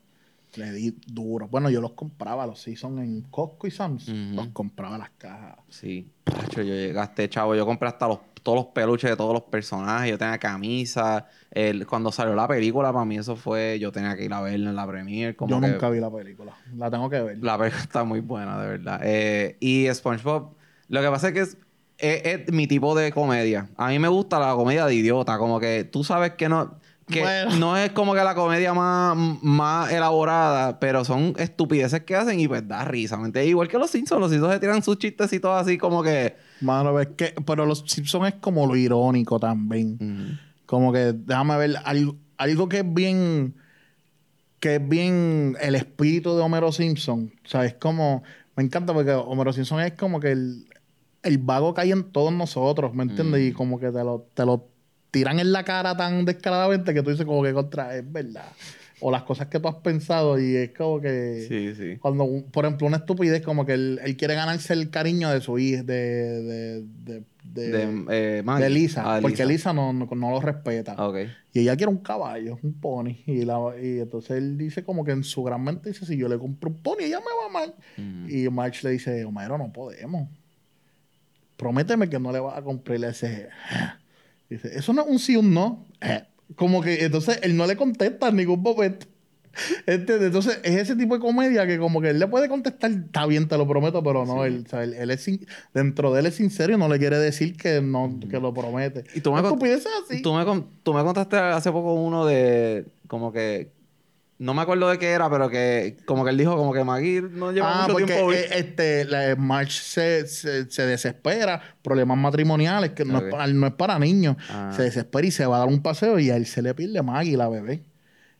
Le 0.57 0.72
di 0.72 0.97
duro. 1.07 1.47
Bueno, 1.47 1.68
yo 1.68 1.81
los 1.83 1.93
compraba, 1.93 2.47
los 2.47 2.59
Simpsons 2.61 3.01
en 3.01 3.20
Costco 3.31 3.66
y 3.66 3.70
Sam's. 3.70 4.09
Ujú. 4.09 4.35
Los 4.35 4.49
compraba 4.49 4.97
las 4.97 5.11
cajas. 5.11 5.57
Sí, 5.68 6.11
Tacho, 6.24 6.62
yo 6.62 6.74
llegaste, 6.74 7.29
chavo. 7.29 7.55
Yo 7.55 7.66
compré 7.66 7.87
hasta 7.89 8.09
los, 8.09 8.18
todos 8.43 8.57
los 8.57 8.66
peluches 8.68 9.11
de 9.11 9.16
todos 9.16 9.35
los 9.35 9.43
personajes. 9.43 10.11
Yo 10.11 10.16
tenía 10.16 10.39
camisa. 10.39 11.26
El, 11.51 11.87
cuando 11.87 12.11
salió 12.11 12.35
la 12.35 12.49
película, 12.49 12.91
para 12.95 13.05
mí 13.05 13.18
eso 13.18 13.37
fue. 13.37 13.79
Yo 13.79 13.93
tenía 13.93 14.16
que 14.16 14.24
ir 14.24 14.33
a 14.33 14.41
verla 14.41 14.70
en 14.70 14.76
la 14.76 14.87
premiere. 14.87 15.37
Como 15.37 15.51
yo 15.55 15.61
que 15.61 15.68
nunca 15.68 15.91
vi 15.91 16.01
la 16.01 16.11
película. 16.11 16.55
La 16.76 16.91
tengo 16.91 17.11
que 17.11 17.20
ver. 17.20 17.39
La 17.45 17.59
película 17.59 17.83
está 17.83 18.05
muy 18.05 18.20
buena, 18.20 18.59
de 18.61 18.68
verdad. 18.68 19.01
Eh, 19.05 19.59
y 19.61 19.87
SpongeBob, 19.93 20.55
lo 20.89 21.01
que 21.03 21.09
pasa 21.11 21.29
es 21.29 21.35
que 21.35 21.59
es, 21.99 22.23
es- 22.25 22.53
mi 22.53 22.67
tipo 22.67 22.95
de 22.97 23.13
comedia. 23.13 23.69
A 23.77 23.89
mí 23.89 23.99
me 23.99 24.09
gusta 24.09 24.39
la 24.39 24.55
comedia 24.55 24.87
de 24.87 24.95
idiota. 24.95 25.39
Como 25.39 25.61
que 25.61 25.85
tú 25.85 26.05
sabes 26.05 26.33
que 26.33 26.49
no. 26.49 26.79
Que 27.09 27.23
Bueno. 27.23 27.57
no 27.57 27.77
es 27.79 27.91
como 27.93 28.13
que 28.13 28.23
la 28.23 28.35
comedia 28.35 28.75
más, 28.75 29.17
más 29.43 29.91
elaborada, 29.91 30.79
pero 30.79 31.07
son 31.07 31.35
estupideces 31.39 32.03
que 32.03 32.15
hacen 32.15 32.39
y 32.39 32.47
pues 32.47 32.69
da 32.69 32.85
risa, 32.85 33.17
¿me 33.17 33.25
entiendes? 33.29 33.49
Igual 33.49 33.67
que 33.69 33.79
los 33.79 33.91
Simpsons, 33.91 34.21
los 34.21 34.31
Simpsons 34.31 34.53
se 34.53 34.61
tiran 34.61 34.83
sus 34.83 34.99
chistecitos 34.99 35.51
así 35.59 35.79
como 35.79 36.03
que... 36.03 36.37
Mano, 36.61 37.01
es 37.01 37.09
que, 37.17 37.35
pero 37.47 37.65
los 37.65 37.83
Simpsons 37.87 38.29
es 38.29 38.35
como 38.41 38.67
lo 38.67 38.77
irónico 38.77 39.41
también. 39.41 40.39
Como 40.67 40.93
que, 40.93 41.15
déjame 41.15 41.57
ver, 41.57 41.77
algo, 41.83 42.15
algo 42.37 42.69
que 42.69 42.81
es 42.81 42.95
bien, 42.95 43.55
que 44.61 44.75
es 44.75 44.87
bien 44.87 45.57
el 45.63 45.77
espíritu 45.77 46.37
de 46.37 46.43
Homero 46.43 46.73
Simpson. 46.73 47.33
O 47.43 47.49
sea, 47.49 47.65
es 47.65 47.73
como, 47.73 48.23
me 48.55 48.65
encanta 48.65 48.93
porque 48.93 49.13
Homero 49.13 49.55
Simpson 49.55 49.81
es 49.81 49.93
como 49.95 50.21
que 50.21 50.33
el, 50.33 50.67
el 51.29 51.39
vago 51.39 51.74
hay 51.76 51.93
en 51.93 52.05
todos 52.11 52.33
nosotros, 52.33 52.95
¿me 52.95 53.05
entiendes? 53.05 53.41
Mm. 53.41 53.47
Y 53.49 53.53
como 53.53 53.79
que 53.79 53.87
te 53.91 54.03
lo, 54.05 54.26
te 54.35 54.45
lo 54.45 54.68
tiran 55.11 55.39
en 55.39 55.53
la 55.53 55.64
cara 55.64 55.97
tan 55.97 56.24
descaradamente 56.24 56.93
que 56.93 57.03
tú 57.03 57.11
dices 57.11 57.24
como 57.26 57.43
que 57.43 57.53
contra, 57.53 57.97
es 57.97 58.11
verdad. 58.11 58.51
O 59.01 59.12
las 59.12 59.22
cosas 59.22 59.47
que 59.47 59.61
tú 59.61 59.68
has 59.68 59.76
pensado 59.76 60.41
y 60.41 60.57
es 60.57 60.70
como 60.76 61.01
que... 61.01 61.47
Sí, 61.49 61.74
sí. 61.76 61.99
Cuando, 61.99 62.26
por 62.51 62.64
ejemplo, 62.64 62.85
una 62.87 62.97
estupidez 62.97 63.43
como 63.43 63.64
que 63.64 63.74
él, 63.74 64.01
él 64.03 64.16
quiere 64.16 64.35
ganarse 64.35 64.72
el 64.72 64.91
cariño 64.91 65.31
de 65.31 65.41
su 65.41 65.57
hija, 65.59 65.85
de, 65.85 66.43
de, 66.43 66.83
de, 67.05 67.22
de, 67.45 67.68
De, 67.70 68.05
eh, 68.11 68.43
de 68.43 68.70
Lisa, 68.70 69.03
Ah, 69.07 69.18
porque 69.22 69.47
Lisa. 69.47 69.70
Lisa 69.70 69.72
no, 69.72 69.93
no, 69.93 70.09
no 70.11 70.31
lo 70.33 70.41
respeta. 70.41 70.97
Ah, 70.99 71.09
Ok. 71.09 71.16
Y 71.53 71.61
ella 71.61 71.76
quiere 71.76 71.91
un 71.91 71.99
caballo, 71.99 72.59
un 72.62 72.74
pony. 72.74 73.16
Y, 73.26 73.45
la, 73.45 73.59
y 73.81 74.01
entonces 74.01 74.33
él 74.33 74.59
dice 74.59 74.83
como 74.85 75.05
que 75.05 75.12
en 75.12 75.24
su 75.24 75.43
gran 75.45 75.62
mente 75.62 75.91
dice, 75.91 76.05
si 76.05 76.16
yo 76.16 76.29
le 76.29 76.39
compro 76.39 76.70
un 76.70 76.76
pony, 76.83 77.03
ella 77.03 77.20
me 77.20 77.26
va 77.26 77.47
amar. 77.49 77.74
Ujú. 77.97 78.29
Y 78.29 78.49
March 78.51 78.83
le 78.83 78.91
dice, 78.91 79.24
Homero, 79.24 79.57
no 79.59 79.72
podemos. 79.72 80.29
Prométeme 81.59 82.09
que 82.09 82.19
no 82.19 82.33
le 82.33 82.41
vas 82.41 82.57
a 82.57 82.63
comprar. 82.63 82.97
Y 82.97 83.01
le 83.01 83.09
dice, 83.09 83.51
eso 84.79 84.93
no 84.95 85.03
es 85.03 85.09
un 85.09 85.19
sí 85.19 85.37
o 85.37 85.41
un 85.41 85.53
no. 85.53 85.87
Eh. 86.01 86.23
Como 86.57 86.81
que 86.81 87.05
entonces 87.05 87.41
él 87.43 87.55
no 87.57 87.67
le 87.67 87.77
contesta 87.77 88.29
en 88.29 88.37
ningún 88.37 88.63
momento. 88.63 89.07
Entonces 89.87 90.61
es 90.63 90.77
ese 90.77 90.95
tipo 90.95 91.15
de 91.15 91.21
comedia 91.21 91.67
que 91.67 91.79
como 91.79 92.01
que 92.01 92.11
él 92.11 92.19
le 92.21 92.29
puede 92.29 92.49
contestar, 92.49 92.93
está 92.93 93.27
bien, 93.27 93.49
te 93.49 93.59
lo 93.59 93.67
prometo, 93.67 94.05
pero 94.05 94.25
no, 94.25 94.45
él, 94.45 94.63
o 94.65 94.69
sea, 94.71 94.85
él, 94.85 94.95
él 94.95 95.11
es 95.11 95.23
sin- 95.23 95.45
dentro 95.75 96.13
de 96.13 96.21
él 96.21 96.27
es 96.27 96.37
sincero 96.37 96.75
y 96.75 96.79
no 96.79 96.89
le 96.89 96.99
quiere 96.99 97.19
decir 97.19 97.57
que 97.57 97.81
no, 97.81 98.21
que 98.31 98.39
lo 98.39 98.55
promete. 98.55 99.03
Y 99.17 99.21
tú 99.21 99.33
me 99.33 99.41
así. 99.41 100.23
Tú 100.23 100.33
me, 100.33 100.45
con- 100.45 100.69
tú 100.85 100.95
me 100.95 101.03
contaste 101.03 101.37
hace 101.37 101.73
poco 101.73 101.95
uno 101.95 102.25
de 102.25 102.87
como 103.09 103.33
que 103.33 103.73
no 104.41 104.55
me 104.55 104.62
acuerdo 104.62 104.89
de 104.89 104.99
qué 104.99 105.11
era, 105.11 105.28
pero 105.28 105.49
que 105.51 105.97
como 106.05 106.22
que 106.24 106.30
él 106.30 106.39
dijo 106.39 106.57
como 106.57 106.72
que 106.72 106.84
Maggie 106.84 107.22
no 107.22 107.51
lleva 107.51 107.70
Ah, 107.72 107.82
mucho 107.82 107.93
porque 107.95 108.12
tiempo. 108.14 108.32
eh, 108.32 108.47
este, 108.53 109.05
la, 109.05 109.34
March 109.36 109.70
se, 109.80 110.26
se, 110.28 110.70
se 110.70 110.86
desespera, 110.86 111.61
problemas 111.82 112.16
matrimoniales, 112.18 112.91
que 112.93 113.05
no, 113.05 113.18
es 113.18 113.24
para, 113.32 113.47
no 113.49 113.66
es 113.66 113.72
para 113.74 113.99
niños. 113.99 114.36
Ah. 114.51 114.72
Se 114.76 114.82
desespera 114.82 115.26
y 115.26 115.30
se 115.32 115.45
va 115.45 115.57
a 115.57 115.59
dar 115.61 115.68
un 115.68 115.82
paseo 115.82 116.18
y 116.20 116.30
a 116.30 116.36
él 116.36 116.47
se 116.47 116.62
le 116.62 116.72
pierde 116.74 117.03
Maggie, 117.03 117.36
la 117.36 117.49
bebé. 117.49 117.82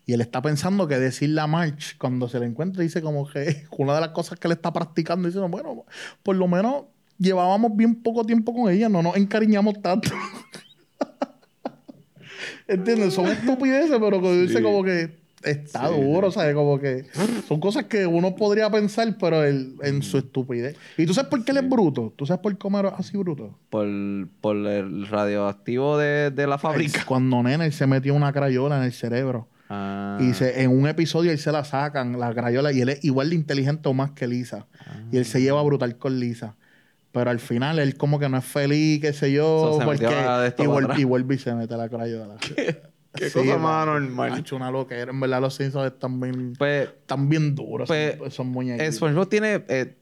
Y 0.07 0.12
él 0.14 0.20
está 0.20 0.40
pensando 0.40 0.86
que 0.88 0.99
decirle 0.99 1.40
a 1.40 1.46
March 1.46 1.96
cuando 1.99 2.28
se 2.28 2.38
le 2.40 2.46
encuentra, 2.46 2.82
dice 2.82 3.03
como 3.03 3.28
que 3.28 3.64
una 3.76 3.94
de 3.96 4.01
las 4.01 4.11
cosas 4.11 4.38
que 4.38 4.46
él 4.49 4.53
está 4.53 4.72
practicando, 4.72 5.26
dice, 5.28 5.40
bueno, 5.40 5.84
por 6.22 6.36
lo 6.36 6.46
menos 6.46 6.84
llevábamos 7.18 7.76
bien 7.76 7.96
poco 8.03 8.24
tiempo 8.24 8.55
con 8.55 8.72
ella, 8.72 8.88
no 8.88 9.03
nos 9.03 9.16
encariñamos 9.16 9.82
tanto. 9.82 10.11
¿Entiendes? 12.68 13.14
Son 13.14 13.26
estupideces, 13.26 13.96
pero 13.99 14.20
que 14.20 14.32
dice 14.42 14.59
Sí. 14.59 14.62
como 14.62 14.82
que 14.84 15.18
está 15.43 15.89
Sí, 15.89 15.95
duro, 16.01 16.30
¿sabes? 16.30 16.55
Como 16.55 16.78
que 16.78 17.05
son 17.47 17.61
cosas 17.61 17.84
que 17.84 18.07
uno 18.07 18.34
podría 18.34 18.70
pensar, 18.70 19.16
pero 19.18 19.45
él, 19.45 19.74
en 19.82 20.03
su 20.03 20.18
estupidez. 20.18 20.76
¿Y 20.97 21.07
tú 21.07 21.14
sabes 21.14 21.30
por 21.30 21.45
qué 21.45 21.53
él 21.53 21.59
es 21.59 21.68
bruto? 21.68 22.12
¿Tú 22.16 22.26
sabes 22.26 22.41
por 22.41 22.57
qué 22.57 22.66
Homero 22.66 22.89
es 22.89 22.95
así 22.99 23.16
bruto? 23.16 23.59
por, 23.70 23.86
por 24.41 24.57
el 24.57 25.07
radioactivo 25.07 25.99
de, 25.99 26.30
de 26.30 26.47
la 26.47 26.59
fábrica. 26.59 26.99
Él- 27.01 27.07
Cuando 27.07 27.43
nena 27.43 27.64
él 27.66 27.72
se 27.72 27.86
metió 27.86 28.14
una 28.14 28.32
crayola 28.32 28.78
en 28.78 28.84
el 28.84 28.93
cerebro. 28.93 29.49
Ah. 29.70 30.16
Y 30.20 30.32
se, 30.32 30.62
en 30.62 30.70
un 30.70 30.89
episodio 30.89 31.30
él 31.30 31.39
se 31.39 31.53
la 31.53 31.62
sacan, 31.64 32.18
la 32.18 32.32
crayola, 32.32 32.72
y 32.72 32.80
él 32.80 32.89
es 32.89 33.05
igual 33.05 33.28
de 33.30 33.36
inteligente 33.36 33.89
o 33.89 33.93
más 33.95 34.12
que 34.12 34.26
Lisa. 34.26 34.66
Y 35.12 35.18
él 35.18 35.24
se 35.26 35.41
lleva 35.43 35.62
brutal 35.62 35.97
con 35.99 36.18
Lisa. 36.18 36.57
Pero 37.12 37.30
al 37.30 37.39
final 37.39 37.78
él 37.78 37.97
como 37.97 38.18
que 38.18 38.28
no 38.28 38.36
es 38.39 38.45
feliz, 38.45 39.01
qué 39.01 39.12
sé 39.12 39.32
yo, 39.32 39.78
So, 39.78 39.84
porque 39.84 40.07
vuelve, 40.66 41.01
y 41.01 41.05
vuelve 41.05 41.34
y 41.34 41.39
se 41.39 41.55
mete 41.55 41.76
la 41.76 41.89
crayola. 41.89 42.36
Qué 42.41 42.80
Sí, 43.19 43.39
cosa 43.39 43.57
más 43.59 43.87
normal. 43.87 44.33
Ha 44.33 44.39
hecho 44.39 44.57
una 44.57 44.71
loquera. 44.71 45.11
En 45.11 45.21
verdad 45.21 45.41
los 45.41 45.55
Simpsons 45.55 45.93
están 45.93 46.21
bien, 46.21 46.55
Pues 46.59 46.89
están 46.89 47.29
bien 47.29 47.55
duros. 47.55 47.89
Pues, 47.89 48.14
esos- 48.14 48.27
esos 48.29 48.47
muñequitos. 48.47 48.95
SpongeBob 48.97 49.29
tiene 49.29 49.64
eh, 49.69 49.95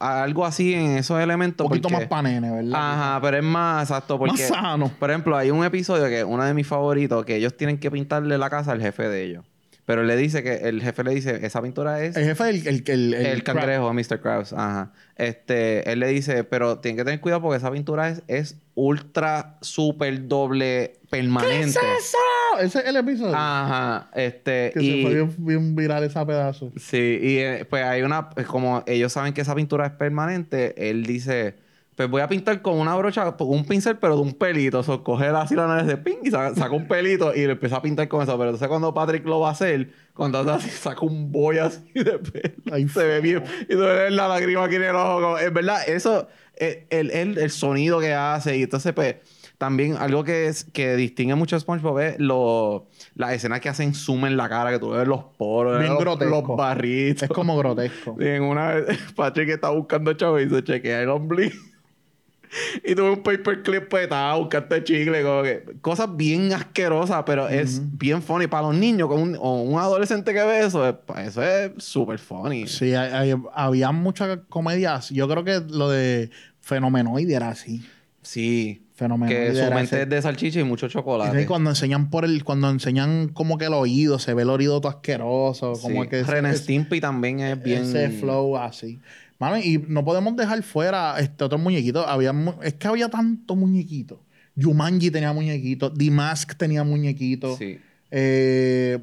algo 0.00 0.44
así 0.46 0.74
en 0.74 0.96
esos 0.98 1.20
elementos. 1.20 1.64
un 1.64 1.68
poquito 1.70 1.88
porque- 1.88 2.04
más 2.04 2.08
pa' 2.08 2.22
nene, 2.22 2.50
¿verdad? 2.50 2.72
Ajá, 2.74 3.20
pero 3.22 3.36
es 3.36 3.42
más 3.44 3.88
exacto 3.90 4.18
porque... 4.18 4.32
Más 4.42 4.48
sano. 4.48 4.90
Por 4.98 5.10
ejemplo, 5.10 5.36
hay 5.36 5.50
un 5.50 5.64
episodio 5.64 6.06
que 6.08 6.24
uno 6.24 6.44
de 6.44 6.54
mis 6.54 6.66
favoritos 6.66 7.24
que 7.24 7.36
ellos 7.36 7.56
tienen 7.56 7.78
que 7.78 7.90
pintarle 7.90 8.38
la 8.38 8.48
casa 8.50 8.72
al 8.72 8.80
jefe 8.80 9.08
de 9.08 9.22
ellos. 9.24 9.44
Pero 9.84 10.04
le 10.04 10.16
dice 10.16 10.44
que 10.44 10.54
el 10.68 10.80
jefe 10.80 11.02
le 11.02 11.12
dice, 11.12 11.44
esa 11.44 11.60
pintura 11.60 12.02
es 12.04 12.16
El 12.16 12.24
jefe, 12.24 12.48
el, 12.50 12.66
el, 12.68 12.84
el, 12.88 13.14
el, 13.14 13.42
cangrejo, 13.42 13.92
Mr. 13.92 14.20
Krabs. 14.20 14.52
Ajá. 14.52 14.92
Este, 15.16 15.90
él 15.90 15.98
le 15.98 16.06
dice, 16.06 16.44
pero 16.44 16.78
tienen 16.78 16.96
que 16.98 17.04
tener 17.04 17.20
cuidado 17.20 17.42
porque 17.42 17.56
esa 17.58 17.70
pintura 17.72 18.08
es, 18.08 18.22
es 18.28 18.56
ultra, 18.76 19.58
super 19.60 20.28
doble 20.28 21.00
permanente. 21.10 21.78
¿Qué 21.80 21.92
es 21.96 22.04
eso? 22.06 22.18
Ese 22.60 22.80
es 22.80 22.86
el 22.86 22.96
episodio. 22.96 23.34
Ajá. 23.34 24.10
Este, 24.14 24.70
que 24.74 24.80
se 24.80 24.86
y, 24.86 25.02
fue 25.02 25.14
bien, 25.14 25.34
bien 25.38 25.76
viral 25.76 26.04
esa 26.04 26.26
pedazo. 26.26 26.72
Sí, 26.76 27.18
y 27.20 27.38
eh, 27.38 27.66
pues 27.68 27.84
hay 27.84 28.02
una, 28.02 28.30
pues, 28.30 28.46
como 28.46 28.82
ellos 28.86 29.12
saben 29.12 29.32
que 29.32 29.40
esa 29.40 29.54
pintura 29.54 29.86
es 29.86 29.92
permanente, 29.92 30.90
él 30.90 31.04
dice, 31.04 31.54
pues 31.96 32.08
voy 32.08 32.22
a 32.22 32.28
pintar 32.28 32.62
con 32.62 32.78
una 32.78 32.94
brocha, 32.96 33.34
un 33.38 33.64
pincel, 33.66 33.98
pero 33.98 34.16
de 34.16 34.22
un 34.22 34.32
pelito. 34.32 34.78
O 34.78 34.82
sea, 34.82 34.98
coge 34.98 35.26
así 35.26 35.54
la 35.54 35.66
nariz 35.66 35.86
de 35.86 35.96
ping 35.98 36.16
y 36.24 36.30
saca, 36.30 36.54
saca 36.54 36.74
un 36.74 36.88
pelito 36.88 37.34
y 37.34 37.46
le 37.46 37.52
empieza 37.52 37.76
a 37.76 37.82
pintar 37.82 38.08
con 38.08 38.22
eso. 38.22 38.32
Pero 38.38 38.44
entonces 38.50 38.68
cuando 38.68 38.94
Patrick 38.94 39.26
lo 39.26 39.40
va 39.40 39.48
a 39.48 39.52
hacer, 39.52 39.90
cuando 40.14 40.38
hace 40.40 40.50
así, 40.50 40.70
saca 40.70 41.04
un 41.04 41.30
boy 41.30 41.58
así 41.58 41.92
de 41.94 42.18
pelo. 42.18 42.54
Ay, 42.72 42.88
se 42.88 43.04
ve 43.04 43.20
bien. 43.20 43.44
Y 43.68 43.72
tú 43.74 43.80
ves 43.80 44.10
la 44.12 44.26
lágrima 44.28 44.64
aquí 44.64 44.76
en 44.76 44.84
el 44.84 44.96
ojo. 44.96 45.20
como- 45.20 45.38
Es 45.38 45.52
verdad, 45.52 45.86
eso, 45.86 46.28
eh, 46.56 46.86
el, 46.90 47.10
el, 47.10 47.36
el 47.38 47.50
sonido 47.50 48.00
que 48.00 48.14
hace. 48.14 48.56
Y 48.56 48.62
entonces, 48.62 48.92
pues, 48.94 49.16
también 49.62 49.96
algo 49.96 50.24
que, 50.24 50.48
es, 50.48 50.64
que 50.64 50.96
distingue 50.96 51.36
mucho 51.36 51.54
a 51.54 51.60
SpongeBob 51.60 52.00
es 52.00 52.18
lo, 52.18 52.88
las 53.14 53.32
escenas 53.32 53.60
que 53.60 53.68
hacen 53.68 53.94
zoom 53.94 54.26
en 54.26 54.36
la 54.36 54.48
cara, 54.48 54.72
que 54.72 54.80
tú 54.80 54.90
ves 54.90 55.06
los 55.06 55.22
poros, 55.38 55.78
Bien 55.78 55.92
los, 55.92 56.00
grotesco. 56.00 56.30
los 56.48 56.56
barritos. 56.56 57.22
Es 57.22 57.28
como 57.28 57.56
grotesco. 57.56 58.16
Y 58.18 58.26
en 58.26 58.42
una 58.42 58.72
vez, 58.74 58.98
Patrick 59.14 59.50
está 59.50 59.70
buscando 59.70 60.12
chavo 60.14 60.40
y 60.40 60.48
se 60.50 60.64
chequea 60.64 61.02
el 61.02 61.10
ombligo. 61.10 61.54
y 62.84 62.94
tuve 62.96 63.10
un 63.12 63.22
paperclip 63.22 63.88
petado, 63.88 64.40
buscando 64.40 64.78
chicle, 64.80 65.22
como 65.22 65.42
que 65.44 65.64
cosas 65.80 66.08
bien 66.16 66.52
asquerosas, 66.52 67.22
pero 67.24 67.48
es 67.48 67.80
bien 67.96 68.20
funny 68.20 68.48
para 68.48 68.66
los 68.66 68.74
niños, 68.74 69.08
con 69.08 69.22
un, 69.22 69.36
o 69.40 69.62
un 69.62 69.78
adolescente 69.78 70.34
que 70.34 70.42
ve 70.42 70.60
eso, 70.66 70.88
es- 70.88 70.96
pues, 71.06 71.28
eso 71.28 71.42
es 71.42 71.70
súper 71.78 72.18
funny. 72.18 72.66
Sí, 72.66 72.94
hay- 72.94 73.30
hay- 73.30 73.42
había 73.54 73.92
muchas 73.92 74.40
comedias. 74.48 75.10
Yo 75.10 75.28
creo 75.28 75.44
que 75.44 75.60
lo 75.68 75.88
de 75.88 76.30
Fenomenoide 76.60 77.34
era 77.34 77.48
así. 77.50 77.86
Sí. 78.22 78.82
Que 79.28 79.54
su 79.54 79.70
mente 79.74 80.02
es 80.02 80.08
de 80.08 80.22
salchicha 80.22 80.60
y 80.60 80.64
mucho 80.64 80.86
Y 80.86 80.90
chocolate. 80.90 81.46
cuando 81.46 81.70
enseñan 81.70 82.10
por 82.10 82.24
el, 82.24 82.44
cuando 82.44 82.70
enseñan 82.70 83.28
como 83.28 83.58
que 83.58 83.66
el 83.66 83.74
oído, 83.74 84.18
se 84.18 84.34
ve 84.34 84.42
el 84.42 84.50
oído 84.50 84.80
todo 84.80 84.90
asqueroso, 84.92 85.72
como 85.80 86.02
Sí. 86.04 86.08
que 86.10 86.20
ese- 86.20 86.30
Ren 86.30 86.46
ese- 86.46 86.58
Stimpy 86.64 87.00
también 87.00 87.40
es 87.40 87.62
bien... 87.62 87.82
ese 87.82 88.08
flow 88.10 88.56
así. 88.56 88.98
Mano, 89.38 89.58
y 89.58 89.84
no 89.88 90.04
podemos 90.04 90.36
dejar 90.36 90.62
fuera 90.62 91.16
este 91.18 91.42
otro 91.44 91.58
muñequito. 91.58 92.06
Había, 92.06 92.32
es 92.62 92.74
que 92.74 92.86
había 92.88 93.08
tanto 93.08 93.56
muñequito. 93.56 94.20
Jumanji 94.60 95.10
tenía 95.10 95.32
muñequitos. 95.32 95.92
The 95.96 96.10
Mask 96.10 96.54
tenía 96.56 96.84
muñequitos. 96.84 97.58
Sí. 97.58 97.78
Eh, 98.10 98.98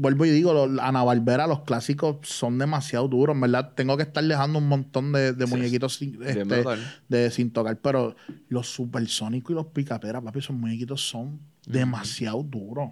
vuelvo 0.00 0.24
y 0.24 0.30
digo, 0.30 0.52
los, 0.54 0.78
Ana 0.80 1.02
Barbera, 1.02 1.46
los 1.46 1.60
clásicos 1.62 2.16
son 2.22 2.56
demasiado 2.58 3.08
duros, 3.08 3.34
en 3.34 3.40
verdad. 3.40 3.72
Tengo 3.74 3.96
que 3.96 4.04
estar 4.04 4.22
dejando 4.24 4.58
un 4.58 4.68
montón 4.68 5.12
de, 5.12 5.32
de 5.32 5.46
Sí. 5.46 5.52
muñequitos 5.52 5.94
sin, 5.96 6.22
este, 6.22 6.64
de, 7.08 7.30
sin 7.30 7.50
tocar, 7.50 7.76
pero 7.80 8.14
los 8.48 8.68
supersónicos 8.68 9.50
y 9.50 9.54
los 9.54 9.66
picaperas, 9.66 10.22
papi, 10.22 10.38
esos 10.38 10.54
muñequitos 10.56 11.00
son 11.06 11.40
demasiado 11.66 12.42
duros. 12.42 12.90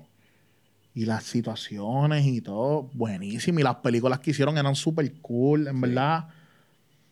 Y 0.94 1.04
las 1.04 1.24
situaciones 1.24 2.24
y 2.26 2.40
todo, 2.40 2.90
buenísimo. 2.94 3.60
Y 3.60 3.62
las 3.62 3.76
películas 3.76 4.18
que 4.20 4.30
hicieron 4.32 4.56
eran 4.58 4.74
súper 4.74 5.12
cool, 5.20 5.68
en 5.68 5.80
verdad. 5.80 6.28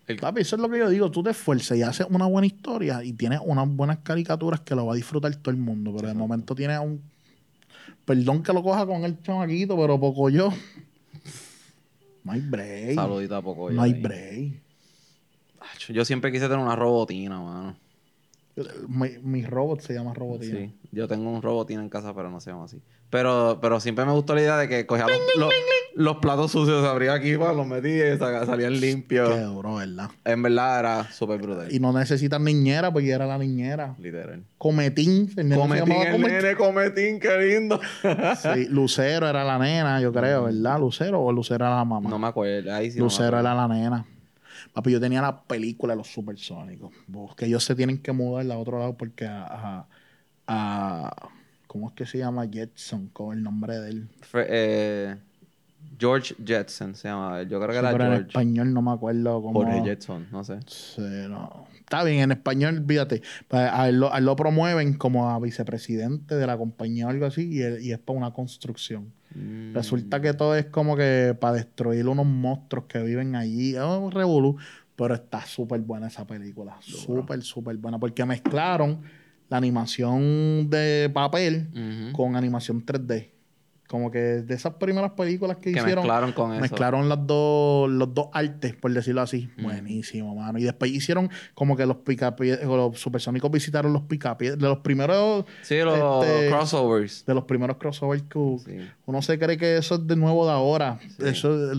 El- 0.06 0.16
Papi, 0.18 0.40
eso 0.40 0.56
es 0.56 0.62
lo 0.62 0.68
que 0.68 0.78
yo 0.78 0.88
digo. 0.90 1.10
Tú 1.10 1.22
te 1.22 1.30
esfuerzas 1.30 1.76
y 1.78 1.82
haces 1.82 2.06
una 2.10 2.26
buena 2.26 2.46
historia 2.46 3.02
y 3.04 3.12
tienes 3.12 3.40
unas 3.44 3.68
buenas 3.68 3.98
caricaturas 4.02 4.60
que 4.60 4.74
lo 4.74 4.86
va 4.86 4.92
a 4.94 4.96
disfrutar 4.96 5.34
todo 5.36 5.50
el 5.50 5.58
mundo. 5.60 5.92
Pero 5.96 6.08
de 6.08 6.14
momento 6.14 6.54
tienes 6.54 6.78
un 6.78 7.00
Perdón 8.04 8.42
que 8.42 8.52
lo 8.52 8.62
coja 8.62 8.86
con 8.86 9.04
el 9.04 9.20
chamaquito, 9.22 9.76
pero 9.76 9.98
poco 9.98 10.30
yo. 10.30 10.52
No 12.24 12.32
hay 12.32 12.40
break. 12.40 12.94
Saludito 12.94 13.36
a 13.36 13.42
poco. 13.42 13.70
no 13.70 13.82
hay 13.82 13.94
break. 13.94 14.62
Yo 15.88 16.04
siempre 16.04 16.32
quise 16.32 16.48
tener 16.48 16.58
una 16.58 16.76
robotina, 16.76 17.40
mano. 17.40 17.76
Mi, 18.88 19.18
mi, 19.18 19.42
robot 19.44 19.80
se 19.80 19.94
llama 19.94 20.14
robotina. 20.14 20.58
Sí, 20.58 20.74
yo 20.92 21.08
tengo 21.08 21.28
un 21.28 21.42
robotina 21.42 21.82
en 21.82 21.88
casa, 21.88 22.14
pero 22.14 22.30
no 22.30 22.40
se 22.40 22.50
llama 22.50 22.64
así. 22.64 22.80
Pero, 23.14 23.60
pero 23.62 23.78
siempre 23.78 24.04
me 24.04 24.10
gustó 24.10 24.34
la 24.34 24.40
idea 24.40 24.56
de 24.56 24.68
que 24.68 24.86
cogía 24.86 25.06
los, 25.38 25.52
los, 25.94 26.16
platos 26.16 26.50
sucios, 26.50 26.82
se 26.82 26.88
abría 26.88 27.12
aquí, 27.12 27.34
los 27.34 27.64
metía 27.64 28.12
y 28.12 28.18
salían 28.18 28.80
limpios. 28.80 29.32
Qué 29.32 29.40
duro, 29.42 29.76
¿verdad? 29.76 30.10
En 30.24 30.42
verdad 30.42 30.80
era 30.80 31.12
súper 31.12 31.40
brutal. 31.40 31.72
Y 31.72 31.78
no 31.78 31.92
necesitan 31.92 32.42
niñera, 32.42 32.92
porque 32.92 33.10
era 33.10 33.24
la 33.24 33.38
niñera. 33.38 33.94
Literal. 34.00 34.42
Cometín. 34.58 35.30
El 35.36 35.48
nene 35.48 35.60
cometín, 35.60 35.92
el 35.92 36.10
cometín. 36.10 36.22
nene 36.22 36.56
cometín, 36.56 37.20
qué 37.20 37.38
lindo. 37.38 37.80
sí, 38.42 38.66
Lucero 38.68 39.28
era 39.28 39.44
la 39.44 39.60
nena, 39.60 40.00
yo 40.00 40.12
creo, 40.12 40.46
¿verdad? 40.46 40.80
Lucero 40.80 41.22
o 41.22 41.32
Lucero 41.32 41.66
era 41.66 41.76
la 41.76 41.84
mamá. 41.84 42.10
No 42.10 42.18
me 42.18 42.26
acuerdo. 42.26 42.74
Ahí 42.74 42.90
sí 42.90 42.98
Lucero 42.98 43.38
era 43.38 43.54
la 43.54 43.68
nena. 43.68 44.04
Papi, 44.72 44.90
yo 44.90 44.98
tenía 44.98 45.22
la 45.22 45.40
película 45.44 45.92
de 45.92 45.98
los 45.98 46.08
supersónicos. 46.08 46.90
Que 47.36 47.46
ellos 47.46 47.62
se 47.62 47.76
tienen 47.76 47.98
que 47.98 48.10
mudar 48.10 48.40
al 48.40 48.58
otro 48.58 48.80
lado 48.80 48.96
porque 48.96 49.24
a, 49.24 49.86
a, 50.48 51.28
¿Cómo 51.74 51.88
es 51.88 51.94
que 51.94 52.06
se 52.06 52.18
llama 52.18 52.46
Jetson? 52.48 53.08
Con 53.08 53.36
el 53.36 53.42
nombre 53.42 53.80
de 53.80 53.90
él. 53.90 54.08
Eh, 54.32 55.16
George 55.98 56.36
Jetson 56.36 56.94
se 56.94 57.08
llama. 57.08 57.42
Yo 57.42 57.58
creo 57.58 57.70
que 57.72 57.78
era 57.78 57.88
George. 57.88 58.06
en 58.06 58.12
español 58.28 58.72
no 58.72 58.80
me 58.80 58.92
acuerdo 58.92 59.42
cómo. 59.42 59.60
Jorge 59.60 59.82
Jetson, 59.82 60.28
no 60.30 60.44
sé. 60.44 60.60
Sí, 60.68 61.02
no. 61.28 61.66
Está 61.80 62.04
bien, 62.04 62.20
en 62.20 62.30
español, 62.30 62.84
fíjate. 62.86 63.22
Pues, 63.48 63.68
a 63.72 63.88
él, 63.88 63.98
lo, 63.98 64.36
promueven 64.36 64.94
como 64.94 65.28
a 65.30 65.40
vicepresidente 65.40 66.36
de 66.36 66.46
la 66.46 66.56
compañía 66.56 67.08
o 67.08 67.10
algo 67.10 67.26
así 67.26 67.42
y, 67.50 67.88
y 67.88 67.90
es 67.90 67.98
para 67.98 68.20
una 68.20 68.32
construcción. 68.32 69.12
Mm. 69.34 69.74
Resulta 69.74 70.20
que 70.20 70.32
todo 70.32 70.54
es 70.54 70.66
como 70.66 70.96
que 70.96 71.36
para 71.40 71.54
destruir 71.54 72.06
unos 72.06 72.26
monstruos 72.26 72.84
que 72.84 73.02
viven 73.02 73.34
allí. 73.34 73.74
Es 73.74 73.82
un 73.82 74.12
revolú. 74.12 74.58
Pero 74.94 75.14
está 75.14 75.44
súper 75.44 75.80
buena 75.80 76.06
esa 76.06 76.24
película. 76.24 76.76
Súper, 76.78 77.42
súper 77.42 77.76
buena. 77.78 77.98
Porque 77.98 78.24
mezclaron 78.24 79.02
la 79.48 79.56
animación 79.56 80.68
de 80.70 81.10
papel 81.12 81.68
con 82.12 82.36
animación 82.36 82.84
3D. 82.84 83.30
Como 83.86 84.10
que 84.10 84.18
de 84.18 84.54
esas 84.54 84.74
primeras 84.74 85.12
películas 85.12 85.58
que, 85.58 85.70
hicieron. 85.70 85.96
Mezclaron 85.96 86.32
con 86.32 86.52
eso. 86.52 86.60
Mezclaron 86.62 87.08
las 87.08 87.26
dos, 87.26 87.88
los 87.90 88.14
dos 88.14 88.28
artes, 88.32 88.74
por 88.74 88.92
decirlo 88.92 89.20
así. 89.20 89.50
Buenísimo, 89.58 90.34
mano. 90.34 90.58
Y 90.58 90.64
después 90.64 90.90
hicieron 90.90 91.30
como 91.54 91.76
que 91.76 91.84
los 91.84 91.98
picapies, 91.98 92.64
los 92.64 92.98
supersónicos 92.98 93.50
visitaron 93.50 93.92
los 93.92 94.02
picapies. 94.02 94.58
De 94.58 94.66
los 94.66 94.78
primeros. 94.78 95.44
Sí, 95.62 95.78
los, 95.78 96.24
este, 96.24 96.48
crossovers. 96.48 97.26
De 97.26 97.34
los 97.34 97.44
primeros 97.44 97.76
crossovers 97.76 98.22
que 98.22 98.38
uno 99.06 99.22
se 99.22 99.38
cree 99.38 99.58
que 99.58 99.76
eso 99.76 99.96
es 99.96 100.06
de 100.06 100.16
nuevo 100.16 100.46
de 100.46 100.52
ahora. 100.52 100.98
Eso 101.18 101.72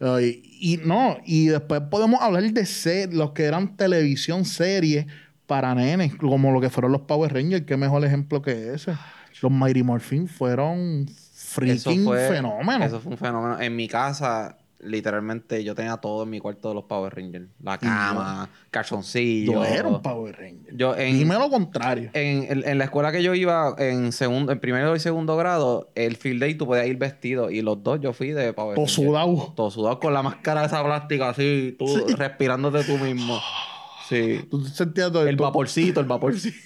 y, 0.00 0.80
no, 0.84 1.18
y 1.24 1.46
después 1.46 1.80
podemos 1.90 2.20
hablar 2.20 2.42
de 2.44 2.66
ser, 2.66 3.12
los 3.14 3.32
que 3.32 3.44
eran 3.44 3.76
televisión, 3.76 4.44
series 4.44 5.06
para 5.48 5.74
nenes, 5.74 6.14
como 6.14 6.52
lo 6.52 6.60
que 6.60 6.68
fueron 6.68 6.92
los 6.92 7.00
Power 7.00 7.32
Rangers. 7.32 7.64
Qué 7.64 7.76
mejor 7.76 8.04
ejemplo 8.04 8.40
que 8.42 8.74
ese. 8.74 8.94
Los 9.40 9.50
Mighty 9.50 9.82
Morphin 9.82 10.28
fueron 10.28 11.06
freaking 11.08 12.04
fenómeno. 12.04 12.84
Eso 12.84 13.00
fue 13.00 13.12
un 13.12 13.18
fenómeno. 13.18 13.58
En 13.58 13.74
mi 13.74 13.88
casa, 13.88 14.58
literalmente, 14.80 15.64
yo 15.64 15.74
tenía 15.74 15.96
todo 15.96 16.24
en 16.24 16.30
mi 16.30 16.38
cuarto 16.38 16.68
de 16.68 16.74
los 16.74 16.84
Power 16.84 17.14
Rangers. 17.16 17.46
La 17.62 17.78
cama, 17.78 18.50
calzoncillos. 18.70 19.54
Yo 19.54 19.64
era 19.64 19.88
un 19.88 20.02
Power 20.02 20.36
Ranger. 20.36 20.76
Yo 20.76 20.94
Dime 20.94 21.36
lo 21.36 21.48
contrario. 21.48 22.10
En, 22.12 22.76
la 22.76 22.84
escuela 22.84 23.10
que 23.10 23.22
yo 23.22 23.34
iba, 23.34 23.74
en 23.78 24.12
segundo, 24.12 24.52
en 24.52 24.60
primero 24.60 24.94
y 24.94 25.00
segundo 25.00 25.34
grado, 25.38 25.90
el 25.94 26.16
field 26.16 26.40
day 26.40 26.56
tú 26.56 26.66
podías 26.66 26.88
ir 26.88 26.98
vestido. 26.98 27.50
Y 27.50 27.62
los 27.62 27.82
dos 27.82 28.00
yo 28.02 28.12
fui 28.12 28.32
de 28.32 28.52
Power 28.52 28.74
Todo 28.74 28.86
sudado. 28.86 29.54
Todo 29.56 29.70
sudado 29.70 29.98
con 29.98 30.12
la 30.12 30.22
máscara 30.22 30.60
de 30.60 30.66
esa 30.66 30.84
plástica 30.84 31.30
así, 31.30 31.74
tú 31.78 31.86
respirándote 32.18 32.84
tú 32.84 32.98
mismo. 32.98 33.40
Sí. 34.08 34.46
Tú 34.50 34.64
sentías 34.64 35.12
todo 35.12 35.26
El 35.26 35.36
vaporcito, 35.36 36.00
el 36.00 36.06
vaporcito. 36.06 36.56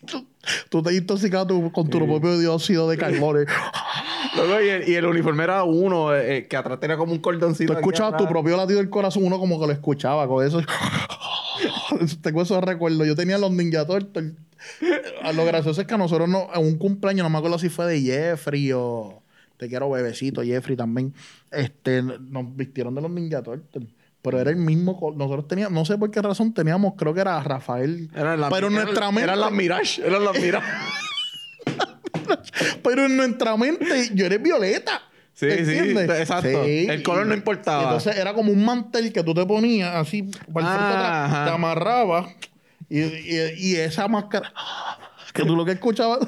Tú, 0.70 0.82
te 0.82 0.94
intoxicado 0.94 1.72
con 1.72 1.90
tu 1.90 1.98
propio 1.98 2.38
dióxido 2.38 2.88
de 2.88 2.96
carbono. 2.96 3.40
y, 4.86 4.94
el, 4.94 5.04
uniforme 5.04 5.44
era 5.44 5.64
uno, 5.64 6.14
eh, 6.14 6.38
eh, 6.38 6.46
que 6.46 6.56
atrás 6.56 6.78
tenía 6.78 6.96
como 6.96 7.12
un 7.12 7.18
cordoncito. 7.18 7.72
Tú 7.72 7.78
escuchabas 7.78 8.16
tu 8.16 8.28
propio 8.28 8.56
latido 8.56 8.78
del 8.78 8.90
corazón, 8.90 9.24
uno 9.24 9.38
como 9.38 9.60
que 9.60 9.66
lo 9.66 9.72
escuchaba 9.72 10.26
con 10.28 10.46
eso. 10.46 10.62
Tengo 12.22 12.42
esos 12.42 12.62
recuerdos. 12.62 13.06
Yo 13.06 13.16
tenía 13.16 13.38
los 13.38 13.50
Ninja 13.50 13.86
Turtles. 13.86 14.34
Lo 15.34 15.44
gracioso 15.44 15.80
es 15.80 15.86
que 15.86 15.94
a 15.94 15.98
nosotros 15.98 16.28
no, 16.28 16.48
en 16.54 16.64
un 16.64 16.78
cumpleaños, 16.78 17.24
no 17.24 17.30
me 17.30 17.38
acuerdo 17.38 17.58
si 17.58 17.68
fue 17.68 17.86
de 17.86 18.00
Jeffrey 18.00 18.70
o 18.72 19.22
te 19.56 19.68
quiero 19.68 19.90
bebecito, 19.90 20.42
Jeffrey 20.42 20.76
también. 20.76 21.12
Este, 21.50 22.02
nos 22.02 22.56
vistieron 22.56 22.94
de 22.94 23.02
los 23.02 23.10
Ninja 23.10 23.42
Turtles. 23.42 23.88
Pero 24.22 24.40
era 24.40 24.50
el 24.50 24.56
mismo. 24.56 25.14
Nosotros 25.16 25.48
teníamos, 25.48 25.72
no 25.72 25.84
sé 25.84 25.96
por 25.96 26.10
qué 26.10 26.20
razón 26.20 26.52
teníamos, 26.52 26.94
creo 26.96 27.14
que 27.14 27.20
era 27.20 27.42
Rafael. 27.42 28.10
pero 28.50 28.66
en 28.66 28.74
nuestra 28.74 29.10
mente. 29.10 29.24
Eran 29.24 29.40
las 29.40 29.52
Mirage. 29.52 30.06
Eran 30.06 30.24
las 30.24 30.40
Mirage. 30.40 30.66
pero 32.82 33.06
en 33.06 33.16
nuestra 33.16 33.56
mente, 33.56 34.10
yo 34.14 34.26
eres 34.26 34.42
violeta. 34.42 35.02
Sí, 35.32 35.48
sí, 35.64 35.78
exacto. 35.78 36.64
El 36.64 37.02
color 37.04 37.24
no 37.26 37.34
importaba. 37.34 37.84
entonces 37.84 38.16
era 38.16 38.34
como 38.34 38.50
un 38.50 38.64
mantel 38.64 39.12
que 39.12 39.22
tú 39.22 39.34
te 39.34 39.46
ponías 39.46 39.94
así, 39.94 40.24
para 40.52 40.66
el 40.66 40.76
frente 40.76 40.94
atrás, 40.96 41.44
te 41.46 41.54
amarrabas 41.54 42.26
y, 42.88 43.00
y, 43.02 43.52
y, 43.56 43.76
esa 43.76 44.08
máscara 44.08 44.52
que 45.32 45.44
tú 45.44 45.54
lo 45.54 45.64
que 45.64 45.72
escuchabas 45.72 46.20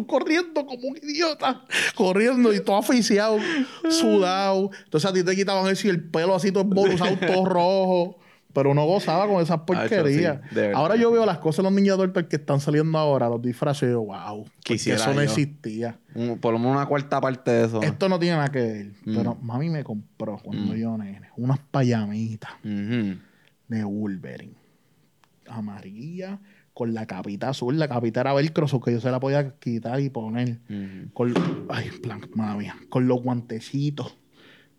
tú 0.00 0.06
corriendo 0.06 0.66
como 0.66 0.88
un 0.88 0.96
idiota, 0.96 1.64
corriendo 1.94 2.52
y 2.52 2.60
todo 2.60 2.76
aficiado, 2.76 3.38
sudado. 3.88 4.70
Entonces 4.84 5.10
a 5.10 5.12
ti 5.12 5.22
te 5.22 5.36
quitaban 5.36 5.70
eso 5.70 5.86
y 5.86 5.90
el 5.90 6.02
pelo 6.02 6.34
así 6.34 6.52
todo 6.52 6.64
embolsado, 6.64 7.16
todo 7.26 7.44
rojo. 7.44 8.16
Pero 8.52 8.72
uno 8.72 8.84
gozaba 8.84 9.28
con 9.28 9.40
esas 9.40 9.60
porquerías. 9.60 10.40
ahora 10.74 10.96
yo 10.96 11.12
veo 11.12 11.24
las 11.24 11.38
cosas 11.38 11.58
de 11.58 11.62
los 11.64 11.72
niños 11.72 11.96
adultos 11.96 12.24
que 12.24 12.34
están 12.34 12.58
saliendo 12.58 12.98
ahora, 12.98 13.28
los 13.28 13.40
disfraces, 13.40 13.88
y 13.88 13.92
yo, 13.92 14.00
wow, 14.02 14.44
eso 14.68 15.14
no 15.14 15.20
existía. 15.20 15.98
por 16.40 16.52
lo 16.52 16.58
menos 16.58 16.74
una 16.74 16.86
cuarta 16.86 17.20
parte 17.20 17.48
de 17.48 17.66
eso. 17.66 17.80
Esto 17.80 18.08
no 18.08 18.18
tiene 18.18 18.36
nada 18.36 18.50
que 18.50 18.58
ver. 18.58 18.86
Mm. 19.04 19.16
Pero 19.16 19.36
mami 19.40 19.70
me 19.70 19.84
compró 19.84 20.38
cuando 20.42 20.74
mm. 20.74 20.76
yo 20.76 20.98
nene 20.98 21.30
unas 21.36 21.60
payamitas 21.60 22.50
de 22.62 23.84
Wolverine. 23.84 24.54
Amarilla 25.46 26.40
con 26.80 26.94
la 26.94 27.04
capita 27.04 27.50
azul. 27.50 27.78
La 27.78 27.88
capita 27.88 28.22
era 28.22 28.32
velcro, 28.32 28.66
que 28.80 28.92
yo 28.92 29.02
se 29.02 29.10
la 29.10 29.20
podía 29.20 29.50
quitar 29.58 30.00
y 30.00 30.08
poner. 30.08 30.60
Con, 31.12 31.34
ay, 31.68 31.90
plan, 32.02 32.22
madre 32.34 32.58
mía. 32.58 32.76
Con 32.88 33.06
los 33.06 33.22
guantecitos 33.22 34.16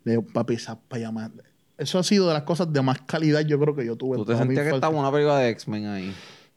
de 0.02 0.20
papi, 0.20 0.56
para 0.88 1.00
llamar. 1.00 1.30
Eso 1.78 2.00
ha 2.00 2.02
sido 2.02 2.26
de 2.26 2.34
las 2.34 2.42
cosas 2.42 2.72
de 2.72 2.82
más 2.82 3.02
calidad 3.02 3.42
yo 3.42 3.56
creo 3.60 3.76
que 3.76 3.86
yo 3.86 3.94
tuve. 3.94 4.16
¿Tú 4.16 4.24
te 4.24 4.36
sentías 4.36 4.66
que 4.66 4.74
estaba 4.74 4.98
una 4.98 5.12
película 5.12 5.38
de 5.38 5.50
X-Men 5.50 5.86
ahí? 5.86 6.12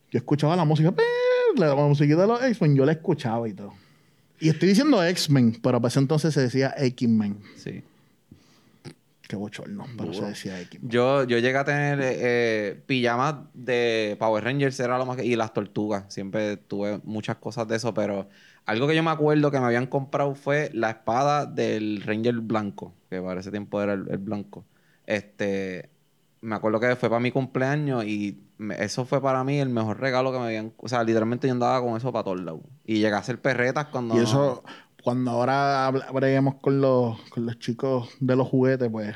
Yo 0.10 0.18
escuchaba 0.18 0.56
la 0.56 0.66
música, 0.66 0.91
la, 1.58 1.76
música 1.76 2.16
de 2.16 2.26
los 2.26 2.41
X-Men, 2.41 2.76
yo 2.76 2.84
la 2.84 2.93
escuchaba 2.93 3.48
y 3.48 3.54
todo. 3.54 3.74
Y 4.39 4.50
estoy 4.50 4.70
diciendo 4.70 5.04
X-Men, 5.04 5.60
pero 5.62 5.80
para 5.80 5.89
ese 5.89 6.00
entonces 6.00 6.34
se 6.34 6.41
decía 6.41 6.74
X-Men. 6.76 7.38
Sí. 7.56 7.84
Qué 9.28 9.36
bochorno, 9.36 9.86
pero 9.97 10.13
se 10.13 10.26
decía 10.26 10.59
X. 10.61 10.80
Yo, 10.84 11.23
yo 11.23 11.39
llegué 11.39 11.57
a 11.57 11.65
tener 11.65 11.99
eh, 12.01 12.82
pijamas 12.86 13.36
de 13.53 14.15
Power 14.19 14.43
Rangers, 14.43 14.80
era 14.80 14.97
lo 14.97 15.05
más 15.05 15.17
y 15.23 15.36
las 15.36 15.51
tortugas. 15.51 16.05
Siempre 16.09 16.57
tuve 16.57 16.99
muchas 17.03 17.38
cosas 17.38 17.67
de 17.67 17.78
eso, 17.78 17.93
pero 17.93 18.30
algo 18.65 18.88
que 18.88 18.95
yo 18.95 19.03
me 19.03 19.11
acuerdo 19.11 19.49
que 19.49 19.59
me 19.59 19.65
habían 19.65 19.88
comprado 19.88 20.36
fue 20.36 20.69
la 20.73 20.91
espada 20.91 21.45
del 21.45 22.01
Ranger 22.03 22.36
blanco, 22.39 22.93
que 23.09 23.21
para 23.21 23.39
ese 23.39 23.51
tiempo 23.51 23.82
era 23.82 23.93
el, 23.93 24.17
blanco. 24.17 24.65
Este, 25.07 25.89
me 26.41 26.55
acuerdo 26.55 26.80
que 26.80 26.95
fue 26.95 27.09
para 27.09 27.19
mi 27.19 27.32
cumpleaños 27.32 28.05
y 28.05 28.39
eso 28.78 29.05
fue 29.05 29.21
para 29.21 29.43
mí 29.43 29.59
el 29.59 29.69
mejor 29.69 29.99
regalo 29.99 30.32
que 30.32 30.39
me 30.39 30.45
habían. 30.45 30.73
O 30.78 30.88
sea, 30.88 31.03
literalmente 31.03 31.47
yo 31.47 31.53
andaba 31.53 31.82
con 31.82 31.97
eso 31.97 32.11
para 32.11 32.23
todos 32.23 32.41
lados. 32.41 32.61
Y 32.86 32.95
llegué 32.95 33.13
a 33.13 33.19
hacer 33.19 33.39
perretas 33.39 33.88
cuando. 33.88 34.15
Y 34.15 34.23
eso, 34.23 34.63
cuando 35.06 35.30
ahora 35.30 35.91
breguemos 36.12 36.56
con 36.56 36.82
los, 36.82 37.20
con 37.30 37.45
los 37.45 37.60
chicos 37.60 38.10
de 38.20 38.36
los 38.36 38.47
juguetes, 38.47 38.89
pues 38.89 39.16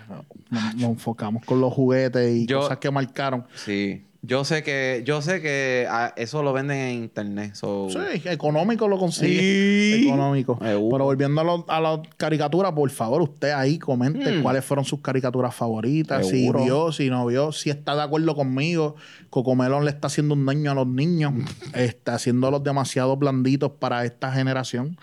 nos, 0.52 0.84
enfocamos 0.84 1.44
con 1.44 1.60
los 1.60 1.74
juguetes 1.74 2.32
y 2.32 2.46
cosas 2.46 2.78
que 2.78 2.92
marcaron. 2.92 3.48
Sí. 3.56 4.06
Yo 4.22 4.44
sé 4.44 4.62
que, 4.62 5.02
yo 5.04 5.24
sé 5.24 5.42
que 5.42 5.88
ah, 5.90 6.14
eso 6.16 6.44
lo 6.44 6.54
venden 6.54 6.78
en 6.78 7.04
internet. 7.04 7.56
Sí, 7.56 8.22
económico 8.26 8.88
lo 8.88 9.00
consigue. 9.00 10.04
Económico. 10.04 10.60
Pero 10.60 11.06
volviendo 11.06 11.66
a, 11.68 11.82
la 11.82 12.02
caricatura, 12.18 12.76
por 12.76 12.92
favor, 12.92 13.24
usted 13.24 13.52
ahí 13.52 13.80
comente 13.80 14.32
hmm. 14.32 14.44
cuáles 14.44 14.64
fueron 14.64 14.86
sus 14.86 15.02
caricaturas 15.02 15.56
favoritas, 15.56 16.28
si 16.28 16.52
vio, 16.52 16.92
si 16.92 17.10
no 17.10 17.26
vio, 17.26 17.52
si 17.52 17.72
está 17.72 17.96
de 17.96 18.04
acuerdo 18.04 18.36
conmigo. 18.36 18.96
Cocomelón 19.32 19.86
le 19.86 19.92
está 19.92 20.06
haciendo 20.06 20.36
un 20.36 20.46
daño 20.46 20.72
a 20.72 20.76
los 20.76 20.88
niños, 20.88 21.34
está 21.74 22.14
haciéndolos 22.14 22.64
demasiado 22.64 23.18
blanditos 23.18 23.72
para 23.80 24.06
esta 24.06 24.32
generación. 24.32 24.98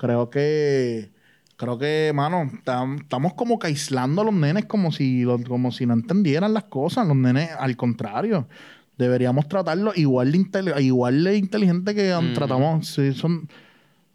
Creo 0.00 0.30
que, 0.30 1.10
creo 1.58 1.76
que, 1.76 2.10
mano, 2.14 2.50
estamos 2.54 3.34
como 3.34 3.58
que 3.58 3.66
aislando 3.66 4.22
a 4.22 4.24
los 4.24 4.32
nenes 4.32 4.64
como 4.64 4.92
si, 4.92 5.26
como 5.46 5.70
si 5.72 5.84
no 5.84 5.92
entendieran 5.92 6.54
las 6.54 6.64
cosas. 6.64 7.06
Los 7.06 7.18
nenes, 7.18 7.50
al 7.58 7.76
contrario, 7.76 8.48
deberíamos 8.96 9.46
tratarlos 9.46 9.98
igual 9.98 10.32
de, 10.32 10.82
igual 10.82 11.22
de 11.22 11.36
inteligente 11.36 11.94
que 11.94 12.16
tratamos. 12.34 12.88
Sí, 12.88 13.12
son, 13.12 13.46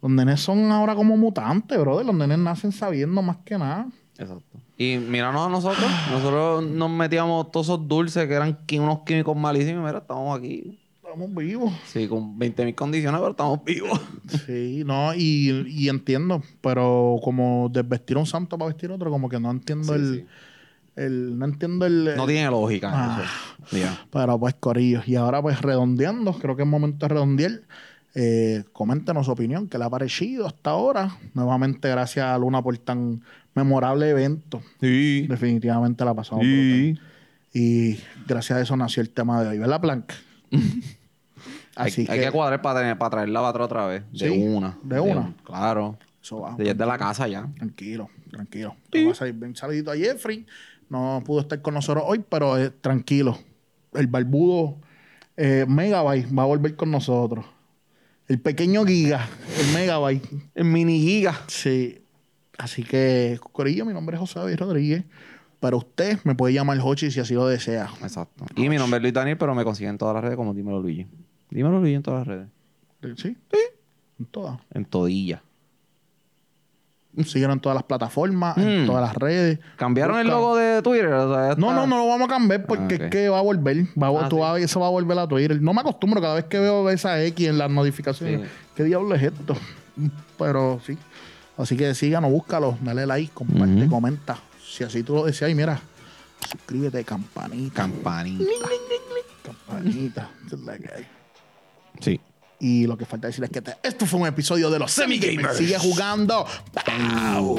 Los 0.02 0.10
nenes 0.10 0.40
son 0.40 0.72
ahora 0.72 0.96
como 0.96 1.16
mutantes, 1.16 1.78
brother. 1.78 2.04
Los 2.04 2.16
nenes 2.16 2.38
nacen 2.38 2.72
sabiendo 2.72 3.22
más 3.22 3.36
que 3.44 3.56
nada. 3.56 3.86
Exacto. 4.18 4.58
Y 4.76 4.96
míranos 4.96 5.46
a 5.46 5.50
nosotros. 5.50 5.88
Nosotros 6.10 6.64
nos 6.64 6.90
metíamos 6.90 7.52
todos 7.52 7.66
esos 7.66 7.86
dulces 7.86 8.26
que 8.26 8.34
eran 8.34 8.58
unos 8.72 9.02
químicos 9.02 9.36
malísimos. 9.36 9.86
Mira, 9.86 9.98
estamos 9.98 10.36
aquí. 10.36 10.80
Estamos 11.16 11.34
vivos. 11.34 11.72
Sí, 11.86 12.06
con 12.08 12.38
20.000 12.38 12.74
condiciones, 12.74 13.18
pero 13.18 13.30
estamos 13.30 13.64
vivos. 13.64 13.98
Sí, 14.44 14.82
no, 14.84 15.14
y, 15.14 15.64
y 15.66 15.88
entiendo, 15.88 16.42
pero 16.60 17.18
como 17.22 17.70
desvestir 17.72 18.18
a 18.18 18.20
un 18.20 18.26
santo 18.26 18.58
para 18.58 18.68
vestir 18.68 18.90
otro, 18.90 19.10
como 19.10 19.30
que 19.30 19.40
no 19.40 19.50
entiendo 19.50 19.94
Sí, 19.94 19.98
el, 19.98 20.14
sí. 20.16 20.26
el. 20.96 21.38
No 21.38 21.46
entiendo 21.46 21.86
el. 21.86 22.14
No 22.16 22.26
tiene 22.26 22.50
lógica. 22.50 22.90
Ah. 22.92 23.24
eso. 23.72 23.98
Pero 24.12 24.38
pues, 24.38 24.56
Corillos. 24.60 25.08
Y 25.08 25.16
ahora, 25.16 25.40
pues, 25.40 25.62
redondeando, 25.62 26.34
creo 26.34 26.54
que 26.54 26.64
es 26.64 26.68
momento 26.68 27.06
de 27.06 27.14
redondear. 27.14 27.60
Eh, 28.14 28.64
coméntenos 28.74 29.24
su 29.24 29.32
opinión, 29.32 29.68
qué 29.68 29.78
le 29.78 29.84
ha 29.84 29.90
parecido 29.90 30.46
hasta 30.46 30.70
ahora. 30.70 31.16
Nuevamente, 31.32 31.88
gracias 31.88 32.26
a 32.26 32.36
Luna 32.36 32.62
por 32.62 32.76
tan 32.76 33.22
memorable 33.54 34.10
evento. 34.10 34.60
Sí. 34.82 35.26
Definitivamente 35.28 36.04
la 36.04 36.12
pasamos 36.12 36.44
brutal. 36.44 37.00
Y 37.54 37.98
gracias 38.26 38.58
a 38.58 38.62
eso 38.62 38.76
nació 38.76 39.00
el 39.02 39.08
tema 39.08 39.42
de 39.42 39.48
hoy, 39.48 39.58
¿verdad, 39.58 39.80
Plank? 39.80 40.12
Hay, 41.76 41.88
Así 41.88 42.06
hay 42.08 42.18
que, 42.18 42.24
que 42.26 42.32
cuadrar 42.32 42.62
para, 42.62 42.80
tener, 42.80 42.98
para 42.98 43.10
traer 43.10 43.28
la 43.28 43.40
batra 43.40 43.64
otra 43.64 43.86
vez. 43.86 44.02
De 44.10 44.18
Sí, 44.30 44.46
una. 44.48 44.78
de 44.82 44.98
una. 44.98 45.34
claro. 45.44 45.98
eso 46.22 46.40
va. 46.40 46.54
De, 46.56 46.72
de 46.74 46.86
la 46.86 46.96
casa 46.98 47.28
ya. 47.28 47.46
Tranquilo, 47.56 48.08
tranquilo. 48.30 48.74
Va 48.94 49.12
a 49.12 49.14
salir 49.14 49.34
bien. 49.34 49.54
Saludito 49.54 49.90
a 49.90 49.96
Jeffrey. 49.96 50.46
No 50.88 51.22
pudo 51.24 51.40
estar 51.40 51.60
con 51.62 51.74
nosotros 51.74 52.04
hoy, 52.06 52.24
pero 52.28 52.56
eh, 52.58 52.70
tranquilo. 52.70 53.38
El 53.92 54.06
barbudo 54.06 54.76
eh, 55.36 55.66
Megabyte 55.68 56.26
va 56.36 56.44
a 56.44 56.46
volver 56.46 56.76
con 56.76 56.90
nosotros. 56.90 57.44
El 58.28 58.40
pequeño 58.40 58.84
Giga, 58.84 59.28
el 59.60 59.74
Megabyte. 59.74 60.26
El 60.54 60.64
mini 60.64 60.98
giga. 61.00 61.38
Sí. 61.46 62.02
Así 62.58 62.82
que, 62.84 63.38
Corillo, 63.52 63.84
mi 63.84 63.92
nombre 63.92 64.16
es 64.16 64.20
José 64.20 64.38
David 64.38 64.56
Rodríguez. 64.58 65.04
Pero 65.60 65.78
usted 65.78 66.18
me 66.24 66.34
puede 66.34 66.54
llamar 66.54 66.78
Hochi 66.82 67.10
si 67.10 67.20
así 67.20 67.34
lo 67.34 67.46
desea. 67.46 67.88
Exacto. 68.02 68.44
Y 68.56 68.68
mi 68.68 68.76
nombre 68.76 68.96
es 68.98 69.02
Luis 69.02 69.14
Daniel, 69.14 69.36
pero 69.38 69.54
me 69.54 69.64
consiguen 69.64 69.90
en 69.90 69.98
todas 69.98 70.14
las 70.14 70.24
redes 70.24 70.36
como 70.36 70.54
Dímelo 70.54 70.80
Luigi. 70.80 71.06
Dímelo 71.50 71.80
Luigi 71.80 71.94
en 71.94 72.02
todas 72.02 72.26
las 72.26 72.36
redes. 72.36 72.48
¿Sí? 73.16 73.36
Sí. 73.52 73.58
En 74.18 74.26
todas. 74.26 74.58
En 74.72 74.84
todilla. 74.84 75.42
Síguenos 77.24 77.54
en 77.54 77.60
todas 77.60 77.74
las 77.76 77.84
plataformas, 77.84 78.58
en 78.58 78.82
Mm. 78.84 78.86
todas 78.86 79.00
las 79.02 79.14
redes. 79.16 79.58
¿Cambiaron 79.76 80.18
el 80.18 80.26
logo 80.26 80.54
de 80.56 80.82
Twitter? 80.82 81.06
O 81.14 81.34
sea, 81.34 81.48
ya 81.50 81.54
No, 81.54 81.72
no, 81.72 81.86
no 81.86 81.96
lo 81.96 82.06
vamos 82.08 82.26
a 82.26 82.28
cambiar 82.28 82.66
porque 82.66 82.98
Ah, 83.00 83.04
es 83.04 83.10
que 83.10 83.28
va 83.30 83.38
a 83.38 83.42
volver. 83.42 83.86
Va 84.00 84.08
a, 84.08 84.26
Ah, 84.26 84.28
tú 84.28 84.36
sí. 84.36 84.40
vas 84.42 84.50
a 84.50 84.52
ver, 84.54 84.62
eso 84.64 84.80
va 84.80 84.86
a 84.88 84.90
volver 84.90 85.18
a 85.18 85.26
Twitter. 85.26 85.62
No 85.62 85.72
me 85.72 85.80
acostumbro 85.80 86.20
cada 86.20 86.34
vez 86.34 86.44
que 86.44 86.58
veo 86.58 86.90
esa 86.90 87.22
X 87.24 87.48
en 87.48 87.56
las 87.56 87.70
notificaciones. 87.70 88.42
Sí. 88.42 88.48
¿Qué 88.74 88.84
diablo 88.84 89.14
es 89.14 89.22
esto? 89.22 89.56
Pero 90.38 90.78
sí. 90.84 90.98
Así 91.56 91.74
que 91.74 91.94
síganos, 91.94 92.30
búscalo, 92.30 92.76
dale 92.82 93.06
like, 93.06 93.32
comparte, 93.32 93.86
comenta. 93.88 94.38
Si 94.62 94.84
así 94.84 95.02
tú 95.02 95.14
lo 95.14 95.24
deseas, 95.24 95.50
y 95.50 95.54
mira, 95.54 95.80
suscríbete, 96.50 97.02
campanita. 97.02 97.74
Campanita. 97.82 98.44
campanita. 99.42 100.30
Esa 100.46 100.56
Sí. 102.00 102.20
Y 102.60 102.86
lo 102.86 102.96
que 102.96 103.04
falta 103.04 103.26
decir 103.26 103.44
es 103.44 103.50
que 103.50 103.60
te- 103.60 103.76
esto 103.82 104.06
fue 104.06 104.20
un 104.20 104.26
episodio 104.26 104.70
de 104.70 104.78
los 104.78 104.90
Semi 104.90 105.18
Gamers. 105.18 105.58
Sigue 105.58 105.78
jugando. 105.78 106.46
¡Pau! 106.72 107.58